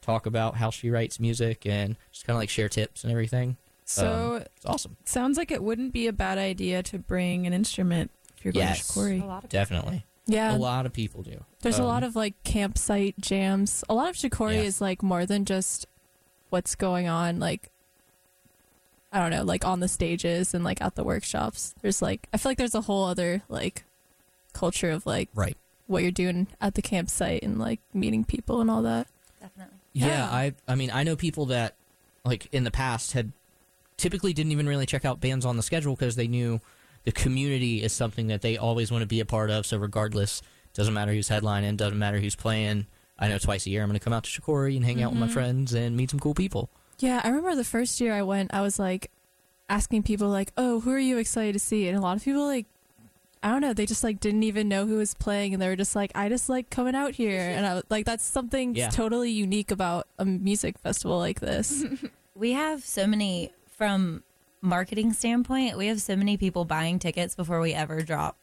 talk 0.00 0.26
about 0.26 0.56
how 0.56 0.70
she 0.70 0.88
writes 0.90 1.18
music 1.20 1.66
and 1.66 1.96
just 2.12 2.26
kind 2.26 2.36
of 2.36 2.40
like 2.40 2.48
share 2.50 2.68
tips 2.68 3.02
and 3.04 3.10
everything. 3.10 3.56
So 3.84 4.36
It's 4.56 4.64
awesome. 4.64 4.96
sounds 5.04 5.36
like 5.36 5.50
it 5.50 5.62
wouldn't 5.62 5.92
be 5.92 6.06
a 6.06 6.12
bad 6.12 6.38
idea 6.38 6.82
to 6.84 6.98
bring 6.98 7.46
an 7.46 7.52
instrument 7.52 8.10
if 8.36 8.44
you're 8.44 8.52
going 8.52 8.66
Yes. 8.66 8.86
to 8.86 8.92
Shakori. 9.00 9.22
a 9.22 9.26
lot 9.26 9.44
of 9.44 9.50
Definitely. 9.50 10.04
Yeah, 10.26 10.54
A 10.54 10.58
lot 10.58 10.86
of 10.86 10.92
people 10.92 11.22
do. 11.22 11.44
there's 11.60 11.78
a 11.78 11.82
Um, 11.82 11.88
lot 11.88 12.02
of 12.02 12.16
like 12.16 12.34
campsite 12.44 13.14
jams. 13.20 13.84
A 13.88 13.94
lot 13.94 14.08
of 14.08 14.16
Shakori 14.16 14.54
Yeah. 14.54 14.62
is 14.62 14.80
like 14.80 15.02
more 15.02 15.26
than 15.26 15.44
just 15.44 15.86
what's 16.50 16.74
going 16.74 17.08
on. 17.08 17.38
Like 17.38 17.70
I 19.12 19.20
don't 19.20 19.30
know, 19.30 19.44
like 19.44 19.64
on 19.64 19.80
the 19.80 19.86
stages 19.88 20.54
and 20.54 20.64
like 20.64 20.80
at 20.80 20.94
the 20.96 21.04
workshops. 21.04 21.74
There's 21.82 22.02
like 22.02 22.26
I 22.32 22.36
feel 22.38 22.50
like 22.50 22.58
there's 22.58 22.74
a 22.74 22.80
whole 22.82 23.04
other 23.04 23.42
like 23.48 23.84
culture 24.52 24.90
of 24.90 25.04
like 25.06 25.28
right. 25.34 25.56
what 25.86 26.02
you're 26.02 26.10
doing 26.10 26.46
at 26.60 26.74
the 26.74 26.82
campsite 26.82 27.42
and 27.42 27.58
like 27.58 27.80
meeting 27.92 28.24
people 28.24 28.60
and 28.60 28.70
all 28.70 28.82
that. 28.82 29.06
definitely. 29.40 29.76
Yeah, 29.92 30.06
Yeah. 30.06 30.24
I 30.30 30.54
I 30.66 30.74
mean 30.74 30.90
I 30.92 31.02
know 31.04 31.16
people 31.16 31.46
that 31.46 31.74
like 32.24 32.48
in 32.50 32.64
the 32.64 32.70
past 32.70 33.12
had 33.12 33.30
typically 33.98 34.32
didn't 34.32 34.52
even 34.52 34.66
really 34.66 34.86
check 34.86 35.04
out 35.04 35.20
bands 35.20 35.44
on 35.44 35.56
the 35.56 35.62
schedule 35.62 35.94
because 35.94 36.16
they 36.16 36.26
knew 36.26 36.60
the 37.04 37.12
community 37.12 37.82
is 37.82 37.92
something 37.92 38.26
that 38.28 38.42
they 38.42 38.56
always 38.56 38.90
want 38.90 39.02
to 39.02 39.06
be 39.06 39.20
a 39.20 39.24
part 39.26 39.50
of. 39.50 39.66
So 39.66 39.76
regardless, 39.78 40.42
doesn't 40.74 40.94
matter 40.94 41.12
who's 41.12 41.28
headlining, 41.28 41.76
doesn't 41.76 41.98
matter 41.98 42.18
who's 42.18 42.34
playing. 42.36 42.86
I 43.18 43.28
know 43.28 43.38
twice 43.38 43.66
a 43.66 43.70
year 43.70 43.82
I'm 43.82 43.88
going 43.88 43.98
to 43.98 44.02
come 44.04 44.12
out 44.12 44.24
to 44.24 44.30
Shakori 44.40 44.76
and 44.76 44.84
hang 44.84 45.02
out 45.02 45.10
with 45.12 45.20
my 45.20 45.28
Mhm. 45.28 45.32
friends 45.32 45.72
and 45.72 45.96
meet 45.96 46.10
some 46.10 46.18
cool 46.20 46.34
people. 46.34 46.68
Yeah, 46.98 47.20
I 47.22 47.28
remember 47.28 47.54
the 47.54 47.64
first 47.64 48.00
year 48.00 48.12
I 48.14 48.22
went, 48.22 48.52
I 48.54 48.60
was 48.60 48.78
like 48.78 49.10
asking 49.68 50.02
people 50.02 50.28
like, 50.28 50.52
"Oh, 50.56 50.80
who 50.80 50.90
are 50.90 50.98
you 50.98 51.18
excited 51.18 51.52
to 51.54 51.58
see?" 51.58 51.88
And 51.88 51.96
a 51.96 52.00
lot 52.00 52.16
of 52.16 52.24
people 52.24 52.44
like 52.46 52.66
I 53.42 53.48
don't 53.50 53.60
know, 53.60 53.74
they 53.74 53.84
just 53.84 54.02
like 54.02 54.20
didn't 54.20 54.42
even 54.42 54.68
know 54.68 54.86
who 54.86 54.96
was 54.96 55.12
playing 55.12 55.52
and 55.52 55.60
they 55.62 55.68
were 55.68 55.76
just 55.76 55.94
like, 55.94 56.10
"I 56.14 56.28
just 56.30 56.48
like 56.48 56.70
coming 56.70 56.94
out 56.94 57.12
here." 57.14 57.38
And 57.56 57.66
I 57.66 57.74
was 57.74 57.84
like 57.90 58.04
that's 58.06 58.24
something 58.24 58.74
Yeah. 58.74 58.88
totally 58.90 59.30
unique 59.30 59.70
about 59.70 60.08
a 60.18 60.24
music 60.24 60.78
festival 60.78 61.18
like 61.18 61.40
this. 61.40 61.84
We 62.36 62.52
have 62.52 62.82
so 62.84 63.06
many 63.06 63.52
from 63.78 64.24
marketing 64.64 65.12
standpoint. 65.12 65.76
We 65.76 65.86
have 65.88 66.00
so 66.00 66.16
many 66.16 66.36
people 66.36 66.64
buying 66.64 66.98
tickets 66.98 67.34
before 67.34 67.60
we 67.60 67.72
ever 67.74 68.00
drop 68.02 68.36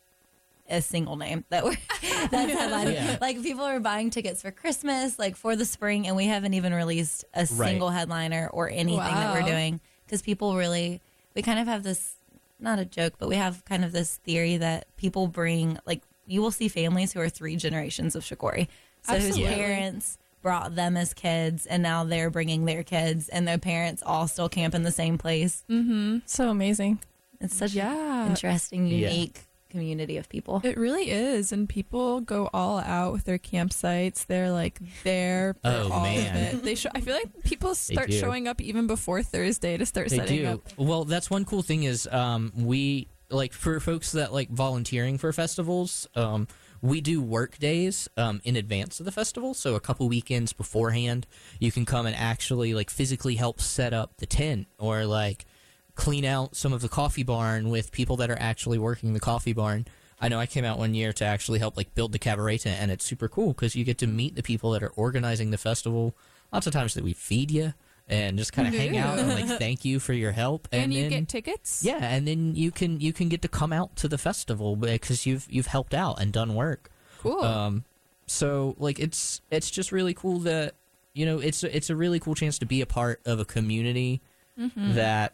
a 0.70 0.82
single 0.82 1.18
name 1.18 1.44
that 1.50 1.64
we're 1.66 1.72
that's 2.30 2.34
headlining. 2.54 2.94
Yeah. 2.94 3.18
Like 3.20 3.42
people 3.44 3.64
are 3.66 3.80
buying 3.80 4.10
tickets 4.10 4.42
for 4.42 4.52
Christmas, 4.52 5.20
like 5.20 5.36
for 5.36 5.56
the 5.56 5.66
spring, 5.66 6.08
and 6.08 6.16
we 6.16 6.28
haven't 6.28 6.54
even 6.54 6.74
released 6.74 7.26
a 7.34 7.40
Right. 7.42 7.48
single 7.50 7.90
headliner 7.90 8.50
or 8.54 8.70
anything 8.70 8.98
that 9.00 9.34
we're 9.34 9.48
doing 9.50 9.82
because 10.06 10.22
people 10.22 10.56
really 10.56 11.02
we 11.36 11.42
kind 11.42 11.60
of 11.60 11.68
have 11.68 11.84
this 11.84 12.14
not 12.60 12.78
a 12.78 12.86
joke, 12.86 13.16
but 13.18 13.28
we 13.28 13.36
have 13.36 13.66
kind 13.66 13.84
of 13.84 13.92
this 13.92 14.18
theory 14.18 14.58
that 14.58 14.86
people 14.98 15.28
bring 15.28 15.78
like 15.86 16.02
you 16.28 16.42
will 16.42 16.52
see 16.52 16.68
families 16.70 17.12
who 17.12 17.20
are 17.20 17.28
three 17.30 17.56
generations 17.58 18.16
of 18.16 18.24
Shakori. 18.24 18.68
So 19.04 19.16
Absolutely. 19.16 19.46
whose 19.46 19.56
parents 19.56 20.18
brought 20.42 20.76
them 20.76 20.98
as 20.98 21.14
kids 21.14 21.66
and 21.66 21.82
now 21.84 22.04
they're 22.04 22.30
bringing 22.30 22.66
their 22.66 22.84
kids 22.84 23.30
and 23.30 23.48
their 23.48 23.58
parents 23.58 24.02
all 24.06 24.28
still 24.28 24.50
camp 24.50 24.74
in 24.76 24.84
the 24.84 24.92
same 24.92 25.18
place. 25.18 25.64
Mm-hmm. 25.70 26.20
so 26.26 26.50
amazing. 26.50 27.00
It's 27.40 27.56
such 27.56 27.74
Yeah. 27.74 28.24
an 28.26 28.30
interesting, 28.32 28.88
Yeah. 28.88 29.10
unique 29.10 29.42
community 29.70 30.18
of 30.18 30.28
people. 30.28 30.60
It 30.66 30.78
really 30.78 31.10
is, 31.10 31.54
and 31.54 31.68
people 31.70 32.20
go 32.20 32.50
all 32.54 32.80
out 32.80 33.14
with 33.14 33.24
their 33.24 33.38
campsites. 33.40 34.26
They're 34.26 34.52
like 34.52 34.80
there 35.06 35.54
for 35.62 35.70
Oh, 35.70 35.90
all 35.92 36.04
man. 36.04 36.36
of 36.54 36.54
it. 36.60 36.64
They 36.64 36.76
show. 36.76 36.90
I 36.94 37.00
feel 37.00 37.16
like 37.16 37.44
people 37.44 37.74
start 37.74 38.12
showing 38.12 38.48
up 38.50 38.60
even 38.60 38.86
before 38.86 39.24
Thursday 39.24 39.78
to 39.78 39.86
start 39.86 40.10
They 40.10 40.18
setting 40.18 40.40
do. 40.40 40.48
up. 40.48 40.60
Well, 40.78 41.06
that's 41.06 41.30
one 41.30 41.46
cool 41.46 41.62
thing 41.62 41.84
is 41.84 42.06
um, 42.12 42.52
we 42.56 43.08
like 43.30 43.54
for 43.54 43.80
folks 43.80 44.12
that 44.12 44.34
like 44.34 44.50
volunteering 44.50 45.18
for 45.18 45.32
festivals. 45.32 46.06
Um, 46.16 46.50
we 46.82 47.00
do 47.00 47.22
work 47.22 47.60
days 47.60 48.10
um, 48.18 48.42
in 48.44 48.56
advance 48.56 49.00
of 49.00 49.06
the 49.06 49.12
festival, 49.12 49.54
so 49.54 49.76
a 49.76 49.80
couple 49.80 50.10
weekends 50.10 50.52
beforehand, 50.52 51.28
you 51.60 51.72
can 51.72 51.86
come 51.86 52.06
and 52.06 52.16
actually 52.16 52.74
like 52.74 52.90
physically 52.90 53.36
help 53.36 53.62
set 53.62 53.94
up 53.94 54.18
the 54.18 54.26
tent 54.26 54.68
or 54.80 55.06
like 55.06 55.46
clean 55.94 56.26
out 56.26 56.56
some 56.56 56.74
of 56.74 56.82
the 56.82 56.90
coffee 56.90 57.24
barn 57.24 57.70
with 57.70 57.92
people 57.92 58.18
that 58.18 58.32
are 58.32 58.40
actually 58.40 58.80
working 58.80 59.14
the 59.14 59.20
coffee 59.20 59.54
barn. 59.54 59.86
I 60.20 60.30
know 60.30 60.40
I 60.40 60.46
came 60.46 60.66
out 60.66 60.78
one 60.78 60.94
year 60.94 61.14
to 61.14 61.26
actually 61.26 61.60
help 61.60 61.78
like 61.78 61.94
build 61.94 62.12
the 62.12 62.20
cabaret 62.20 62.60
tent, 62.60 62.82
and 62.82 62.92
it's 62.92 63.06
super 63.06 63.28
cool 63.28 63.50
because 63.50 63.76
you 63.76 63.84
get 63.84 63.98
to 64.00 64.08
meet 64.08 64.36
the 64.36 64.44
people 64.44 64.72
that 64.72 64.84
are 64.84 64.94
organizing 64.96 65.52
the 65.52 65.58
festival. 65.58 66.16
Lots 66.52 66.68
of 66.68 66.74
times 66.74 66.96
that 66.96 67.04
we 67.04 67.14
feed 67.14 67.52
you 67.52 67.74
and 68.12 68.38
just 68.38 68.54
kind 68.54 68.68
of 68.68 68.74
hang 68.76 68.96
out 68.98 69.18
and 69.18 69.28
like 69.30 69.48
thank 69.60 69.84
you 69.86 70.00
for 70.00 70.14
your 70.14 70.32
help, 70.32 70.68
And, 70.72 70.84
and, 70.84 70.94
you 70.94 71.02
then 71.04 71.10
get 71.22 71.28
tickets. 71.30 71.84
yeah, 71.84 71.98
and 72.14 72.28
then 72.28 72.56
you 72.56 72.70
can 72.70 73.00
you 73.00 73.14
can 73.14 73.30
get 73.30 73.42
to 73.42 73.48
come 73.48 73.74
out 73.74 73.96
to 73.98 74.08
the 74.08 74.18
festival 74.20 74.76
because 74.76 75.26
you've 75.26 75.48
you've 75.50 75.68
helped 75.68 75.94
out 75.96 76.22
and 76.22 76.32
done 76.32 76.54
work. 76.54 76.92
cool. 77.20 77.44
Um, 77.44 77.86
so 78.28 78.76
like 78.78 79.00
it's 79.00 79.42
it's 79.50 79.72
just 79.72 79.92
really 79.92 80.14
cool 80.14 80.40
that 80.40 80.76
you 81.14 81.26
know 81.26 81.40
it's 81.40 81.64
it's 81.64 81.90
a 81.90 81.96
really 81.96 82.20
cool 82.20 82.36
chance 82.36 82.60
to 82.60 82.66
be 82.66 82.82
a 82.82 82.86
part 82.86 83.20
of 83.26 83.40
a 83.40 83.46
community 83.46 84.22
Mm-hmm. 84.60 84.94
that 84.96 85.34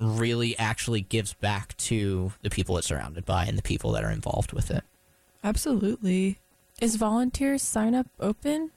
really 0.00 0.58
actually 0.58 1.00
gives 1.00 1.32
back 1.32 1.76
to 1.76 2.32
the 2.42 2.50
people 2.50 2.76
it's 2.76 2.88
surrounded 2.88 3.24
by 3.24 3.44
and 3.46 3.56
the 3.56 3.62
people 3.62 3.92
that 3.92 4.02
are 4.04 4.10
involved 4.10 4.52
with 4.52 4.70
it. 4.70 4.82
Absolutely. 5.44 6.38
Is 6.80 6.96
volunteer 6.96 7.56
sign 7.58 7.94
up 7.94 8.06
open? 8.18 8.72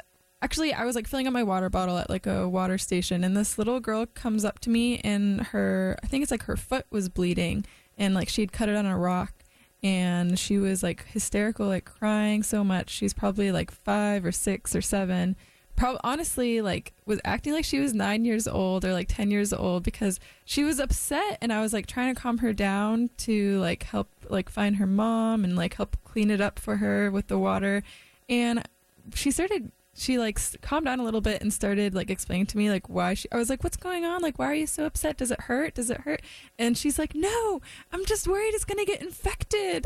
actually 0.42 0.72
I 0.72 0.84
was 0.84 0.94
like 0.94 1.06
filling 1.06 1.26
up 1.26 1.32
my 1.32 1.42
water 1.42 1.70
bottle 1.70 1.96
at 1.96 2.10
like 2.10 2.26
a 2.26 2.48
water 2.48 2.78
station, 2.78 3.24
and 3.24 3.36
this 3.36 3.58
little 3.58 3.80
girl 3.80 4.06
comes 4.06 4.44
up 4.44 4.58
to 4.60 4.70
me, 4.70 4.98
and 4.98 5.40
her 5.46 5.96
I 6.02 6.06
think 6.06 6.22
it's 6.22 6.30
like 6.30 6.44
her 6.44 6.56
foot 6.56 6.86
was 6.90 7.08
bleeding, 7.08 7.64
and 7.96 8.14
like 8.14 8.28
she'd 8.28 8.52
cut 8.52 8.68
it 8.68 8.76
on 8.76 8.86
a 8.86 8.98
rock. 8.98 9.32
And 9.80 10.36
she 10.36 10.58
was 10.58 10.82
like 10.82 11.06
hysterical, 11.06 11.68
like 11.68 11.84
crying 11.84 12.42
so 12.42 12.64
much. 12.64 12.90
She's 12.90 13.14
probably 13.14 13.52
like 13.52 13.70
five 13.70 14.24
or 14.24 14.32
six 14.32 14.74
or 14.74 14.82
seven 14.82 15.36
honestly 16.02 16.60
like 16.60 16.92
was 17.06 17.20
acting 17.24 17.52
like 17.52 17.64
she 17.64 17.78
was 17.78 17.94
nine 17.94 18.24
years 18.24 18.48
old 18.48 18.84
or 18.84 18.92
like 18.92 19.08
10 19.08 19.30
years 19.30 19.52
old 19.52 19.82
because 19.82 20.18
she 20.44 20.64
was 20.64 20.78
upset 20.80 21.38
and 21.40 21.52
i 21.52 21.60
was 21.60 21.72
like 21.72 21.86
trying 21.86 22.14
to 22.14 22.20
calm 22.20 22.38
her 22.38 22.52
down 22.52 23.10
to 23.16 23.58
like 23.60 23.84
help 23.84 24.08
like 24.28 24.48
find 24.48 24.76
her 24.76 24.86
mom 24.86 25.44
and 25.44 25.56
like 25.56 25.74
help 25.74 25.96
clean 26.04 26.30
it 26.30 26.40
up 26.40 26.58
for 26.58 26.76
her 26.76 27.10
with 27.10 27.28
the 27.28 27.38
water. 27.38 27.82
And 28.28 28.68
she 29.14 29.30
started 29.30 29.70
she 29.98 30.18
like 30.18 30.38
calmed 30.62 30.86
down 30.86 31.00
a 31.00 31.02
little 31.04 31.20
bit 31.20 31.42
and 31.42 31.52
started 31.52 31.94
like 31.94 32.08
explaining 32.10 32.46
to 32.46 32.56
me 32.56 32.70
like 32.70 32.88
why 32.88 33.14
she 33.14 33.28
i 33.32 33.36
was 33.36 33.50
like 33.50 33.62
what's 33.64 33.76
going 33.76 34.04
on 34.04 34.22
like 34.22 34.38
why 34.38 34.46
are 34.46 34.54
you 34.54 34.66
so 34.66 34.84
upset 34.84 35.16
does 35.16 35.30
it 35.30 35.40
hurt 35.42 35.74
does 35.74 35.90
it 35.90 36.00
hurt 36.02 36.22
and 36.58 36.78
she's 36.78 36.98
like 36.98 37.14
no 37.14 37.60
i'm 37.92 38.04
just 38.06 38.26
worried 38.28 38.54
it's 38.54 38.64
gonna 38.64 38.84
get 38.84 39.00
infected 39.02 39.84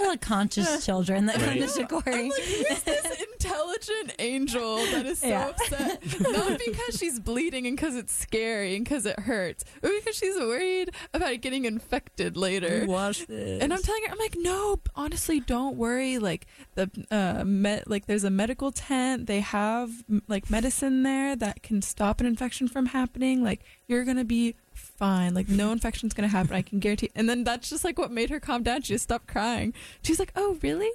Little 0.00 0.16
conscious 0.20 0.84
children 0.84 1.26
that 1.26 1.36
come 1.36 1.54
to 1.54 1.66
Shakori. 1.66 2.30
Who's 2.30 2.82
this 2.82 3.22
intelligent 3.32 4.14
angel 4.18 4.76
that 4.76 5.06
is 5.06 5.20
so 5.20 5.28
Yeah. 5.28 5.48
upset? 5.48 6.20
Not 6.20 6.58
because 6.64 6.98
she's 6.98 7.18
bleeding 7.18 7.66
and 7.66 7.76
because 7.76 7.96
it's 7.96 8.12
scary 8.12 8.76
and 8.76 8.84
because 8.84 9.06
it 9.06 9.18
hurts, 9.20 9.64
but 9.80 9.90
because 9.98 10.16
she's 10.16 10.36
worried 10.36 10.90
about 11.14 11.32
it 11.32 11.38
getting 11.40 11.64
infected 11.64 12.36
later. 12.36 12.84
Watch 12.86 13.26
this. 13.26 13.62
And 13.62 13.72
I'm 13.72 13.80
telling 13.82 14.02
her, 14.04 14.12
I'm 14.12 14.18
like, 14.18 14.36
no, 14.38 14.80
honestly, 14.94 15.40
don't 15.40 15.76
worry. 15.76 16.18
Like 16.18 16.46
the 16.74 16.90
uh, 17.10 17.44
met, 17.44 17.88
like 17.88 17.95
there's 18.04 18.24
a 18.24 18.30
medical 18.30 18.70
tent. 18.70 19.26
They 19.26 19.40
have 19.40 19.90
like 20.28 20.50
medicine 20.50 21.02
there 21.02 21.34
that 21.36 21.62
can 21.62 21.80
stop 21.80 22.20
an 22.20 22.26
infection 22.26 22.68
from 22.68 22.86
happening. 22.86 23.42
Like 23.42 23.62
you're 23.86 24.04
gonna 24.04 24.24
be 24.24 24.56
fine. 24.74 25.32
Like 25.32 25.48
no 25.48 25.72
infection's 25.72 26.12
gonna 26.12 26.28
happen. 26.28 26.54
I 26.54 26.60
can 26.60 26.80
guarantee. 26.80 27.10
And 27.14 27.28
then 27.28 27.44
that's 27.44 27.70
just 27.70 27.84
like 27.84 27.98
what 27.98 28.10
made 28.10 28.28
her 28.28 28.40
calm 28.40 28.62
down. 28.62 28.82
She 28.82 28.92
just 28.92 29.04
stopped 29.04 29.28
crying. 29.28 29.72
She's 30.02 30.18
like, 30.18 30.32
oh 30.36 30.58
really? 30.62 30.90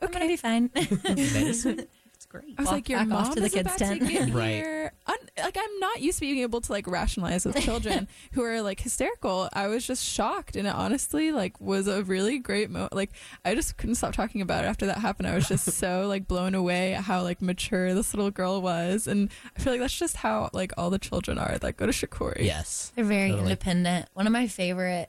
Okay. 0.00 0.06
I'm 0.06 0.12
gonna 0.12 0.26
be 0.26 0.36
fine. 0.36 0.70
medicine. 1.04 1.86
It's 2.30 2.44
great. 2.44 2.54
I 2.58 2.62
was 2.62 2.66
Walk 2.66 2.72
like, 2.74 2.88
your 2.90 3.04
mom 3.06 3.12
off 3.12 3.34
to 3.34 3.40
the 3.40 3.46
is 3.46 3.54
kids 3.54 3.66
about 3.68 3.78
tent. 3.78 4.00
to 4.00 4.06
get 4.06 4.34
Right. 4.34 4.50
here. 4.56 4.92
Un- 5.06 5.14
like 5.42 5.56
I'm 5.56 5.78
not 5.80 6.02
used 6.02 6.18
to 6.18 6.20
being 6.26 6.40
able 6.40 6.60
to 6.60 6.70
like 6.72 6.86
rationalize 6.86 7.46
with 7.46 7.56
children 7.60 8.06
who 8.32 8.42
are 8.42 8.60
like 8.60 8.80
hysterical. 8.80 9.48
I 9.54 9.68
was 9.68 9.86
just 9.86 10.04
shocked, 10.04 10.54
and 10.54 10.68
it 10.68 10.74
honestly 10.74 11.32
like 11.32 11.58
was 11.58 11.86
a 11.88 12.02
really 12.04 12.38
great 12.38 12.68
moment. 12.68 12.92
Like 12.94 13.12
I 13.46 13.54
just 13.54 13.78
couldn't 13.78 13.94
stop 13.94 14.12
talking 14.12 14.42
about 14.42 14.64
it 14.64 14.68
after 14.68 14.84
that 14.86 14.98
happened. 14.98 15.26
I 15.28 15.34
was 15.34 15.48
just 15.48 15.64
so 15.72 16.06
like 16.08 16.28
blown 16.28 16.54
away 16.54 16.92
at 16.94 17.04
how 17.04 17.22
like 17.22 17.40
mature 17.40 17.94
this 17.94 18.12
little 18.12 18.30
girl 18.30 18.60
was, 18.60 19.06
and 19.06 19.30
I 19.56 19.60
feel 19.60 19.72
like 19.72 19.80
that's 19.80 19.98
just 19.98 20.16
how 20.18 20.50
like 20.52 20.72
all 20.76 20.90
the 20.90 20.98
children 20.98 21.38
are 21.38 21.56
that 21.58 21.76
go 21.78 21.86
to 21.86 21.92
Shakori. 21.92 22.44
Yes. 22.44 22.92
They're 22.94 23.04
very 23.06 23.30
Totally. 23.30 23.44
independent. 23.52 24.08
One 24.12 24.26
of 24.26 24.32
my 24.34 24.48
favorite 24.48 25.08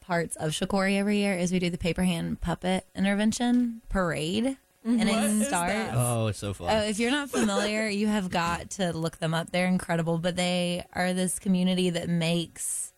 parts 0.00 0.36
of 0.36 0.52
Shakori 0.52 0.96
every 0.96 1.18
year 1.18 1.34
is 1.34 1.52
we 1.52 1.58
do 1.58 1.68
the 1.68 1.76
paper 1.76 2.04
hand 2.04 2.40
puppet 2.40 2.86
intervention 2.94 3.82
parade. 3.90 4.56
And 4.84 4.98
What 5.00 5.08
it 5.08 5.24
is 5.24 5.46
starts. 5.48 5.72
that? 5.72 5.94
Oh, 5.94 6.28
it's 6.28 6.38
so 6.38 6.54
fun. 6.54 6.68
Oh, 6.70 6.80
if 6.80 6.98
you're 6.98 7.10
not 7.10 7.28
familiar, 7.30 7.88
you 7.88 8.06
have 8.06 8.30
got 8.30 8.70
to 8.70 8.92
look 8.96 9.18
them 9.18 9.34
up. 9.34 9.50
They're 9.50 9.66
incredible, 9.66 10.18
but 10.18 10.36
they 10.36 10.84
are 10.94 11.12
this 11.12 11.38
community 11.38 11.90
that 11.90 12.08
makes 12.08 12.92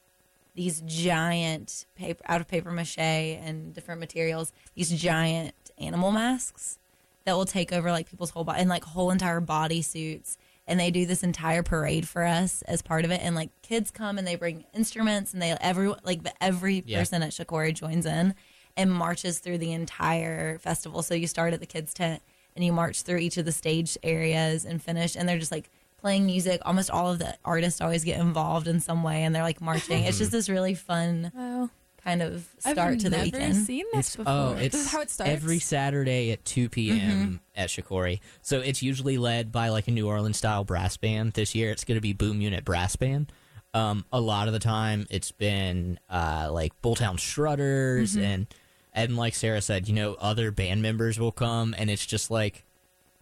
these 0.54 0.82
giant 0.82 1.86
paper 1.96 2.22
out 2.28 2.40
of 2.40 2.48
paper 2.48 2.70
mache 2.70 2.98
and 2.98 3.72
different 3.74 3.98
materials. 4.00 4.52
These 4.74 4.90
giant 5.00 5.54
animal 5.78 6.12
masks 6.12 6.78
that 7.24 7.32
will 7.36 7.46
take 7.46 7.72
over 7.72 7.90
like 7.90 8.08
people's 8.08 8.30
whole 8.30 8.44
body 8.44 8.60
and 8.60 8.68
like 8.68 8.84
whole 8.84 9.10
entire 9.10 9.40
body 9.40 9.82
suits. 9.82 10.36
And 10.66 10.78
they 10.78 10.90
do 10.92 11.06
this 11.06 11.24
entire 11.24 11.62
parade 11.64 12.06
for 12.06 12.24
us 12.24 12.62
as 12.62 12.82
part 12.82 13.04
of 13.04 13.10
it. 13.10 13.20
And 13.22 13.34
like 13.34 13.50
kids 13.62 13.90
come 13.90 14.18
and 14.18 14.26
they 14.26 14.36
bring 14.36 14.64
instruments 14.74 15.32
and 15.32 15.42
they 15.42 15.56
every 15.60 15.92
like 16.04 16.20
every 16.40 16.84
Yeah. 16.86 16.98
person 17.00 17.22
at 17.22 17.30
Shakori 17.30 17.74
joins 17.74 18.06
in 18.06 18.34
and 18.80 18.90
marches 18.92 19.38
through 19.38 19.58
the 19.58 19.72
entire 19.72 20.58
festival. 20.58 21.02
So 21.02 21.14
you 21.14 21.26
start 21.26 21.52
at 21.52 21.60
the 21.60 21.66
kids 21.66 21.92
tent 21.92 22.22
and 22.56 22.64
you 22.64 22.72
march 22.72 23.02
through 23.02 23.18
each 23.18 23.36
of 23.36 23.44
the 23.44 23.52
stage 23.52 23.96
areas 24.02 24.64
and 24.64 24.82
finish 24.82 25.16
and 25.16 25.28
they're 25.28 25.38
just 25.38 25.52
like 25.52 25.70
playing 25.98 26.24
music. 26.26 26.60
Almost 26.64 26.90
all 26.90 27.12
of 27.12 27.18
the 27.18 27.36
artists 27.44 27.80
always 27.80 28.04
get 28.04 28.18
involved 28.18 28.66
in 28.66 28.80
some 28.80 29.02
way 29.02 29.22
and 29.24 29.34
they're 29.34 29.42
like 29.42 29.60
marching. 29.60 30.04
it's 30.04 30.18
just 30.18 30.32
this 30.36 30.48
really 30.48 30.74
fun 30.74 31.30
Wow. 31.34 31.68
kind 32.02 32.22
of 32.22 32.48
I've 32.64 32.72
start 32.72 33.00
to 33.00 33.10
the 33.10 33.18
weekend. 33.18 33.42
I've 33.42 33.50
never 33.52 33.64
seen 33.66 33.84
this 33.92 34.06
It's, 34.08 34.16
before. 34.16 34.32
oh, 34.32 34.54
this 34.54 34.74
is 34.74 34.90
how 34.90 35.00
it 35.02 35.10
starts. 35.10 35.30
every 35.30 35.58
Saturday 35.58 36.32
at 36.32 36.42
2 36.46 36.68
p.m. 36.70 37.40
at 37.54 37.68
Shakori. 37.68 38.20
So 38.40 38.60
it's 38.60 38.82
usually 38.82 39.18
led 39.18 39.52
by 39.52 39.68
like 39.68 39.86
a 39.88 39.90
New 39.90 40.08
Orleans 40.08 40.38
style 40.38 40.64
brass 40.64 40.96
band. 40.96 41.34
This 41.34 41.54
year 41.54 41.70
it's 41.70 41.84
going 41.84 41.96
to 41.98 42.00
be 42.02 42.14
Boom 42.14 42.40
Unit 42.40 42.64
Brass 42.64 42.96
Band. 42.96 43.30
Um, 43.72 44.04
a 44.12 44.20
lot 44.20 44.48
of 44.48 44.52
the 44.54 44.58
time 44.58 45.06
it's 45.10 45.30
been 45.30 46.00
uh, 46.08 46.48
like 46.50 46.72
Bulltown 46.82 47.20
Strutters 47.20 48.16
and 48.16 48.46
and 48.94 49.16
like 49.16 49.34
Sarah 49.34 49.60
said, 49.62 49.88
you 49.88 49.94
know, 49.94 50.14
other 50.20 50.50
band 50.50 50.82
members 50.82 51.18
will 51.18 51.32
come 51.32 51.74
and 51.78 51.90
it's 51.90 52.06
just 52.06 52.30
like 52.30 52.64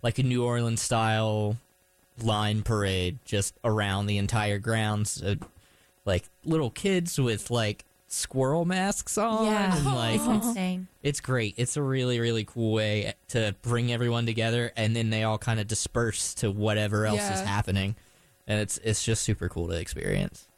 like 0.03 0.19
a 0.19 0.23
New 0.23 0.45
Orleans 0.45 0.81
style 0.83 1.57
line 2.23 2.63
parade 2.63 3.19
just 3.25 3.55
around 3.65 4.07
the 4.07 4.19
entire 4.19 4.59
grounds. 4.59 5.23
Uh, 5.23 5.37
like 6.05 6.25
little 6.45 6.71
kids 6.71 7.19
with 7.19 7.51
like 7.51 7.85
squirrel 8.07 8.65
masks 8.65 9.19
on 9.19 9.45
Yeah. 9.47 9.77
and 9.77 9.85
like 9.95 10.15
It's 10.21 10.27
insane. 10.47 10.89
it's 11.03 11.21
great. 11.21 11.55
It's 11.59 11.77
a 11.77 11.83
really, 11.83 12.19
really 12.19 12.45
cool 12.45 12.73
way 12.73 13.13
to 13.29 13.55
bring 13.63 13.93
everyone 13.93 14.25
together, 14.25 14.73
and 14.77 14.97
then 14.97 15.11
they 15.11 15.23
all 15.25 15.37
kind 15.39 15.61
of 15.61 15.67
disperse 15.69 16.33
to 16.35 16.51
whatever 16.51 17.05
else 17.07 17.21
is 17.21 17.41
happening, 17.43 17.95
and 18.47 18.61
it's 18.61 18.79
it's 18.79 19.05
just 19.05 19.23
super 19.23 19.49
cool 19.51 19.69
to 19.69 19.75
experience. 19.79 20.49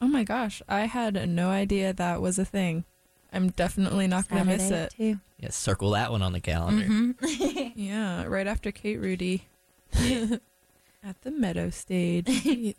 Oh 0.00 0.06
my 0.06 0.22
gosh, 0.22 0.62
I 0.68 0.82
had 0.82 1.28
no 1.28 1.48
idea 1.50 1.92
that 1.92 2.22
was 2.22 2.38
a 2.38 2.44
thing. 2.44 2.84
I'm 3.32 3.50
definitely 3.50 4.06
not 4.06 4.28
going 4.28 4.44
to 4.44 4.48
miss 4.48 4.70
it. 4.70 4.90
too. 4.96 5.18
Yeah, 5.38 5.50
circle 5.50 5.90
that 5.90 6.10
one 6.10 6.22
on 6.22 6.32
the 6.32 6.40
calendar. 6.40 6.84
Mhm. 6.86 7.72
Yeah, 7.76 8.24
right 8.24 8.46
after 8.46 8.72
Kate 8.72 8.98
Rhudy 8.98 9.44
at 9.94 11.20
the 11.22 11.30
Meadow 11.30 11.70
stage. 11.70 12.74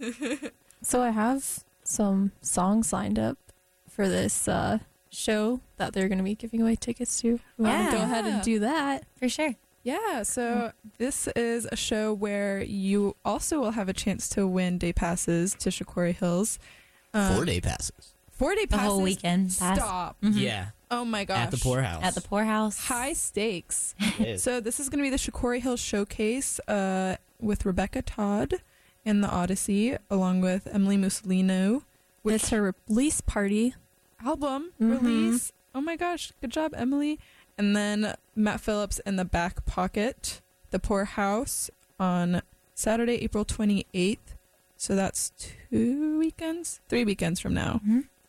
So 0.84 1.00
I 1.00 1.10
have 1.10 1.60
some 1.84 2.32
songs 2.40 2.92
lined 2.92 3.16
up 3.20 3.38
for 3.88 4.08
this 4.08 4.48
uh, 4.48 4.78
show 5.10 5.60
that 5.76 5.92
they're 5.92 6.08
going 6.08 6.18
to 6.18 6.24
be 6.24 6.34
giving 6.34 6.60
away 6.60 6.74
tickets 6.74 7.20
to. 7.20 7.38
We 7.56 7.64
want 7.66 7.90
to 7.90 7.96
go 7.98 8.02
ahead 8.02 8.24
and 8.24 8.42
do 8.42 8.58
that. 8.58 9.04
For 9.16 9.28
sure. 9.28 9.54
Yeah, 9.84 10.24
so 10.24 10.72
this 10.98 11.28
is 11.36 11.68
a 11.70 11.76
show 11.76 12.12
where 12.12 12.62
you 12.64 13.14
also 13.24 13.60
will 13.60 13.70
have 13.72 13.88
a 13.88 13.92
chance 13.92 14.28
to 14.30 14.44
win 14.46 14.78
day 14.78 14.92
passes 14.92 15.54
to 15.54 15.70
Shakori 15.70 16.16
Hills. 16.16 16.58
Um, 17.14 17.34
Four 17.36 17.44
day 17.44 17.60
passes. 17.60 18.11
Four 18.42 18.54
day 18.56 18.64
The 18.66 18.76
whole 18.78 19.00
weekend 19.02 19.56
pass. 19.56 19.78
Stop. 19.78 20.16
Mhm. 20.20 20.40
Yeah, 20.40 20.66
Oh 20.90 21.04
my 21.04 21.24
gosh. 21.24 21.38
at 21.38 21.50
the 21.52 21.58
Pour 21.58 21.80
House. 21.80 22.02
At 22.02 22.14
the 22.16 22.20
Pour 22.20 22.42
House. 22.44 22.76
High 22.88 23.12
stakes. 23.12 23.94
It 24.18 24.26
is. 24.26 24.42
So 24.42 24.58
this 24.60 24.80
is 24.80 24.88
going 24.88 24.98
to 24.98 25.08
be 25.08 25.10
the 25.10 25.16
Shakori 25.16 25.60
Hill 25.62 25.76
Showcase 25.76 26.58
uh, 26.66 27.16
with 27.40 27.64
Rebekah 27.64 28.02
Todd, 28.02 28.54
and 29.04 29.22
the 29.22 29.28
Odyssey, 29.30 29.96
along 30.10 30.40
with 30.40 30.66
Emily 30.72 30.96
Musolino. 30.96 31.82
Which 32.22 32.34
it's 32.36 32.50
her 32.50 32.74
release 32.88 33.20
party. 33.20 33.74
album 34.24 34.72
Mhm. 34.80 34.90
release. 35.02 35.52
Oh 35.74 35.80
my 35.80 35.96
gosh, 35.96 36.32
good 36.40 36.50
job, 36.50 36.74
Emily. 36.76 37.18
And 37.58 37.76
then 37.76 38.14
Matt 38.34 38.60
Phillips 38.60 38.98
in 39.06 39.16
the 39.16 39.24
Back 39.24 39.64
Pocket, 39.66 40.40
The 40.70 40.78
Pour 40.80 41.04
House 41.04 41.70
on 42.00 42.42
Saturday, 42.74 43.14
April 43.22 43.44
28th. 43.44 44.34
So 44.76 44.94
that's 44.96 45.30
two 45.70 46.18
weekends, 46.18 46.80
three 46.88 47.04
weekends 47.04 47.38
from 47.40 47.54
now. 47.54 47.80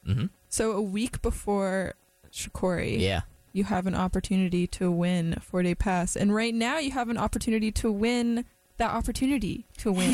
Hmm 0.06 0.26
So 0.50 0.72
a 0.74 0.82
week 0.82 1.22
before 1.22 1.96
Shakori, 2.32 3.00
Yeah. 3.00 3.22
you 3.54 3.64
have 3.66 3.86
an 3.88 3.96
opportunity 3.96 4.68
to 4.68 4.92
win 4.92 5.34
a 5.38 5.40
four 5.40 5.64
day 5.64 5.76
pass. 5.76 6.16
And 6.16 6.34
right 6.34 6.54
now 6.54 6.78
you 6.80 6.92
have 6.92 7.10
an 7.10 7.18
opportunity 7.18 7.72
to 7.74 7.92
win 7.92 8.46
that 8.78 8.92
opportunity 8.92 9.66
to 9.78 9.92
win. 9.92 10.10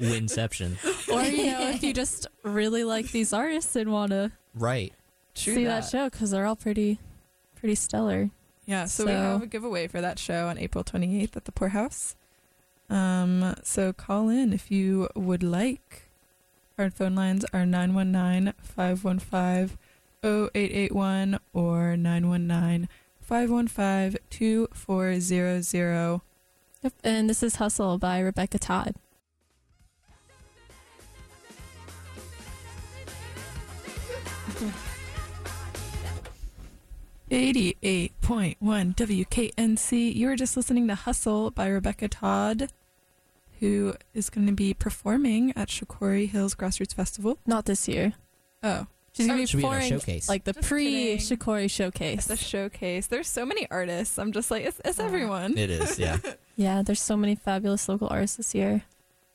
Winception. 0.00 0.76
Or, 1.12 1.22
you 1.22 1.46
know, 1.46 1.70
if 1.70 1.82
you 1.82 1.92
just 1.92 2.26
really 2.42 2.84
like 2.84 3.10
these 3.12 3.32
artists 3.32 3.76
and 3.76 3.92
want 3.92 4.10
to 4.10 4.32
Right. 4.54 4.92
True 5.34 5.54
see 5.54 5.64
that, 5.64 5.84
show 5.84 6.10
because 6.10 6.30
they're 6.32 6.46
all 6.46 6.56
pretty, 6.56 6.98
pretty 7.54 7.76
stellar. 7.76 8.30
Yeah, 8.66 8.84
so, 8.86 9.04
we 9.06 9.12
have 9.12 9.42
a 9.42 9.46
giveaway 9.46 9.86
for 9.86 10.00
that 10.00 10.18
show 10.18 10.48
on 10.48 10.58
April 10.58 10.82
28th 10.84 11.36
at 11.36 11.44
the 11.44 11.52
Pour 11.52 11.68
House. 11.68 12.16
Um, 12.90 13.54
so 13.62 13.92
call 13.92 14.28
in 14.28 14.52
if 14.52 14.70
you 14.70 15.08
would 15.14 15.42
like. 15.42 16.07
Our 16.78 16.90
phone 16.90 17.16
lines 17.16 17.44
are 17.52 17.66
919 17.66 18.54
515 18.62 19.76
0881 20.22 21.40
or 21.52 21.96
919 21.96 22.88
515 23.20 24.20
2400. 24.30 26.20
Yep. 26.82 26.92
And 27.02 27.28
this 27.28 27.42
is 27.42 27.56
Hustle 27.56 27.98
by 27.98 28.20
Rebekah 28.20 28.60
Todd. 28.60 28.94
Eighty-eight 37.30 38.18
point 38.22 38.56
one 38.60 38.94
WKNC. 38.94 40.14
You 40.14 40.28
were 40.28 40.36
just 40.36 40.56
listening 40.56 40.88
to 40.88 40.94
"Hustle" 40.94 41.50
by 41.50 41.68
Rebekah 41.68 42.08
Todd, 42.08 42.70
who 43.60 43.94
is 44.14 44.30
going 44.30 44.46
to 44.46 44.52
be 44.52 44.74
performing 44.74 45.52
at 45.56 45.68
Shakori 45.68 46.28
Hills 46.28 46.54
Grassroots 46.54 46.94
Festival. 46.94 47.38
Not 47.46 47.64
this 47.66 47.88
year. 47.88 48.14
Oh, 48.62 48.86
She's 49.12 49.26
going 49.26 49.44
to 49.46 49.56
be 49.56 49.62
be 49.62 49.64
in 49.64 49.64
a 49.64 49.68
performing 49.78 49.88
showcase. 50.00 50.28
like 50.28 50.44
the 50.44 50.52
Just 50.52 50.68
pre 50.68 51.16
kidding. 51.16 51.18
Shakori 51.18 51.70
showcase. 51.70 52.26
The 52.26 52.36
showcase. 52.36 53.06
There's 53.08 53.26
so 53.28 53.44
many 53.44 53.66
artists. 53.70 54.18
I'm 54.18 54.32
just 54.32 54.50
like, 54.50 54.64
it's, 54.64 54.80
it's 54.84 55.00
everyone. 55.00 55.56
It 55.58 55.70
is, 55.70 55.98
yeah. 55.98 56.18
Yeah, 56.56 56.82
there's 56.82 57.00
so 57.00 57.16
many 57.16 57.36
fabulous 57.36 57.88
local 57.88 58.08
artists 58.10 58.36
this 58.36 58.52
year. 58.52 58.82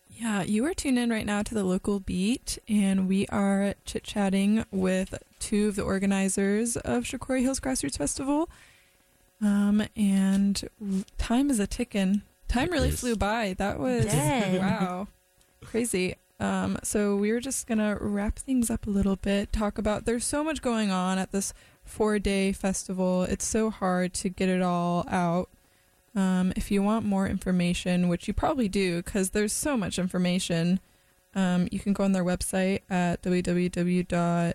Yeah, 0.09 0.43
you 0.43 0.65
are 0.65 0.74
tuned 0.74 0.99
in 0.99 1.09
right 1.09 1.26
now 1.26 1.41
to 1.41 1.53
the 1.55 1.63
local 1.63 2.01
beat, 2.01 2.57
and 2.67 3.07
we 3.07 3.26
are 3.28 3.76
chit 3.86 4.03
chatting 4.03 4.65
with 4.71 5.15
two 5.39 5.69
of 5.69 5.78
the 5.78 5.84
organizers 5.84 6.76
of 6.76 7.03
Shakori 7.05 7.41
Hills 7.41 7.61
Grassroots 7.61 7.97
Festival. 7.97 8.49
Um, 9.41 9.86
and 9.95 10.67
time 11.17 11.49
is 11.49 11.59
a 11.59 11.67
ticking. 11.67 12.24
Time 12.53 12.69
really 12.69 12.89
is. 12.89 12.99
flew 12.99 13.15
by. 13.15 13.55
That 13.57 13.79
was 13.79 14.05
did. 14.05 14.61
wow, 14.61 15.07
crazy. 15.65 16.15
Um, 16.39 16.77
so 16.83 17.15
we 17.15 17.31
are 17.31 17.39
just 17.39 17.65
gonna 17.67 17.97
wrap 17.99 18.37
things 18.37 18.69
up 18.69 18.85
a 18.85 18.91
little 18.91 19.15
bit. 19.15 19.51
Talk 19.51 19.77
about 19.77 20.05
there's 20.05 20.25
so 20.25 20.43
much 20.43 20.61
going 20.61 20.91
on 20.91 21.17
at 21.17 21.31
this 21.31 21.53
four 21.83 22.19
day 22.19 22.51
festival. 22.51 23.23
It's 23.23 23.45
so 23.45 23.69
hard 23.69 24.13
to 24.15 24.29
get 24.29 24.49
it 24.49 24.61
all 24.61 25.05
out. 25.09 25.49
Um, 26.15 26.53
if 26.55 26.69
you 26.69 26.83
want 26.83 27.05
more 27.05 27.27
information, 27.27 28.07
which 28.07 28.27
you 28.27 28.35
probably 28.35 28.69
do, 28.69 28.97
because 28.97 29.31
there's 29.31 29.51
so 29.51 29.75
much 29.75 29.97
information, 29.97 30.79
um, 31.33 31.67
you 31.71 31.79
can 31.79 31.93
go 31.93 32.03
on 32.03 32.11
their 32.11 32.23
website 32.23 32.81
at 32.87 33.23
www. 33.23 34.53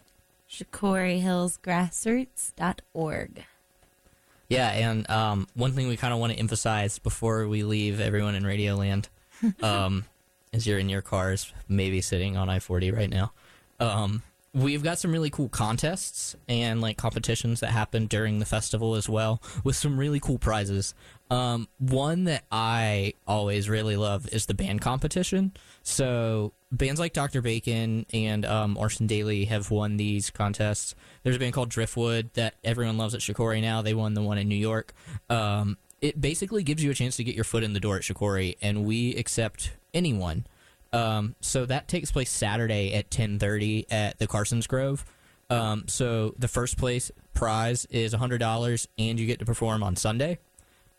Yeah, 4.49 4.71
and 4.71 5.09
um, 5.11 5.47
one 5.55 5.73
thing 5.73 5.89
we 5.89 5.97
kind 5.97 6.15
of 6.15 6.21
want 6.21 6.33
to 6.33 6.39
emphasize 6.39 6.99
before 6.99 7.47
we 7.47 7.63
leave 7.65 8.01
everyone 8.01 8.35
in 8.35 8.45
Radioland, 8.45 9.07
um, 9.63 10.05
as 10.53 10.67
you're 10.67 10.79
in 10.79 10.89
your 10.89 11.03
cars, 11.03 11.53
maybe 11.69 12.01
sitting 12.01 12.37
on 12.37 12.49
I 12.49 12.59
40 12.59 12.91
right 12.91 13.11
now, 13.11 13.33
um, 13.79 14.23
we've 14.55 14.83
got 14.83 14.99
some 14.99 15.13
really 15.13 15.29
cool 15.31 15.51
contests 15.51 16.35
and 16.49 16.81
like 16.81 16.97
competitions 16.97 17.61
that 17.61 17.71
happen 17.71 18.07
during 18.07 18.39
the 18.39 18.47
festival 18.47 18.95
as 18.95 19.09
well, 19.09 19.43
with 19.65 19.77
some 19.77 19.99
really 19.99 20.21
cool 20.21 20.39
prizes. 20.39 20.95
Um, 21.31 21.69
one 21.79 22.25
that 22.25 22.45
I 22.51 23.15
always 23.27 23.69
really 23.69 23.97
love 23.97 24.29
is 24.33 24.47
the 24.47 24.55
band 24.55 24.81
competition. 24.81 25.53
So 25.83 26.53
bands 26.73 27.01
like 27.01 27.13
Dr. 27.13 27.43
Bacon 27.43 28.07
and 28.13 28.45
um, 28.47 28.77
Orson 28.77 29.07
Daly 29.07 29.45
have 29.47 29.71
won 29.71 29.97
these 29.97 30.31
contests. 30.31 30.95
There's 31.23 31.37
a 31.37 31.39
band 31.39 31.53
called 31.53 31.69
Driftwood 31.69 32.33
that 32.35 32.55
everyone 32.65 32.99
loves 32.99 33.15
at 33.15 33.21
Shakori 33.21 33.61
now. 33.61 33.83
They 33.83 33.95
won 33.95 34.15
the 34.15 34.23
one 34.23 34.39
in 34.39 34.49
New 34.49 34.55
York. 34.55 34.95
Um, 35.29 35.77
it 36.01 36.21
basically 36.21 36.63
gives 36.63 36.83
you 36.83 36.91
a 36.91 36.95
chance 36.95 37.17
to 37.17 37.25
get 37.25 37.35
your 37.35 37.45
foot 37.45 37.65
in 37.65 37.73
the 37.73 37.81
door 37.81 37.97
at 37.97 38.03
Shakori, 38.03 38.57
and 38.63 38.85
we 38.85 39.15
accept 39.17 39.73
anyone. 39.93 40.47
Um, 40.93 41.35
so 41.41 41.67
that 41.67 41.89
takes 41.89 42.11
place 42.11 42.31
Saturday 42.31 42.95
at 42.95 43.11
10:30 43.11 43.87
at 43.91 44.19
the 44.19 44.27
Carson's 44.27 44.67
Grove. 44.67 45.05
Um, 45.51 45.85
so 45.89 46.35
the 46.39 46.49
first 46.49 46.79
place 46.79 47.11
prize 47.35 47.87
is 47.87 48.15
$100, 48.15 48.87
and 48.99 49.19
you 49.19 49.27
get 49.27 49.39
to 49.41 49.45
perform 49.45 49.83
on 49.83 49.97
Sunday. 49.97 50.39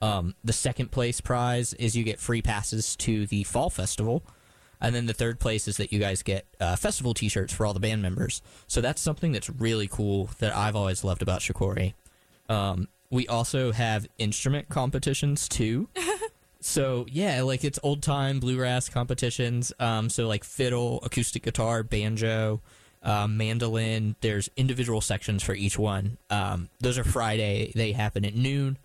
Um, 0.01 0.35
the 0.43 0.53
second 0.53 0.91
place 0.91 1.19
prize 1.21 1.73
is 1.73 1.95
you 1.95 2.03
get 2.03 2.19
free 2.19 2.41
passes 2.41 2.95
to 2.97 3.25
the 3.25 3.43
fall 3.43 3.69
festival. 3.69 4.23
And 4.81 4.95
then 4.95 5.07
the 5.07 5.13
third 5.13 5.39
place 5.39 5.67
is 5.67 5.77
that 5.77 5.91
you 5.91 5.99
guys 5.99 6.23
get 6.23 6.45
uh, 6.59 6.75
festival 6.77 7.13
t 7.13 7.27
shirts 7.27 7.53
for 7.53 7.65
all 7.65 7.73
the 7.73 7.79
band 7.79 8.01
members. 8.01 8.41
So 8.67 8.79
that's 8.79 9.01
something 9.01 9.31
that's 9.31 9.49
really 9.49 9.87
cool 9.87 10.29
that 10.39 10.55
I've 10.55 10.75
always 10.75 11.03
loved 11.03 11.21
about 11.21 11.41
Shakori. 11.41 11.93
Um, 12.47 12.87
we 13.11 13.27
also 13.27 13.71
have 13.71 14.07
instrument 14.17 14.69
competitions 14.69 15.49
too. 15.49 15.89
so 16.61 17.05
yeah, 17.09 17.41
like 17.41 17.63
it's 17.65 17.79
old 17.83 18.01
time 18.01 18.39
bluegrass 18.39 18.87
competitions. 18.87 19.73
Um, 19.79 20.09
so 20.09 20.27
like 20.27 20.45
fiddle, 20.45 21.01
acoustic 21.03 21.43
guitar, 21.43 21.83
banjo, 21.83 22.61
um, 23.03 23.35
mandolin. 23.35 24.15
There's 24.21 24.49
individual 24.55 25.01
sections 25.01 25.43
for 25.43 25.55
each 25.55 25.77
one. 25.77 26.17
Um, 26.29 26.69
those 26.79 26.97
are 26.97 27.03
Friday. 27.03 27.71
They 27.75 27.91
happen 27.91 28.23
at 28.23 28.35
noon. 28.35 28.77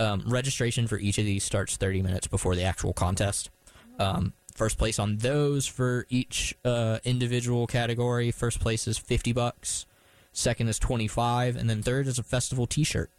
Um, 0.00 0.24
registration 0.26 0.86
for 0.86 0.98
each 0.98 1.18
of 1.18 1.24
these 1.24 1.44
starts 1.44 1.76
30 1.76 2.02
minutes 2.02 2.26
before 2.26 2.56
the 2.56 2.64
actual 2.64 2.92
contest. 2.92 3.50
Um, 3.98 4.32
first 4.54 4.78
place 4.78 4.98
on 4.98 5.18
those 5.18 5.66
for 5.66 6.06
each 6.08 6.56
uh, 6.64 6.98
individual 7.04 7.66
category. 7.66 8.30
First 8.30 8.60
place 8.60 8.88
is 8.88 8.98
50 8.98 9.32
bucks. 9.32 9.86
Second 10.32 10.68
is 10.68 10.78
25, 10.78 11.56
and 11.56 11.68
then 11.68 11.82
third 11.82 12.06
is 12.06 12.18
a 12.18 12.22
festival 12.22 12.66
T-shirt. 12.66 13.10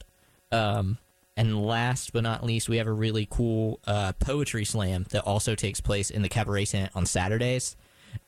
Um, 0.51 0.97
and 1.35 1.65
last 1.65 2.13
but 2.13 2.23
not 2.23 2.43
least, 2.43 2.69
we 2.69 2.77
have 2.77 2.87
a 2.87 2.91
really 2.91 3.27
cool 3.29 3.79
uh, 3.85 4.13
poetry 4.19 4.65
slam 4.65 5.05
that 5.11 5.23
also 5.23 5.55
takes 5.55 5.81
place 5.81 6.09
in 6.09 6.21
the 6.21 6.29
Cabaret 6.29 6.65
Tent 6.65 6.91
on 6.95 7.05
Saturdays. 7.05 7.75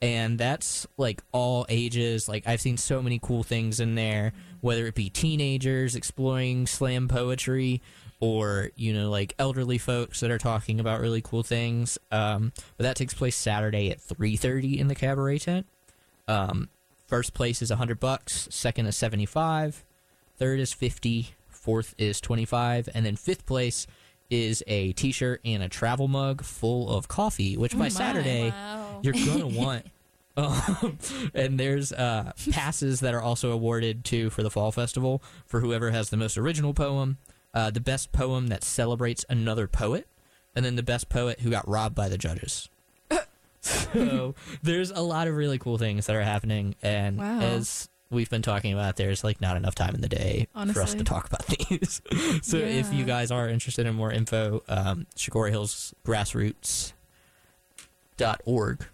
And 0.01 0.39
that's 0.39 0.87
like 0.97 1.21
all 1.31 1.65
ages. 1.69 2.27
Like 2.27 2.47
I've 2.47 2.61
seen 2.61 2.77
so 2.77 3.01
many 3.01 3.19
cool 3.19 3.43
things 3.43 3.79
in 3.79 3.95
there, 3.95 4.33
whether 4.61 4.87
it 4.87 4.95
be 4.95 5.09
teenagers 5.09 5.95
exploring 5.95 6.65
slam 6.65 7.07
poetry 7.07 7.81
or, 8.19 8.69
you 8.75 8.93
know, 8.93 9.09
like 9.09 9.33
elderly 9.37 9.77
folks 9.77 10.19
that 10.21 10.31
are 10.31 10.37
talking 10.37 10.79
about 10.79 11.01
really 11.01 11.21
cool 11.21 11.43
things. 11.43 11.97
Um, 12.11 12.51
but 12.77 12.83
that 12.83 12.95
takes 12.95 13.13
place 13.13 13.35
Saturday 13.35 13.91
at 13.91 13.99
3.30 13.99 14.77
in 14.79 14.87
the 14.87 14.95
Cabaret 14.95 15.39
Tent. 15.39 15.65
Um, 16.27 16.69
first 17.07 17.33
place 17.33 17.61
is 17.61 17.69
100 17.69 17.99
bucks, 17.99 18.47
second 18.51 18.85
is 18.87 18.95
75, 18.97 19.83
third 20.37 20.59
is 20.59 20.73
50, 20.73 21.29
fourth 21.49 21.93
is 21.97 22.19
25, 22.21 22.89
and 22.95 23.05
then 23.05 23.15
fifth 23.15 23.45
place 23.45 23.85
is 24.29 24.63
a 24.65 24.91
t-shirt 24.93 25.39
and 25.45 25.61
a 25.61 25.69
travel 25.69 26.07
mug 26.07 26.43
full 26.43 26.89
of 26.89 27.07
coffee, 27.07 27.55
which 27.57 27.77
by 27.77 27.89
Saturday 27.89 28.49
Wow. 28.49 28.99
you're 29.03 29.13
gonna 29.13 29.45
want. 29.59 29.85
Um, 30.37 30.97
and 31.35 31.59
there's 31.59 31.93
uh, 31.93 32.31
passes 32.51 33.01
that 33.01 33.13
are 33.13 33.21
also 33.21 33.51
awarded 33.51 34.03
to 34.05 34.29
for 34.31 34.41
the 34.43 34.49
fall 34.49 34.71
festival 34.71 35.21
for 35.45 35.59
whoever 35.61 35.91
has 35.91 36.09
the 36.09 36.17
most 36.17 36.37
original 36.39 36.73
poem, 36.73 37.17
uh, 37.55 37.71
the 37.71 37.79
best 37.79 38.11
poem 38.11 38.47
that 38.47 38.63
celebrates 38.63 39.25
another 39.29 39.65
poet, 39.67 40.07
and 40.55 40.63
then 40.63 40.75
the 40.75 40.83
best 40.83 41.09
poet 41.09 41.39
who 41.39 41.49
got 41.49 41.67
robbed 41.67 41.95
by 41.95 42.07
the 42.09 42.17
judges. 42.17 42.69
so 43.61 44.35
there's 44.61 44.91
a 44.91 45.01
lot 45.01 45.27
of 45.27 45.35
really 45.35 45.57
cool 45.57 45.77
things 45.79 46.05
that 46.05 46.15
are 46.15 46.21
happening, 46.21 46.75
and 46.83 47.17
Wow. 47.17 47.39
as 47.39 47.89
we've 48.11 48.29
been 48.29 48.43
talking 48.43 48.71
about, 48.73 48.97
there's 48.97 49.23
like 49.23 49.41
not 49.41 49.57
enough 49.57 49.73
time 49.73 49.95
in 49.95 50.01
the 50.01 50.07
day 50.09 50.47
for 50.73 50.81
us 50.81 50.93
to 50.93 51.03
talk 51.03 51.25
about 51.27 51.47
these. 51.69 52.01
so 52.43 52.57
if 52.57 52.93
you 52.93 53.03
guys 53.05 53.31
are 53.31 53.49
interested 53.49 53.85
in 53.87 53.95
more 53.95 54.11
info, 54.11 54.61
um, 54.67 55.07
Shakori 55.15 55.49
Hills 55.49 55.93
Grassroots 56.05 56.93
dot 58.17 58.41
org 58.45 58.85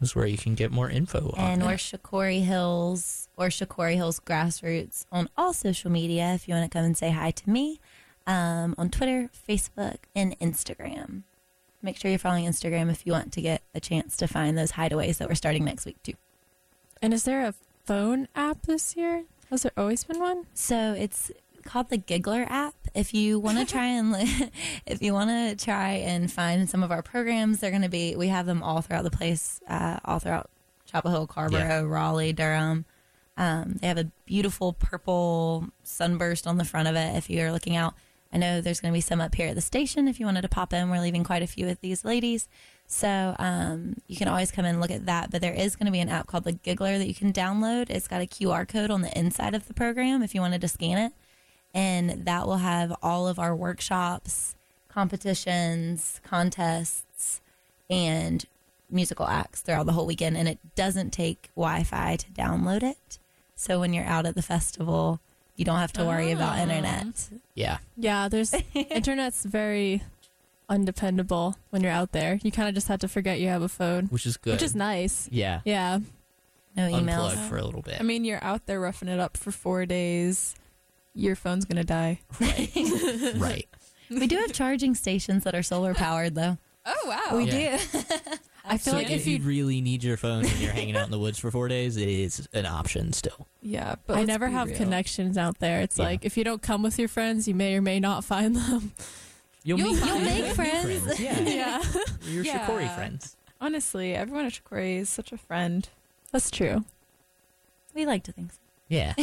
is 0.00 0.14
where 0.14 0.26
you 0.26 0.36
can 0.38 0.54
get 0.54 0.70
more 0.70 0.90
info 0.90 1.32
on 1.36 1.52
And 1.52 1.62
that. 1.62 1.66
we're 1.66 1.74
Shakori 1.74 2.42
Hills 2.44 3.28
or 3.36 3.48
Shakori 3.48 3.94
Hills 3.96 4.20
Grassroots 4.20 5.06
on 5.10 5.28
all 5.36 5.52
social 5.52 5.90
media 5.90 6.32
if 6.34 6.46
you 6.48 6.54
want 6.54 6.70
to 6.70 6.76
come 6.78 6.84
and 6.84 6.96
say 6.96 7.10
hi 7.10 7.30
to 7.30 7.50
me 7.50 7.80
um, 8.26 8.74
on 8.76 8.90
Twitter, 8.90 9.30
Facebook, 9.48 9.96
and 10.14 10.38
Instagram. 10.38 11.22
make 11.82 11.96
sure 11.96 12.10
you're 12.10 12.18
following 12.18 12.44
Instagram 12.46 12.90
if 12.90 13.06
you 13.06 13.12
want 13.12 13.32
to 13.32 13.40
get 13.40 13.62
a 13.74 13.80
chance 13.80 14.16
to 14.18 14.26
find 14.26 14.58
those 14.58 14.72
hideaways 14.72 15.18
that 15.18 15.28
we're 15.28 15.34
starting 15.34 15.64
next 15.64 15.86
week 15.86 16.02
too. 16.02 16.14
And 17.00 17.14
is 17.14 17.24
there 17.24 17.46
a 17.46 17.54
phone 17.84 18.26
app 18.34 18.62
this 18.62 18.96
year? 18.96 19.24
Has 19.50 19.62
there 19.62 19.72
always 19.76 20.02
been 20.02 20.18
one? 20.18 20.46
So 20.54 20.92
it's 20.98 21.30
called 21.66 21.90
the 21.90 21.98
Giggler 21.98 22.46
app. 22.48 22.74
If 22.94 23.12
you 23.12 23.38
want 23.38 23.58
to 23.58 23.64
try 23.72 23.86
and 23.86 24.14
if 24.86 25.02
you 25.02 25.12
want 25.12 25.30
to 25.30 25.62
try 25.64 25.92
and 25.92 26.32
find 26.32 26.68
some 26.70 26.82
of 26.82 26.90
our 26.90 27.02
programs, 27.02 27.60
they're 27.60 27.70
going 27.70 27.82
to 27.82 27.88
be 27.88 28.16
we 28.16 28.28
have 28.28 28.46
them 28.46 28.62
all 28.62 28.80
throughout 28.80 29.04
the 29.04 29.10
place, 29.10 29.60
uh, 29.68 29.98
all 30.04 30.18
throughout 30.18 30.50
Chapel 30.86 31.10
Hill, 31.10 31.26
Carrboro, 31.26 31.58
Yeah. 31.60 31.80
Raleigh, 31.80 32.32
Durham. 32.32 32.84
Um, 33.36 33.76
they 33.80 33.88
have 33.88 33.98
a 33.98 34.10
beautiful 34.24 34.72
purple 34.72 35.68
sunburst 35.82 36.46
on 36.46 36.56
the 36.56 36.64
front 36.64 36.88
of 36.88 36.96
it. 36.96 37.16
If 37.16 37.28
you're 37.28 37.52
looking 37.52 37.76
out, 37.76 37.94
I 38.32 38.38
know 38.38 38.60
there's 38.60 38.80
going 38.80 38.92
to 38.92 38.96
be 38.96 39.02
some 39.02 39.20
up 39.20 39.34
here 39.34 39.48
at 39.48 39.54
the 39.54 39.60
station. 39.60 40.08
If 40.08 40.18
you 40.18 40.26
wanted 40.26 40.42
to 40.42 40.48
pop 40.48 40.72
in, 40.72 40.88
we're 40.90 41.00
leaving 41.00 41.22
quite 41.22 41.42
a 41.42 41.46
few 41.46 41.66
with 41.66 41.80
these 41.82 42.04
ladies. 42.04 42.48
So 42.86 43.34
um, 43.38 43.96
you 44.06 44.16
can 44.16 44.28
always 44.28 44.50
come 44.50 44.64
and 44.64 44.80
look 44.80 44.90
at 44.90 45.06
that. 45.06 45.30
But 45.30 45.42
there 45.42 45.52
is 45.52 45.76
going 45.76 45.86
to 45.86 45.92
be 45.92 46.00
an 46.00 46.08
app 46.08 46.28
called 46.28 46.44
the 46.44 46.52
Giggler 46.52 46.98
that 46.98 47.06
you 47.06 47.14
can 47.14 47.32
download. 47.32 47.90
It's 47.90 48.08
got 48.08 48.22
a 48.22 48.26
QR 48.26 48.66
code 48.66 48.90
on 48.90 49.02
the 49.02 49.16
inside 49.18 49.54
of 49.54 49.68
the 49.68 49.74
program 49.74 50.22
if 50.22 50.34
you 50.34 50.40
wanted 50.40 50.60
to 50.62 50.68
scan 50.68 50.96
it. 50.98 51.12
And 51.76 52.24
that 52.24 52.46
will 52.46 52.56
have 52.56 52.96
all 53.02 53.28
of 53.28 53.38
our 53.38 53.54
workshops, 53.54 54.56
competitions, 54.88 56.22
contests, 56.24 57.42
and 57.90 58.46
musical 58.90 59.26
acts 59.26 59.60
throughout 59.60 59.84
the 59.84 59.92
whole 59.92 60.06
weekend. 60.06 60.38
And 60.38 60.48
it 60.48 60.58
doesn't 60.74 61.10
take 61.10 61.50
Wi 61.54 61.82
Fi 61.82 62.16
to 62.16 62.30
download 62.32 62.82
it. 62.82 63.18
So 63.56 63.78
when 63.78 63.92
you're 63.92 64.06
out 64.06 64.24
at 64.24 64.34
the 64.34 64.42
festival, 64.42 65.20
you 65.54 65.66
don't 65.66 65.78
have 65.78 65.92
to 65.94 66.04
worry 66.04 66.32
about 66.32 66.58
ah. 66.58 66.62
internet. 66.62 67.28
Yeah. 67.54 67.78
Yeah, 67.96 68.28
there's 68.28 68.54
internet's 68.74 69.44
very 69.44 70.02
undependable 70.70 71.56
when 71.68 71.82
you're 71.82 71.92
out 71.92 72.12
there. 72.12 72.40
You 72.42 72.50
kind 72.50 72.70
of 72.70 72.74
just 72.74 72.88
have 72.88 73.00
to 73.00 73.08
forget 73.08 73.38
you 73.38 73.48
have 73.48 73.62
a 73.62 73.68
phone, 73.68 74.06
Which 74.06 74.24
is 74.24 74.38
good. 74.38 74.52
which 74.54 74.62
is 74.62 74.74
nice. 74.74 75.28
yeah. 75.30 75.60
Yeah. 75.66 76.00
No 76.74 76.90
emails. 76.90 77.32
Unplug 77.32 77.48
for 77.48 77.56
a 77.56 77.64
little 77.64 77.82
bit. 77.82 78.00
I 78.00 78.02
mean, 78.02 78.24
you're 78.24 78.42
out 78.42 78.66
there 78.66 78.80
roughing 78.80 79.08
it 79.08 79.18
up 79.20 79.36
for 79.36 79.50
four 79.50 79.86
days. 79.86 80.54
Your 81.16 81.34
phone's 81.34 81.64
gonna 81.64 81.82
die. 81.82 82.20
right. 82.40 83.66
We 84.10 84.26
do 84.26 84.36
have 84.36 84.52
charging 84.52 84.94
stations 84.94 85.42
that 85.44 85.54
are 85.54 85.62
solar 85.62 85.94
powered, 85.94 86.34
though. 86.34 86.58
Oh 86.84 86.94
wow! 87.06 87.36
We 87.38 87.44
Yeah. 87.50 87.78
do. 87.78 87.98
I 88.68 88.78
feel 88.78 88.92
so 88.92 88.98
like 88.98 89.06
if, 89.10 89.20
if 89.22 89.26
you 89.28 89.38
you 89.38 89.42
really 89.44 89.80
need 89.80 90.02
your 90.04 90.16
phone 90.16 90.44
and 90.44 90.58
you're 90.58 90.72
hanging 90.72 90.96
out 90.96 91.04
in 91.06 91.10
the 91.12 91.18
woods 91.18 91.38
for 91.38 91.50
four 91.52 91.68
days, 91.68 91.96
it 91.96 92.08
is 92.08 92.48
an 92.52 92.66
option 92.66 93.12
still. 93.12 93.46
Yeah, 93.62 93.94
but 94.06 94.14
I 94.14 94.16
let's 94.18 94.28
never 94.28 94.48
be 94.48 94.52
have 94.54 94.68
real. 94.68 94.76
connections 94.76 95.38
out 95.38 95.58
there. 95.60 95.80
It's 95.80 95.98
Yeah. 95.98 96.04
like 96.04 96.24
if 96.24 96.36
you 96.36 96.44
don't 96.44 96.60
come 96.62 96.82
with 96.82 96.98
your 96.98 97.08
friends, 97.08 97.46
you 97.48 97.54
may 97.54 97.76
or 97.76 97.80
may 97.82 97.98
not 98.00 98.24
find 98.24 98.56
them. 98.56 98.92
You'll, 99.64 99.78
You'll- 99.78 99.94
meet, 99.94 100.04
you'll 100.04 100.18
make 100.20 100.44
meet 100.44 100.54
friends. 100.54 101.20
Yeah. 101.20 101.40
yeah. 101.40 101.82
Your 102.28 102.44
Yeah. 102.44 102.66
Shakori 102.66 102.94
friends. 102.94 103.36
Honestly, 103.60 104.14
everyone 104.14 104.44
at 104.46 104.52
Shakori 104.52 104.98
is 104.98 105.08
such 105.08 105.32
a 105.32 105.38
friend. 105.38 105.88
That's 106.32 106.50
true. 106.50 106.84
We 107.94 108.04
like 108.04 108.22
to 108.24 108.32
think 108.32 108.52
so. 108.52 108.58
Yeah. 108.88 109.14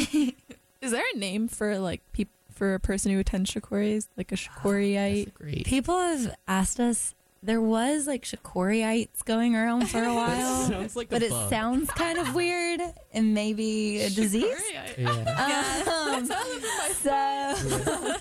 Is 0.84 0.92
there 0.92 1.04
a 1.14 1.18
name 1.18 1.48
for 1.48 1.80
like 1.80 2.02
peop- 2.12 2.30
for 2.52 2.74
a 2.76 2.80
person 2.80 3.12
who 3.12 3.20
attends 3.20 3.50
Shakori? 3.52 3.94
Is 3.94 4.08
like 4.18 4.32
a 4.32 4.36
That's 4.36 4.48
Shakoriite? 4.48 5.34
great. 5.34 5.66
People 5.66 5.98
have 5.98 6.36
asked 6.48 6.80
us. 6.80 7.16
There 7.42 7.60
was 7.62 8.08
like 8.08 8.24
Shakoriites 8.24 9.26
going 9.26 9.54
around 9.56 9.90
for 9.90 10.02
a 10.04 10.14
while, 10.16 10.64
sounds 10.64 10.96
like 10.96 11.08
a 11.08 11.10
but 11.10 11.24
it 11.24 11.30
bug. 11.32 11.50
sounds 11.50 11.90
kind 11.92 12.18
of 12.18 12.34
weird 12.36 12.80
and 13.12 13.34
maybe 13.34 14.00
a 14.02 14.10
disease. 14.22 14.62
Yeah. 14.98 16.16
Um, 16.18 16.26
so, 17.02 18.16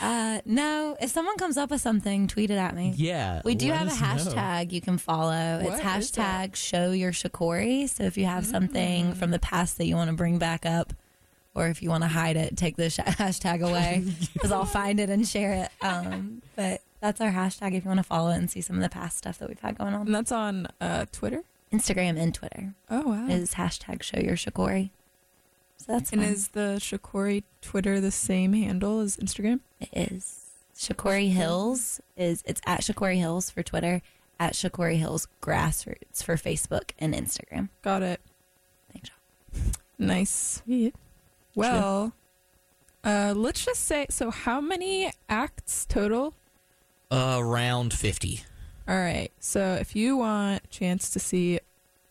uh, 0.00 0.40
no, 0.46 0.96
if 1.00 1.10
someone 1.10 1.36
comes 1.36 1.56
up 1.58 1.70
with 1.70 1.80
something, 1.82 2.26
tweet 2.26 2.50
it 2.50 2.56
at 2.56 2.74
me. 2.74 2.94
Yeah. 2.96 3.42
We 3.44 3.54
do 3.54 3.70
have 3.70 3.86
a 3.88 3.90
us 3.90 4.00
know. 4.00 4.32
hashtag 4.32 4.72
you 4.72 4.80
can 4.80 4.96
follow. 4.98 5.60
What 5.62 5.74
it's 5.74 5.82
hashtag 5.82 6.54
show 6.56 6.90
your 6.92 7.12
Shakori. 7.12 7.88
So 7.88 8.04
if 8.04 8.16
you 8.16 8.24
have 8.24 8.46
something 8.46 9.12
from 9.14 9.30
the 9.30 9.38
past 9.38 9.76
that 9.78 9.86
you 9.86 9.94
want 9.94 10.08
to 10.10 10.16
bring 10.16 10.38
back 10.38 10.64
up, 10.64 10.92
or 11.54 11.68
if 11.68 11.82
you 11.82 11.90
want 11.90 12.02
to 12.02 12.08
hide 12.08 12.36
it, 12.36 12.56
take 12.56 12.76
the 12.76 12.90
sh- 12.90 12.98
hashtag 12.98 13.60
away 13.62 14.04
because 14.32 14.52
I'll 14.52 14.64
find 14.64 14.98
it 15.00 15.10
and 15.10 15.26
share 15.26 15.52
it. 15.54 15.84
Um, 15.84 16.42
but 16.56 16.80
that's 17.00 17.20
our 17.20 17.30
hashtag 17.30 17.74
if 17.74 17.84
you 17.84 17.88
want 17.88 17.98
to 17.98 18.04
follow 18.04 18.30
it 18.30 18.36
and 18.36 18.50
see 18.50 18.60
some 18.60 18.76
of 18.76 18.82
the 18.82 18.88
past 18.88 19.18
stuff 19.18 19.38
that 19.38 19.48
we've 19.48 19.60
had 19.60 19.76
going 19.78 19.94
on. 19.94 20.06
And 20.06 20.14
that's 20.14 20.32
on 20.32 20.68
uh, 20.80 21.06
Twitter. 21.12 21.42
Instagram 21.72 22.18
and 22.20 22.34
Twitter 22.34 22.74
Oh 22.90 23.08
wow! 23.08 23.26
is 23.28 23.54
hashtag 23.54 24.02
show 24.02 24.18
your 24.20 24.36
Shakori. 24.36 24.90
So 25.78 25.92
that's 25.94 26.12
and 26.12 26.20
fun. 26.22 26.30
is 26.30 26.48
the 26.48 26.76
Shakori 26.78 27.44
Twitter 27.62 27.98
the 27.98 28.10
same 28.10 28.52
handle 28.52 29.00
as 29.00 29.16
Instagram? 29.16 29.60
It 29.80 29.88
is. 30.12 30.38
Shakori 30.76 31.30
Hills 31.32 32.00
is 32.16 32.42
it's 32.46 32.60
at 32.66 32.80
Shakori 32.82 33.16
Hills 33.16 33.48
for 33.50 33.62
Twitter, 33.62 34.02
at 34.38 34.52
Shakori 34.52 34.96
Hills 34.98 35.28
Grassroots 35.40 36.22
for 36.22 36.36
Facebook 36.36 36.90
and 36.98 37.14
Instagram. 37.14 37.70
Got 37.80 38.02
it. 38.02 38.20
Thanks. 38.92 39.10
y'all. 39.54 39.62
Nice. 39.98 40.62
Sweet. 40.64 40.94
Well, 41.54 42.12
uh, 43.04 43.34
let's 43.36 43.64
just 43.64 43.84
say. 43.84 44.06
So, 44.10 44.30
how 44.30 44.60
many 44.60 45.12
acts 45.28 45.84
total? 45.86 46.34
Around 47.10 47.92
50. 47.92 48.42
All 48.88 48.96
right. 48.96 49.30
So, 49.38 49.74
if 49.80 49.94
you 49.94 50.16
want 50.16 50.62
a 50.64 50.66
chance 50.68 51.10
to 51.10 51.18
see, 51.18 51.60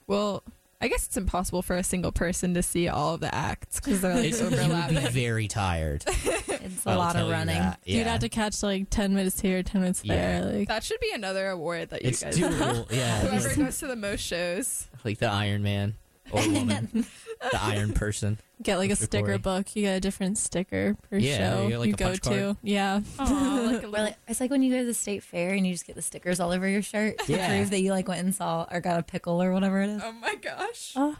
well, 0.07 0.43
I 0.79 0.87
guess 0.87 1.05
it's 1.05 1.17
impossible 1.17 1.61
for 1.61 1.75
a 1.75 1.83
single 1.83 2.11
person 2.11 2.53
to 2.55 2.63
see 2.63 2.87
all 2.87 3.13
of 3.15 3.19
the 3.21 3.33
acts 3.33 3.79
because 3.79 4.01
they're 4.01 4.15
like 4.15 4.25
It's, 4.25 4.41
you 4.41 4.49
would 4.49 4.89
be 4.89 4.95
very 5.09 5.47
tired. 5.47 6.05
It's 6.63 6.85
a 6.85 6.91
I'll 6.91 6.97
lot 6.99 7.13
tell 7.13 7.23
of 7.23 7.27
you 7.29 7.33
running. 7.33 7.55
that. 7.57 7.79
You'd 7.85 7.97
Yeah. 7.99 8.11
have 8.11 8.19
to 8.19 8.29
catch 8.29 8.61
like 8.61 8.87
10 8.91 9.15
minutes 9.15 9.41
here, 9.41 9.63
10 9.63 9.81
minutes 9.81 10.01
Yeah. 10.05 10.41
there. 10.41 10.59
Like, 10.59 10.67
That 10.67 10.83
should 10.83 10.99
be 10.99 11.11
another 11.11 11.49
award 11.49 11.89
that 11.89 12.03
you 12.03 12.09
It's 12.09 12.21
guys. 12.23 12.37
doable. 12.37 12.91
Yeah. 12.95 13.19
Whoever 13.21 13.39
just 13.47 13.57
goes 13.57 13.79
to 13.79 13.87
the 13.87 13.95
most 13.95 14.19
shows. 14.21 14.87
like 15.03 15.17
the 15.17 15.25
Iron 15.27 15.63
Man 15.63 15.95
or 16.31 16.41
woman. 16.51 16.89
the 17.51 17.59
Iron 17.61 17.93
Person. 17.93 18.37
get 18.61 18.77
like 18.77 18.89
a 18.91 18.93
Mr. 18.93 19.03
sticker 19.05 19.25
Corey. 19.25 19.37
book. 19.39 19.75
You 19.75 19.83
get 19.83 19.97
a 19.97 19.99
different 19.99 20.37
sticker 20.37 20.95
per 21.09 21.17
Yeah, 21.17 21.37
show 21.55 21.63
you 21.63 21.69
get, 21.69 21.79
like, 21.79 21.87
you 21.87 21.93
a 21.93 21.97
go 21.97 22.05
punch 22.05 22.21
to. 22.21 22.29
card. 22.29 22.57
Yeah. 22.63 23.01
Aw, 23.19 23.69
like 23.71 23.83
a 23.83 23.87
little- 23.95 24.15
it's 24.27 24.39
like 24.39 24.51
when 24.51 24.61
you 24.63 24.71
go 24.71 24.79
to 24.79 24.85
the 24.85 24.93
state 24.93 25.23
fair 25.23 25.51
and 25.53 25.65
you 25.65 25.73
just 25.73 25.85
get 25.87 25.95
the 25.95 26.01
stickers 26.01 26.39
all 26.39 26.51
over 26.51 26.67
your 26.67 26.81
shirt 26.81 27.17
to 27.25 27.31
Yeah. 27.33 27.47
prove 27.47 27.69
that 27.71 27.81
you 27.81 27.91
like 27.91 28.07
went 28.07 28.21
and 28.21 28.33
saw 28.35 28.67
or 28.71 28.79
got 28.79 28.99
a 28.99 29.03
pickle 29.03 29.41
or 29.41 29.51
whatever 29.53 29.81
it 29.81 29.89
is. 29.89 30.01
oh 30.03 30.11
my 30.13 30.35
gosh. 30.35 30.93
Oh, 30.95 31.15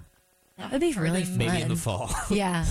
That 0.58 0.72
would 0.72 0.82
be 0.82 0.94
really 0.94 1.24
fun. 1.24 1.38
Maybe 1.38 1.62
in 1.62 1.70
the 1.70 1.76
fall. 1.76 2.10
Yeah. 2.30 2.66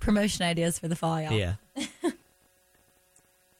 Promotion 0.00 0.44
ideas 0.44 0.78
for 0.78 0.88
the 0.88 0.96
fall, 0.96 1.20
y'all. 1.20 1.32
yeah. 1.32 1.54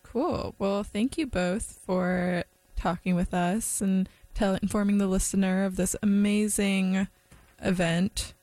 Cool. 0.03 0.55
Well, 0.59 0.83
thank 0.83 1.19
you 1.19 1.27
both 1.27 1.79
for 1.85 2.45
talking 2.77 3.15
with 3.15 3.35
us 3.35 3.81
and 3.81 4.09
tell 4.37 4.55
informing 4.63 4.99
the 4.99 5.07
listener 5.07 5.65
of 5.65 5.77
this 5.77 5.97
amazing 6.03 7.09
event 7.61 8.35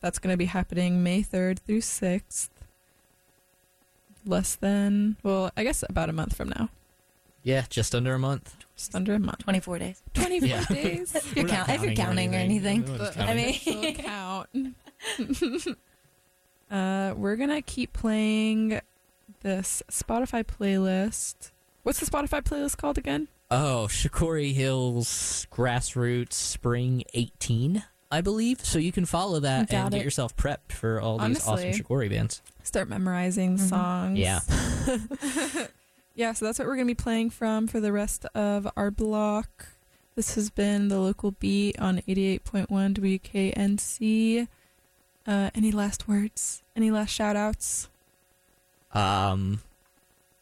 that's 0.00 0.18
going 0.18 0.32
to 0.32 0.36
be 0.36 0.46
happening 0.46 1.02
May 1.02 1.22
3rd 1.22 1.60
through 1.60 1.80
6th. 1.80 2.48
Less 4.24 4.56
than, 4.56 5.16
well, 5.22 5.50
I 5.56 5.62
guess 5.62 5.84
about 5.88 6.08
a 6.10 6.12
month 6.12 6.36
from 6.36 6.48
now. 6.48 6.68
Yeah, 7.44 7.64
just 7.70 7.94
under 7.94 8.12
a 8.14 8.18
month. 8.18 8.56
Just 8.76 8.94
under 8.94 9.14
a 9.14 9.20
month. 9.20 9.38
24 9.38 9.78
days. 9.78 10.02
24 10.14 10.48
Yeah. 10.48 10.64
days. 10.64 11.14
If 11.14 11.36
you're, 11.36 11.44
We're 11.44 11.48
count- 11.50 11.68
if 11.70 11.82
you're 11.82 11.94
counting 11.94 12.34
or 12.34 12.38
anything. 12.38 12.84
No 12.84 12.92
one's 12.98 13.14
The 13.14 13.22
I 13.22 13.26
counting. 13.26 13.36
mean- 13.36 13.94
official 13.94 14.04
count. 15.64 15.76
uh, 16.70 17.14
we're 17.16 17.36
going 17.36 17.50
to 17.50 17.62
keep 17.62 17.92
playing 17.92 18.80
this 19.42 19.82
Spotify 19.90 20.42
playlist. 20.44 21.52
What's 21.84 22.00
the 22.00 22.06
Spotify 22.06 22.42
playlist 22.42 22.76
called 22.78 22.98
again? 22.98 23.28
Oh, 23.50 23.86
Shakori 23.88 24.52
Hills 24.54 25.46
Grassroots 25.52 26.32
Spring 26.32 27.04
18, 27.14 27.84
I 28.10 28.20
believe. 28.20 28.64
So 28.64 28.78
you 28.78 28.90
can 28.92 29.04
follow 29.06 29.38
that 29.40 29.70
Got 29.70 29.76
and 29.84 29.90
get 29.94 30.04
yourself 30.04 30.36
prepped 30.36 30.72
for 30.72 31.00
all 31.00 31.18
these 31.18 31.38
awesome 31.46 31.66
Honestly. 31.66 31.82
Shakori 31.84 32.10
bands. 32.10 32.42
Start 32.64 32.88
memorizing 32.88 33.56
the 33.56 33.62
Mhm. 33.62 33.68
songs. 33.68 34.18
Yeah. 34.18 34.40
Yeah, 36.18 36.32
so 36.32 36.46
that's 36.46 36.58
what 36.58 36.66
we're 36.66 36.76
going 36.76 36.86
to 36.88 36.94
be 36.94 36.94
playing 36.94 37.28
from 37.28 37.66
for 37.66 37.78
the 37.78 37.92
rest 37.92 38.24
of 38.34 38.66
our 38.74 38.90
block. 38.90 39.68
This 40.14 40.34
has 40.36 40.48
been 40.48 40.88
the 40.88 40.98
local 40.98 41.32
beat 41.32 41.78
on 41.78 42.00
88.1 42.08 42.94
WKNC. 42.94 44.48
Uh, 45.26 45.50
any 45.54 45.70
last 45.70 46.08
words? 46.08 46.62
Any 46.74 46.90
last 46.90 47.10
shout 47.10 47.36
outs? 47.36 47.90
Um, 48.94 49.60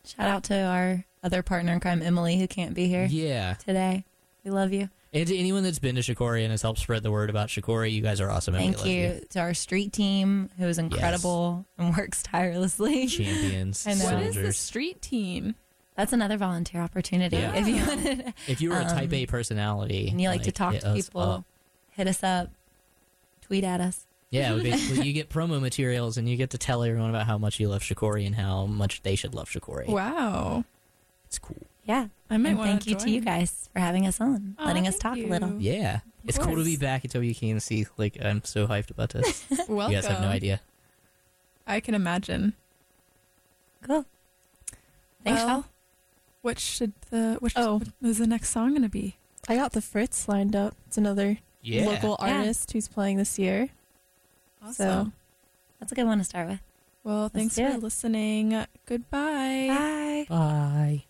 Shout 0.07 0.29
out 0.29 0.45
to 0.45 0.61
our 0.63 1.05
other 1.25 1.43
partner 1.43 1.73
in 1.73 1.81
crime, 1.81 2.03
Emily, 2.03 2.39
who 2.39 2.47
can't 2.47 2.75
be 2.75 2.87
here 2.87 3.07
yeah. 3.11 3.55
today. 3.55 4.05
We 4.45 4.51
love 4.51 4.73
you. 4.73 4.91
And 5.13 5.27
to 5.29 5.37
anyone 5.37 5.63
that's 5.63 5.79
been 5.79 5.95
to 5.95 6.01
Shakori 6.01 6.43
and 6.43 6.51
has 6.51 6.61
helped 6.63 6.81
spread 6.81 7.03
the 7.03 7.11
word 7.11 7.31
about 7.31 7.49
Shakori, 7.49 7.93
you 7.93 8.03
guys 8.03 8.21
are 8.21 8.31
awesome. 8.31 8.55
and 8.57 8.65
we 8.65 8.73
Thank 8.73 8.79
love 8.79 8.87
you 8.89 9.27
to 9.31 9.39
our 9.39 9.55
street 9.55 9.93
team, 9.93 10.51
who 10.59 10.67
is 10.67 10.77
incredible 10.79 11.65
and 11.79 11.97
works 11.97 12.23
tirelessly. 12.23 13.07
Champions, 13.07 13.87
I 13.89 13.95
know. 13.95 14.05
What 14.05 14.15
is 14.23 14.27
the 14.29 14.33
soldiers. 14.35 14.57
street 14.59 15.01
team? 15.03 15.55
That's 15.97 16.13
another 16.13 16.37
volunteer 16.37 16.81
opportunity. 16.81 17.37
Yeah. 17.37 17.55
If 17.55 17.69
you 17.69 17.87
wanted, 17.87 18.35
If 18.49 18.61
you 18.61 18.71
were 18.71 18.81
a 18.81 18.85
type 18.85 19.11
Um, 19.11 19.15
A 19.15 19.27
personality 19.27 20.09
and 20.09 20.21
you 20.21 20.29
like, 20.29 20.43
to 20.43 20.53
talk 20.53 20.73
hit 20.73 20.83
to 20.83 20.89
us 20.91 21.07
people, 21.07 21.21
up. 21.21 21.45
hit 21.91 22.09
us 22.09 22.23
up, 22.25 22.51
tweet 23.41 23.63
at 23.63 23.81
us. 23.81 24.07
Yeah, 24.31 24.55
basically, 24.63 25.07
you 25.07 25.13
get 25.13 25.31
promo 25.31 25.61
materials 25.61 26.17
and 26.19 26.29
you 26.29 26.37
get 26.37 26.51
to 26.51 26.59
tell 26.59 26.83
everyone 26.83 27.11
about 27.11 27.27
how 27.27 27.39
much 27.39 27.61
you 27.61 27.69
love 27.69 27.83
Shakori 27.83 28.27
and 28.27 28.35
how 28.35 28.67
much 28.67 29.03
they 29.03 29.15
should 29.15 29.33
love 29.33 29.49
Shakori. 29.49 29.87
Wow. 29.87 30.65
It's 31.35 31.39
cool. 31.41 31.57
Yeah. 31.85 32.07
I 32.31 32.37
might 32.37 32.51
And 32.51 32.59
want 32.59 32.71
thank 32.71 32.87
you 32.87 32.95
to 32.95 33.11
you 33.11 33.21
guys 33.21 33.69
for 33.73 33.81
having 33.81 34.07
us 34.07 34.21
on, 34.21 34.55
Aw, 34.59 34.65
letting 34.67 34.87
us 34.87 34.97
talk 34.99 35.17
you. 35.17 35.27
a 35.27 35.31
little. 35.31 35.61
Yeah, 35.61 36.01
it's 36.25 36.39
cool 36.39 36.55
to 36.57 36.65
be 36.65 36.77
course. 36.77 36.79
back 36.79 37.05
at 37.05 37.11
WKNC. 37.11 37.89
Like 37.97 38.17
I'm 38.23 38.45
so 38.45 38.67
hyped 38.69 38.91
about 38.91 39.11
this. 39.11 39.45
Welcome. 39.69 39.93
you 39.93 40.01
guys 40.01 40.07
have 40.07 40.21
no 40.21 40.29
idea. 40.29 40.61
I 41.67 41.81
can 41.81 41.95
imagine. 41.95 42.55
Cool. 43.83 44.05
Thanks, 45.25 45.41
Well, 45.41 45.47
Val. 45.47 45.67
What 46.43 46.59
should 46.61 46.93
the 47.11 47.37
what, 47.41 47.53
Oh. 47.57 47.79
what 47.79 48.09
is 48.09 48.19
the 48.19 48.27
next 48.29 48.51
song 48.51 48.75
gonna 48.75 48.89
be? 48.89 49.17
I 49.49 49.57
got 49.57 49.73
the 49.73 49.83
Fritz 49.83 50.29
lined 50.29 50.55
up. 50.55 50.77
It's 50.87 50.97
another 50.99 51.39
Yeah. 51.63 51.87
local 51.87 52.17
Yeah. 52.21 52.37
artist 52.39 52.73
who's 52.73 52.87
playing 52.89 53.17
this 53.19 53.39
year. 53.39 53.71
So 54.73 55.11
That's 55.81 55.91
a 55.93 55.95
good 55.97 56.07
one 56.07 56.19
to 56.19 56.25
start 56.25 56.49
with. 56.49 56.61
well, 57.03 57.29
thanks 57.29 57.57
do 57.57 57.67
for 57.69 57.75
it. 57.77 57.83
listening. 57.83 58.65
Goodbye. 58.87 59.67
Bye. 59.69 60.27
Bye. 60.29 61.05